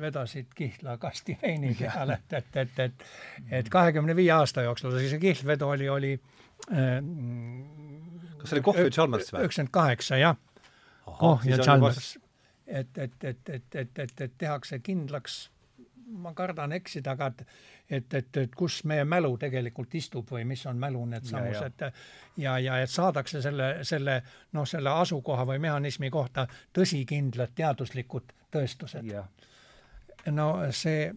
[0.00, 3.06] vedasid kihla kasti veini peale, et, et, et, et
[3.60, 6.10] et kahekümne viie aasta jooksul, see kihlvedu oli, oli
[6.76, 6.98] äh,
[8.38, 9.44] kas see oli Koch või Chalmers või?
[9.46, 10.36] üheksakümmend kaheksa, jah.
[11.06, 12.18] Koch ja Chalmers.
[12.66, 15.38] et, et, et, et, et, et, et tehakse kindlaks,
[16.08, 17.44] ma kardan eksida, aga et
[17.90, 21.90] et, et, et kus meie mälu tegelikult istub või mis on mälu needsamused ja,
[22.36, 24.18] ja, ja et saadakse selle, selle
[24.52, 29.08] noh, selle asukoha või mehhanismi kohta tõsikindlad teaduslikud tõestused.
[30.32, 31.08] no see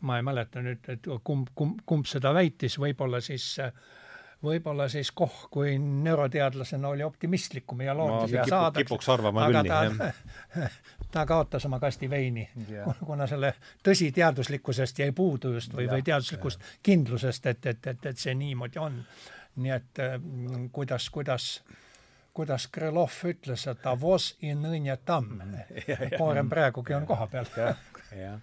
[0.00, 3.70] ma ei mäleta nüüd, et kumb, kumb, kumb seda väitis, võib-olla siis äh,
[4.42, 8.84] võib-olla siis Koch kui neuroteadlasena oli optimistlikum ja lootis, et saadakse.
[8.84, 10.72] kipuks arvama küll nii, jah.
[11.14, 13.54] ta kaotas oma kasti veini yeah., kuna selle
[13.86, 16.80] tõsiteaduslikkusest jäi puudu just või, või teaduslikust yeah.
[16.82, 18.98] kindlusest, et, et, et, et see niimoodi on.
[19.62, 21.52] nii et mm, kuidas, kuidas
[22.32, 25.42] kuidas Krõlov ütles, et ta was in õnje tamm.
[26.16, 27.50] koorem praegugi on kohapeal.
[28.16, 28.38] jah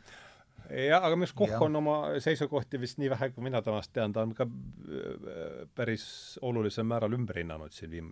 [0.69, 4.13] jah, aga minu arust Koch on oma seisukohti vist nii vähe, kui mina temast tean,
[4.15, 6.05] ta on ka äh, päris
[6.45, 8.11] olulisel määral ümber hinnanud siin viim-,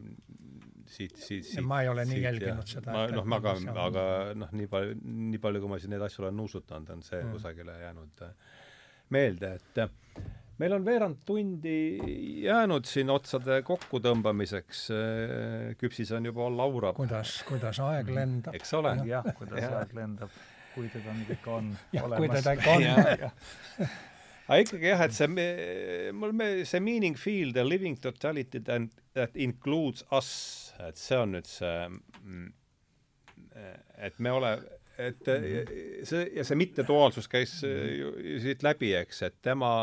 [0.86, 1.66] siit, siit, siit.
[1.66, 2.96] ma ei ole nii jälginud seda.
[2.96, 3.54] ma noh, aga,
[3.86, 4.08] aga
[4.38, 4.98] noh, nii palju,
[5.34, 7.38] nii palju, kui ma siin neid asju olen nuusutanud, on see mm.
[7.38, 8.52] kusagile jäänud äh,
[9.16, 10.28] meelde, et äh,
[10.58, 11.78] meil on veerand tundi
[12.48, 14.88] jäänud siin otsade kokkutõmbamiseks.
[15.78, 16.94] küpsis on juba Laura.
[16.98, 18.58] kuidas, kuidas aeg lendab.
[18.58, 18.98] eks ole.
[19.06, 19.74] jah, kuidas ja.
[19.82, 20.34] aeg lendab
[20.78, 22.22] kui teda nüüd ikka on ja, olemas.
[22.22, 22.86] kui teda ikka on.
[24.48, 25.48] Aga ikkagi jah, et see,
[26.16, 30.30] mul me, see meaning field, the living totality that, that includes us,
[30.88, 31.74] et see on nüüd see,
[32.24, 32.46] mm,
[34.08, 34.54] et me ole,
[35.04, 35.28] et
[36.08, 39.74] see ja see mitteduaalsus käis ju siit läbi, eks, et tema,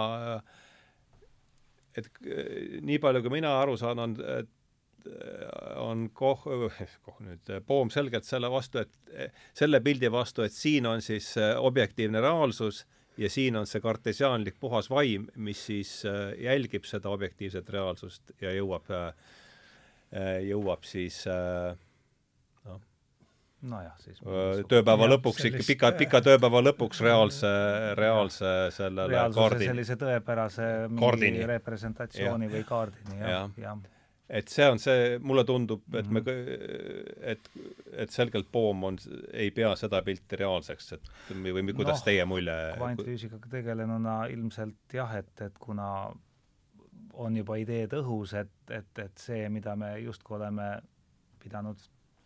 [1.93, 4.54] et nii palju, kui mina aru saan, on, et
[5.77, 6.43] on Koh,
[7.07, 11.55] Koh nüüd, Poom selgelt selle vastu, et selle pildi vastu, et siin on siis äh,
[11.61, 12.85] objektiivne reaalsus
[13.21, 18.55] ja siin on see kartesiaanlik puhas vaim, mis siis äh, jälgib seda objektiivset reaalsust ja
[18.55, 19.31] jõuab, äh,
[20.47, 22.81] jõuab siis noh,
[23.67, 24.21] nojah, siis
[24.71, 27.51] tööpäeva lõpuks ikka pika, pika tööpäeva lõpuks reaalse,
[27.99, 29.73] reaalse sellele kaardini.
[29.73, 31.49] sellise tõepärase mingi kaardini.
[31.51, 32.55] representatsiooni ja.
[32.55, 33.77] või kaardini, jah, jah ja.
[34.29, 37.17] Et see on see, mulle tundub, et me, mhm.
[37.35, 37.51] et,
[38.05, 38.99] et selgelt Poom on,
[39.33, 44.97] ei pea seda pilti reaalseks, et või, või kuidas no, teie mulje kvantfüüsikaga tegelenuna ilmselt
[44.97, 45.89] jah, et, et kuna
[47.15, 50.71] on juba ideed õhus, et, et, et see, mida me justkui oleme
[51.43, 51.79] pidanud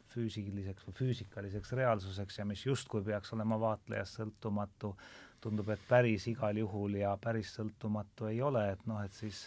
[0.09, 4.95] füüsiliseks või füüsikaliseks reaalsuseks ja mis justkui peaks olema vaatlejast sõltumatu,
[5.43, 9.45] tundub, et päris igal juhul ja päris sõltumatu ei ole, et noh, et siis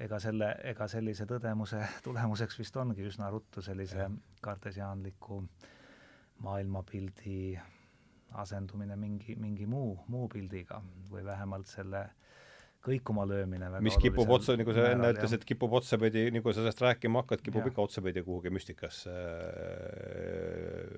[0.00, 4.08] ega selle, ega sellise tõdemuse tulemuseks vist ongi üsna ruttu sellise
[4.44, 5.42] kartesiaanliku
[6.44, 7.58] maailmapildi
[8.40, 12.06] asendumine mingi, mingi muu, muu pildiga või vähemalt selle
[12.84, 17.24] kõikuma löömine mis kipub otsa, nagu sa enne ütlesid, kipub otsapidi, nagu sa sellest rääkima
[17.24, 17.72] hakkad, kipub ja.
[17.72, 20.94] ikka otsapidi kuhugi müstikasse äh,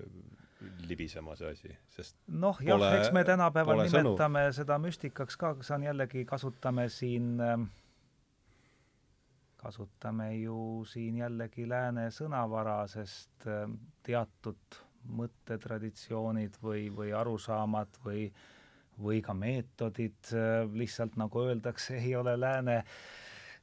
[0.87, 4.57] libisema see asi, sest noh, jah, eks me tänapäeval nimetame sõnu.
[4.61, 7.57] seda müstikaks ka, see on jällegi, kasutame siin äh,
[9.63, 13.67] kasutame ju siin jällegi lääne sõnavara, sest äh,
[14.03, 14.83] teatud
[15.19, 18.29] mõttetraditsioonid või, või arusaamad või,
[19.03, 22.83] või ka meetodid äh, lihtsalt nagu öeldakse, ei ole lääne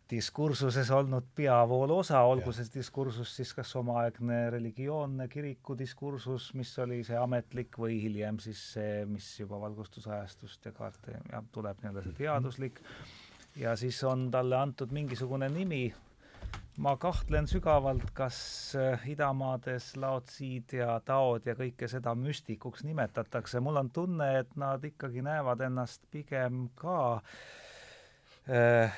[0.09, 7.03] diskursuses olnud peavoolu osa, olgu see diskursus siis kas omaaegne religioonne kiriku diskursus, mis oli
[7.05, 12.21] see ametlik, või hiljem siis see, mis juba valgustusajastust ja kaarte ja tuleb nii-öelda see
[12.23, 12.81] teaduslik.
[12.81, 13.18] mm, -hmm
[13.55, 15.93] ja siis on talle antud mingisugune nimi.
[16.77, 18.37] ma kahtlen sügavalt, kas
[18.75, 24.83] äh, idamaades Laotsid ja Taod ja kõike seda müstikuks nimetatakse, mul on tunne, et nad
[24.83, 27.21] ikkagi näevad ennast pigem ka
[28.47, 28.95] äh,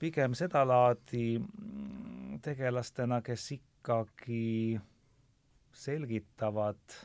[0.00, 4.80] pigem sedalaadi mm, tegelastena, kes ikkagi
[5.74, 6.98] selgitavad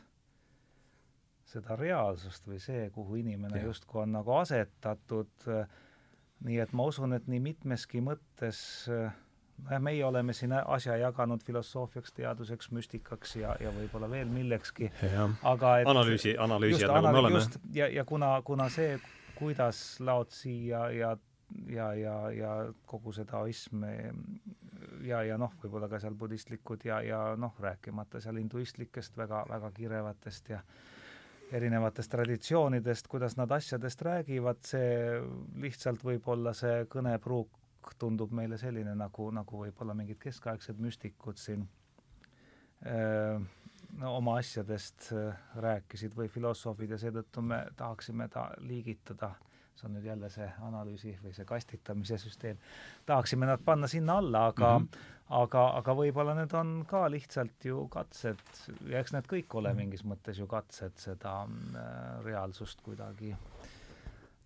[1.49, 5.31] seda reaalsust või see, kuhu inimene justkui on nagu asetatud.
[5.47, 5.77] äh,
[6.45, 12.13] nii et ma usun, et nii mitmeski mõttes nojah, meie oleme siin asja jaganud filosoofiaks,
[12.15, 14.91] teaduseks, müstikaks ja, ja võib-olla veel millekski,
[15.43, 17.41] aga et analüüsi, analüüsijad nagu me oleme.
[17.75, 18.99] ja, ja kuna, kuna see,
[19.39, 21.17] kuidas Laotsi ja, ja
[21.67, 22.51] ja, ja, ja
[22.85, 23.83] kogu see taoism
[25.05, 29.71] ja, ja noh, võib-olla ka seal budistlikud ja, ja noh, rääkimata seal hinduistlikest väga, väga
[29.75, 30.61] kirevatest ja
[31.51, 35.19] erinevatest traditsioonidest, kuidas nad asjadest räägivad, see
[35.61, 41.63] lihtsalt võib-olla see kõnepruuk tundub meile selline, nagu, nagu võib-olla mingid keskaegsed müstikud siin
[42.85, 43.39] öö,
[43.97, 45.09] no, oma asjadest
[45.63, 49.31] rääkisid või filosoofid ja seetõttu me tahaksime ta liigitada
[49.79, 52.59] see on nüüd jälle see analüüsi või see kastitamise süsteem,
[53.07, 55.07] tahaksime nad panna sinna alla, aga mm -hmm.
[55.41, 58.43] aga, aga võib-olla need on ka lihtsalt ju katsed
[58.89, 59.77] ja eks need kõik ole mhm.
[59.83, 63.35] mingis mõttes ju katsed seda äh, reaalsust kuidagi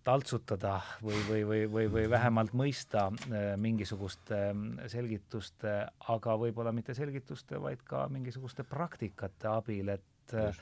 [0.04, 5.76] taltsutada või, või, või, või, või vähemalt mõista äh, mingisuguste äh, selgituste,
[6.08, 10.02] aga võib-olla mitte selgituste, vaid ka mingisuguste praktikate abil, et
[10.32, 10.60] Just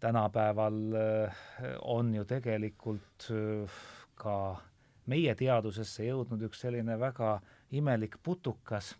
[0.00, 1.36] tänapäeval äh,
[1.80, 3.70] on ju tegelikult äh,
[4.14, 4.56] ka
[5.06, 7.38] meie teadusesse jõudnud üks selline väga
[7.76, 8.92] imelik putukas,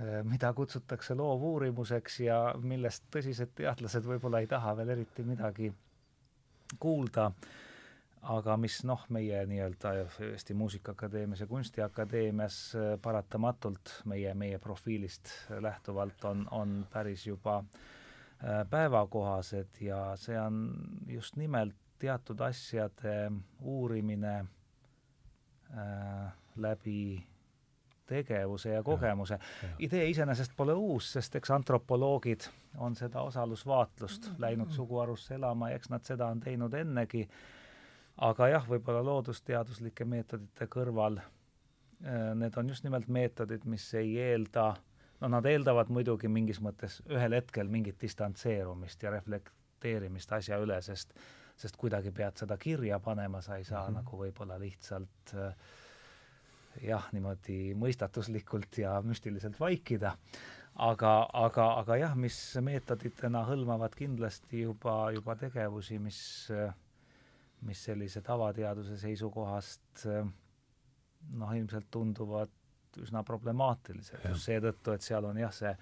[0.00, 5.72] äh, mida kutsutakse loovuurimuseks ja millest tõsised teadlased võib-olla ei taha veel eriti midagi
[6.82, 7.30] kuulda,
[8.26, 9.92] aga mis noh, meie nii-öelda
[10.32, 12.56] Eesti Muusikaakadeemias ja Kunstiakadeemias
[13.02, 15.30] paratamatult meie, meie profiilist
[15.62, 17.86] lähtuvalt on, on päris juba äh,
[18.70, 20.74] päevakohased ja see on
[21.08, 24.46] just nimelt teatud asjade uurimine
[25.78, 27.26] äh, läbi
[28.06, 29.38] tegevuse ja kogemuse.
[29.78, 32.48] idee iseenesest pole uus, sest eks antropoloogid
[32.78, 37.28] on seda osalusvaatlust läinud suguharusse elama ja eks nad seda on teinud ennegi,
[38.16, 44.68] aga jah, võib-olla loodusteaduslike meetodite kõrval äh, need on just nimelt meetodid, mis ei eelda
[44.68, 50.80] äh, no nad eeldavad muidugi mingis mõttes ühel hetkel mingit distantseerumist ja reflekteerimist asja üle,
[50.82, 51.14] sest
[51.56, 53.96] sest kuidagi pead seda kirja panema, sa ei saa mm -hmm.
[53.96, 55.54] nagu võib-olla lihtsalt äh,
[56.82, 60.16] jah, niimoodi mõistatuslikult ja müstiliselt vaikida.
[60.76, 66.18] aga, aga, aga jah, mis meetoditena hõlmavad kindlasti juba, juba tegevusi, mis,
[67.64, 70.04] mis sellise tavateaduse seisukohast
[71.32, 72.52] noh, ilmselt tunduvad
[73.02, 75.72] üsna problemaatilised just seetõttu, et seal on jah, see,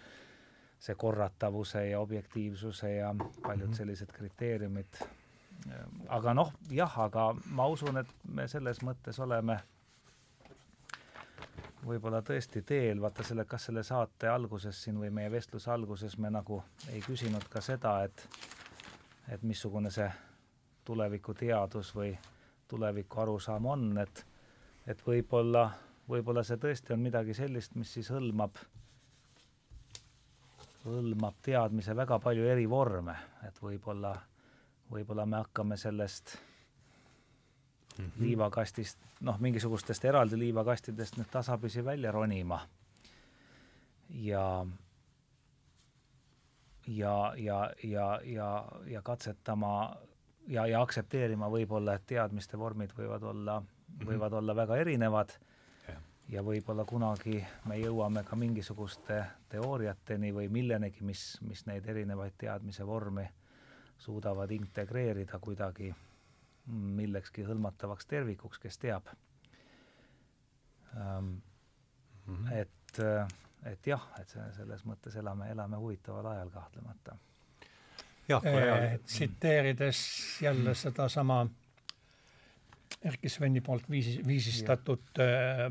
[0.79, 3.77] see korratavuse ja objektiivsuse ja paljud mm -hmm.
[3.77, 5.05] sellised kriteeriumid.
[6.09, 9.61] aga noh, jah, aga ma usun, et me selles mõttes oleme
[11.87, 16.31] võib-olla tõesti teel, vaata selle, kas selle saate alguses siin või meie vestluse alguses me
[16.31, 16.63] nagu
[16.93, 18.29] ei küsinud ka seda, et
[19.29, 20.11] et missugune see
[20.85, 22.19] tulevikuteadus või
[22.69, 24.27] tuleviku arusaam on, et
[24.87, 25.71] et võib-olla
[26.09, 28.59] võib-olla see tõesti on midagi sellist, mis siis hõlmab,
[30.85, 33.17] hõlmab teadmise väga palju eri vorme,
[33.47, 34.15] et võib-olla,
[34.93, 36.37] võib-olla me hakkame sellest
[37.99, 38.21] mm -hmm.
[38.21, 42.61] liivakastist, noh, mingisugustest eraldi liivakastidest nüüd tasapisi välja ronima.
[44.11, 44.67] ja
[46.87, 49.97] ja, ja, ja, ja, ja katsetama
[50.49, 54.07] ja, ja aktsepteerima võib-olla, et teadmiste vormid võivad olla, mhm.
[54.09, 54.39] võivad -hmm.
[54.39, 55.31] olla väga erinevad
[56.29, 57.39] ja võib-olla kunagi
[57.69, 59.21] me jõuame ka mingisuguste
[59.53, 63.27] teooriateni või millenegi, mis, mis neid erinevaid teadmise vormi
[63.99, 65.95] suudavad integreerida kuidagi
[66.67, 69.11] millekski hõlmatavaks tervikuks, kes teab
[70.97, 71.35] ähm,.
[72.27, 72.53] Mm -hmm.
[72.53, 72.99] et,
[73.69, 77.17] et jah, et selles mõttes elame, elame huvitaval ajal kahtlemata.
[78.29, 78.43] jah,
[79.05, 79.99] tsiteerides
[80.41, 81.47] jälle sedasama
[83.05, 85.67] Erkki Sveni poolt viisi, viisistatud äh,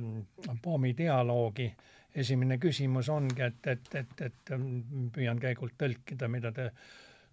[0.61, 1.72] Poomi dialoogi
[2.15, 6.69] esimene küsimus ongi, et, et, et, et ähm, püüan käigult tõlkida, mida te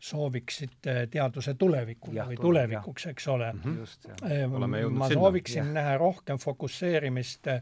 [0.00, 3.76] sooviksite teaduse tulevikule või tulevikuks, eks ole mm.
[3.76, 4.96] -hmm.
[4.96, 5.72] ma sooviksin ja.
[5.72, 7.60] näha rohkem fokusseerimist äh,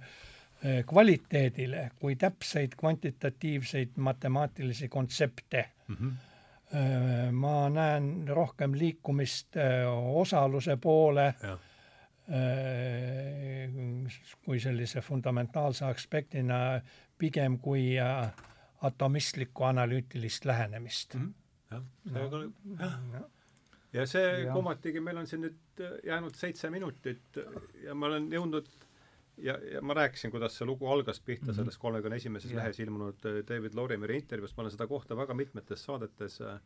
[0.87, 5.97] kvaliteedile kui täpseid kvantitatiivseid matemaatilisi kontsepte mm.
[5.97, 7.33] -hmm.
[7.33, 9.57] ma näen rohkem liikumist
[10.15, 11.68] osaluse poole ja Äh,
[14.45, 16.59] kui sellise fundamentaalse aspektina
[17.19, 18.29] pigem kui äh,
[18.85, 21.35] atomistlikku analüütilist lähenemist mm.
[21.71, 21.83] -hmm.
[22.81, 23.25] jah, jah.
[23.93, 24.55] ja see ja.
[24.55, 27.41] ometigi meil on siin nüüd äh, jäänud seitse minutit
[27.85, 28.69] ja ma olen jõudnud
[29.39, 31.57] ja, ja ma rääkisin, kuidas see lugu algas pihta mm -hmm.
[31.57, 36.41] selles kolmekümne esimeses lehes ilmunud David Lorimeri intervjuust, ma olen seda kohta väga mitmetes saadetes
[36.41, 36.61] äh,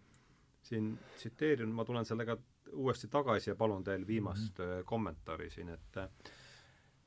[0.62, 2.36] siin tsiteerinud, ma tulen sellega
[2.72, 4.84] uuesti tagasi ja palun teil viimast mm -hmm.
[4.84, 6.08] kommentaari siin, et äh,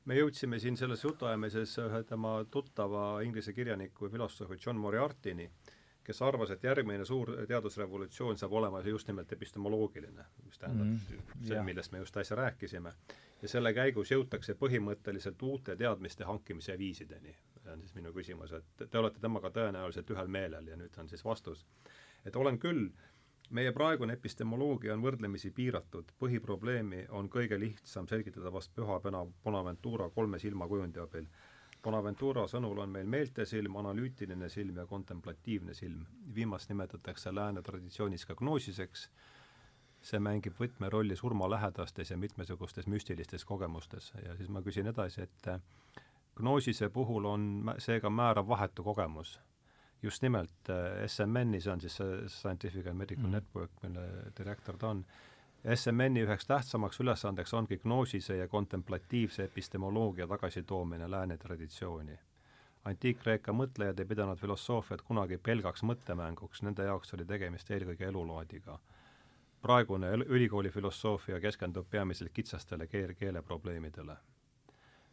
[0.06, 5.48] me jõudsime siin selles jutuajamises ühe tema tuttava inglise kirjaniku ja filosoofi John Moriartyni,
[6.06, 11.46] kes arvas, et järgmine suur teadusrevolutsioon saab olema just nimelt epistemoloogiline, mis tähendab mm -hmm.
[11.48, 12.92] see, millest me just äsja rääkisime.
[13.42, 17.36] ja selle käigus jõutakse põhimõtteliselt uute teadmiste hankimise viisideni.
[17.62, 21.08] see on siis minu küsimus, et te olete temaga tõenäoliselt ühel meelel ja nüüd on
[21.08, 21.66] siis vastus.
[22.24, 22.88] et olen küll,
[23.50, 29.00] meie praegune epistemoloogia on võrdlemisi piiratud, põhiprobleemi on kõige lihtsam selgitada vast püha
[29.44, 31.28] Bonaventura kolme silmakujundi abil
[31.86, 36.06] Bonaventura sõnul on meil meeltesilm, analüütiline silm ja kontemplatiivne silm.
[36.34, 39.04] viimast nimetatakse lääne traditsioonis ka gnoosiseks,
[40.02, 45.48] see mängib võtmerolli surmalähedastes ja mitmesugustes müstilistes kogemustes ja siis ma küsin edasi, et
[46.40, 49.38] gnoosise puhul on seega määrav vahetu kogemus.
[50.06, 50.70] Just nimelt
[51.06, 51.96] SMN-i, see on siis
[52.30, 53.32] Scientific and Medical mm.
[53.34, 54.04] Network, mille
[54.38, 55.02] direktor ta on,
[55.74, 62.18] SMN-i üheks tähtsamaks ülesandeks ongi gnoosise ja kontemplatiivse epistemoloogia tagasitoomine lääne traditsiooni.
[62.86, 68.78] antiik-Kreeka mõtlejad ei pidanud filosoofiat kunagi pelgaks mõttemänguks, nende jaoks oli tegemist eelkõige elulaadiga.
[69.62, 74.16] praegune ülikooli filosoofia keskendub peamiselt kitsastele keel, keeleprobleemidele.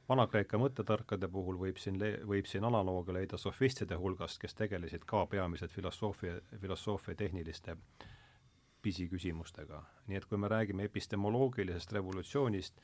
[0.09, 5.71] Vana-Kreeka mõttetarkade puhul võib siin võib siin analoogia leida sofistide hulgast, kes tegelesid ka peamiselt
[5.71, 7.77] filosoofia, filosoofia tehniliste
[8.84, 9.84] pisiküsimustega.
[10.07, 12.81] nii et kui me räägime epistemoloogilisest revolutsioonist,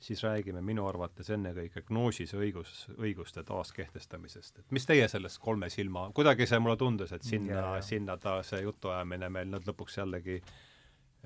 [0.00, 4.58] siis räägime minu arvates ennekõike gnoosise õigus, õiguste taaskehtestamisest.
[4.58, 8.62] et mis teie sellest kolme silma, kuidagi see mulle tundus, et sinna, sinna ta, see
[8.62, 10.38] jutuajamine meil nüüd lõpuks jällegi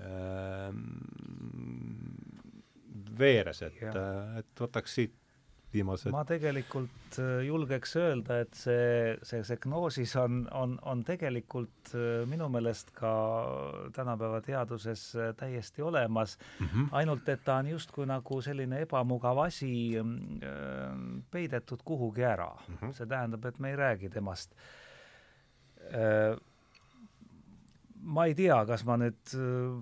[0.00, 0.80] ähm,
[3.18, 3.84] veeres, et,
[4.40, 5.20] et võtaks siit
[5.74, 11.92] viimased ma tegelikult äh, julgeks öelda, et see, see, see gnoosis on, on, on tegelikult
[11.94, 13.12] äh, minu meelest ka
[13.96, 16.88] tänapäeva teaduses äh, täiesti olemas mm, -hmm.
[16.92, 19.74] ainult et ta on justkui nagu selline ebamugav asi
[21.30, 22.74] peidetud kuhugi ära mm.
[22.80, 22.92] -hmm.
[22.92, 24.54] see tähendab, et me ei räägi temast
[28.04, 29.34] ma ei tea, kas ma nüüd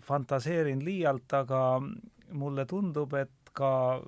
[0.05, 1.81] fantaseerin liialt, aga
[2.32, 4.02] mulle tundub, et ka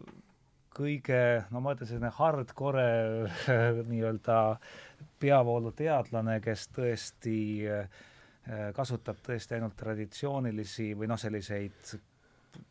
[0.75, 1.21] kõige,
[1.55, 2.87] no ma ütlen, selline hardcore
[3.93, 4.39] nii-öelda
[5.23, 7.39] peavooluteadlane, kes tõesti
[7.71, 8.03] äh,
[8.77, 11.95] kasutab tõesti ainult traditsioonilisi või noh, selliseid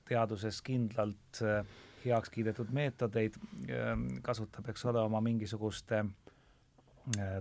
[0.07, 1.63] teaduses kindlalt äh,
[2.03, 3.38] heaks kiidetud meetodeid,
[3.69, 3.93] äh,
[4.25, 6.05] kasutab, eks ole, oma mingisuguste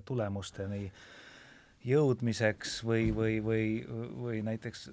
[0.05, 0.89] tulemusteni
[1.87, 3.67] jõudmiseks või, või, või,
[4.19, 4.89] või näiteks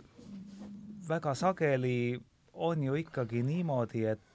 [1.10, 2.20] väga sageli
[2.54, 4.29] on ju ikkagi niimoodi, et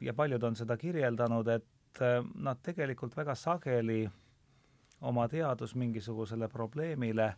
[0.00, 4.04] ja paljud on seda kirjeldanud, et äh, nad tegelikult väga sageli
[5.04, 7.34] oma teadus mingisugusele probleemile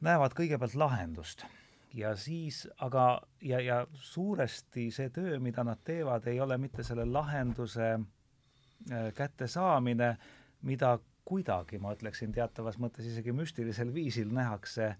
[0.00, 1.46] näevad kõigepealt lahendust.
[1.96, 7.06] Ja siis aga, ja, ja suuresti see töö, mida nad teevad, ei ole mitte selle
[7.08, 10.16] lahenduse äh, kättesaamine,
[10.62, 14.94] mida kuidagi, ma ütleksin, teatavas mõttes isegi müstilisel viisil nähakse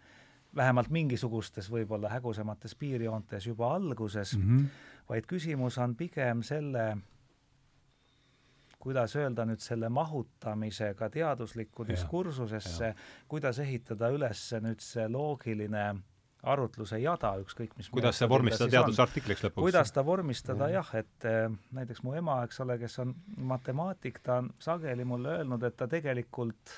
[0.56, 4.36] vähemalt mingisugustes võib-olla hägusamates piirjoontes juba alguses.
[4.36, 6.96] Mm, -hmm vaid küsimus on pigem selle,
[8.82, 12.94] kuidas öelda nüüd selle mahutamisega teaduslikku diskursusesse,
[13.28, 15.88] kuidas ehitada üles nüüd see loogiline
[16.46, 19.64] arutluse jada, ükskõik mis kuidas see vormistada teadusartikliks lõpuks?
[19.66, 23.14] kuidas ta vormistada jah, et eh, näiteks mu ema, eks ole, kes on
[23.50, 26.76] matemaatik, ta on sageli mulle öelnud, et ta tegelikult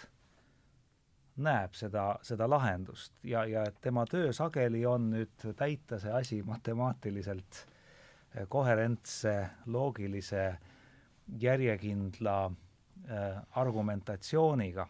[1.45, 6.41] näeb seda, seda lahendust ja, ja et tema töö sageli on nüüd täita see asi
[6.47, 7.67] matemaatiliselt
[8.48, 9.35] koherentse,
[9.66, 10.44] loogilise,
[11.40, 14.89] järjekindla äh, argumentatsiooniga.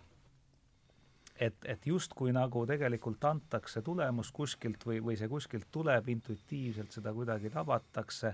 [1.41, 7.13] et, et justkui nagu tegelikult antakse tulemus kuskilt või, või see kuskilt tuleb, intuitiivselt seda
[7.15, 8.33] kuidagi tabatakse,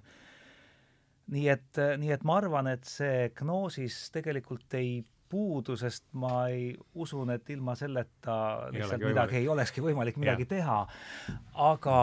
[1.34, 5.02] nii et, nii et ma arvan, et see gnoosis tegelikult ei
[5.35, 6.69] puudu, sest ma ei
[7.02, 8.35] usun, et ilma selleta
[8.74, 10.51] lihtsalt ei midagi, ei olekski võimalik midagi ja.
[10.52, 10.77] teha.
[11.65, 11.97] aga,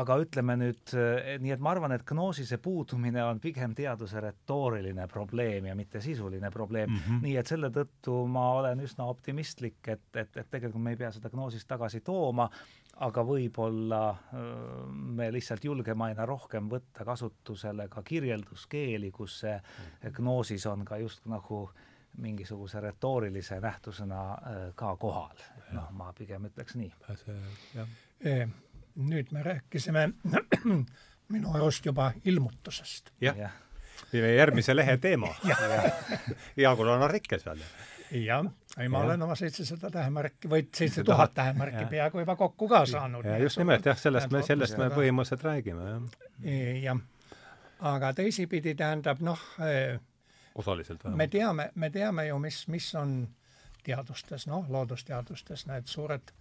[0.00, 5.06] aga ütleme nüüd eh, nii, et ma arvan, et gnoosise puudumine on pigem teaduse retooriline
[5.10, 7.02] probleem ja mitte sisuline probleem mm.
[7.04, 7.20] -hmm.
[7.26, 11.12] nii et selle tõttu ma olen üsna optimistlik, et, et, et tegelikult me ei pea
[11.14, 12.48] seda gnoosist tagasi tooma,
[13.06, 14.40] aga võib-olla eh,
[15.20, 20.18] me lihtsalt julgeme aina rohkem võtta kasutusele ka kirjelduskeeli, kus see mhm.
[20.18, 21.86] gnoosis on ka just nagu äh,
[22.18, 24.40] mingisuguse retoorilise nähtusena äh,
[24.74, 25.36] ka kohal.
[25.72, 26.90] noh, ma pigem ütleks nii.
[29.00, 30.08] Nüüd me rääkisime
[31.34, 33.12] minu arust juba ilmutusest.
[33.20, 33.50] jah ja.
[34.12, 35.28] ja., järgmise lehe teema.
[36.56, 37.62] hea, kui on rikkes veel.
[38.10, 39.04] jah, ei ma ja.
[39.04, 43.26] olen oma seitsesada tähemärki või seitse tuhat tähemärki peaaegu juba kokku ka saanud.
[43.42, 46.82] just nimelt jah, sellest me, sellest me põhimõtteliselt räägime, jah.
[46.82, 47.00] Jah,
[47.94, 49.98] aga teisipidi tähendab noh, e,
[50.54, 51.16] osaliselt vähemalt.
[51.16, 53.28] me teame, me teame ju, mis, mis on
[53.84, 56.32] teadustes, noh, loodusteadustes need suured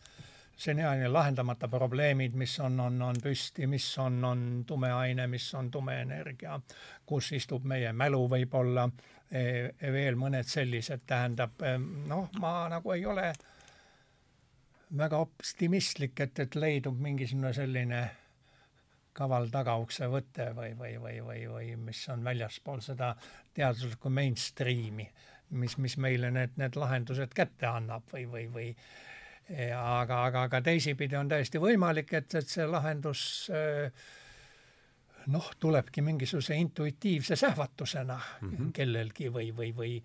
[0.60, 5.72] seniajani lahendamata probleemid, mis on, on, on püsti, mis on, on tume aine, mis on
[5.72, 6.60] tume energia,
[7.06, 8.90] kus istub meie mälu võib-olla
[9.32, 9.44] e,
[9.80, 11.64] e, veel mõned sellised, tähendab
[12.12, 13.32] noh, ma nagu ei ole
[14.98, 18.04] väga optimistlik, et, et leidub mingisugune selline
[19.20, 23.12] kaval tagaukse võte või, või, või, või, või mis on väljaspool seda
[23.58, 25.10] teaduslikku mainstream'i,
[25.60, 28.72] mis, mis meile need, need lahendused kätte annab või, või, või
[29.76, 33.22] aga, aga, aga teisipidi on täiesti võimalik, et, et see lahendus
[35.30, 38.74] noh, tulebki mingisuguse intuitiivse sähvatusena mm -hmm.
[38.74, 39.96] kellelgi või, või, või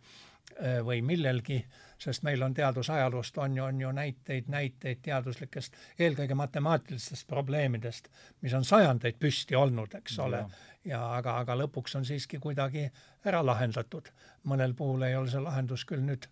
[0.85, 1.65] või millelgi,
[1.99, 8.09] sest meil on teadusajaloost on ju, on ju näiteid, näiteid teaduslikest, eelkõige matemaatilistest probleemidest,
[8.43, 10.45] mis on sajandeid püsti olnud, eks ole,
[10.85, 12.89] ja aga, aga lõpuks on siiski kuidagi
[13.25, 14.11] ära lahendatud.
[14.45, 16.27] mõnel puhul ei ole see lahendus küll nüüd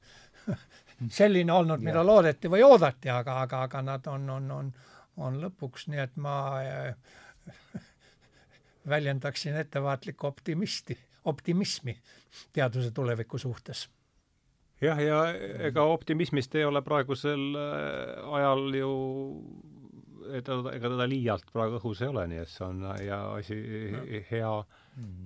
[1.19, 4.73] selline olnud, mida loodeti või oodati, aga, aga, aga nad on, on, on,
[5.17, 6.95] on lõpuks, nii et ma äh,
[8.93, 11.97] väljendaksin ettevaatlikku optimisti, optimismi
[12.53, 13.89] teaduse tuleviku suhtes.
[14.83, 15.21] Jah, ja
[15.69, 18.93] ega optimismist ei ole praegusel äh, ajal ju
[20.33, 23.59] ega ega teda liialt praegu õhus ei ole, nii et see on ja asi
[24.31, 24.53] hea,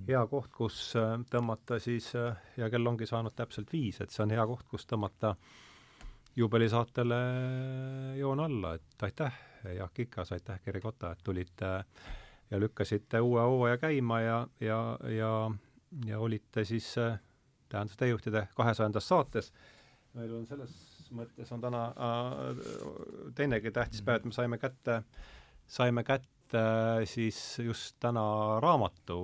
[0.09, 4.33] hea koht, kus äh, tõmmata siis ja kell ongi saanud täpselt viis, et see on
[4.33, 5.55] hea koht, kus tõmmata äh,
[6.37, 7.15] juubelisaatele
[8.17, 9.33] joon alla, et aitäh,
[9.75, 11.69] Jaak Ikas, aitäh, Geri Kotta, et tulite
[12.51, 15.31] ja lükkasite uue hooaja käima ja, ja, ja,
[16.05, 16.93] ja olite siis
[17.69, 19.51] tähenduse teejuhtide kahesajandas saates.
[20.13, 20.71] meil on selles
[21.13, 22.63] mõttes on täna äh,
[23.35, 25.01] teinegi tähtis päev, et me saime kätte,
[25.67, 26.63] saime kätte
[27.05, 28.23] siis just täna
[28.63, 29.17] raamatu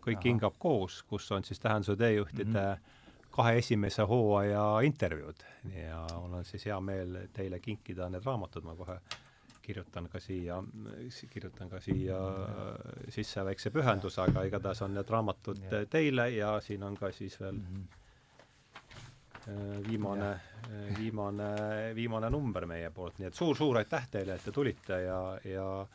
[0.00, 2.98] Kõik hingab koos, kus on siis tähenduse teejuhtide mm -hmm
[3.30, 5.42] kahe esimese hooaja intervjuud.
[5.86, 8.98] Ja mul on siis hea meel teile kinkida need raamatud, ma kohe
[9.62, 10.58] kirjutan ka siia,
[11.30, 12.18] kirjutan ka siia
[13.12, 15.84] sisse väikse pühenduse, aga igatahes on need raamatud ja.
[15.90, 17.86] teile ja siin on ka siis veel mm
[19.46, 19.88] -hmm.
[19.88, 20.40] viimane,
[20.98, 21.50] viimane,
[21.94, 25.86] viimane number meie poolt, nii et suur-suur aitäh teile, et te tulite ja, ja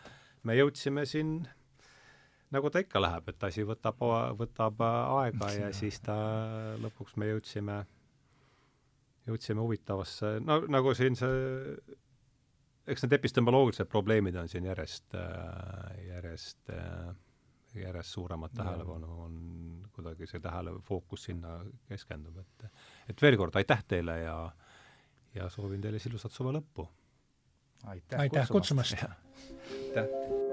[0.44, 1.48] me jõudsime siin
[2.52, 4.02] nagu ta ikka läheb, et asi võtab,
[4.40, 6.16] võtab aega ja siis ta
[6.82, 7.86] lõpuks me jõudsime,
[9.28, 11.78] jõudsime huvitavasse, no nagu siin see,
[12.88, 15.16] eks need epistemoloogilised probleemid on siin järjest,
[16.08, 16.72] järjest,
[17.76, 19.40] järjest suuremat tähelepanu on,
[19.96, 21.58] kuidagi see tähele, fookus sinna
[21.90, 22.70] keskendub, et
[23.10, 24.38] et veel kord aitäh teile ja
[25.36, 26.88] ja soovin teile ilusat suve lõppu!
[27.86, 29.96] aitäh, aitäh kutsumast, kutsumast.!
[29.98, 30.45] aitäh!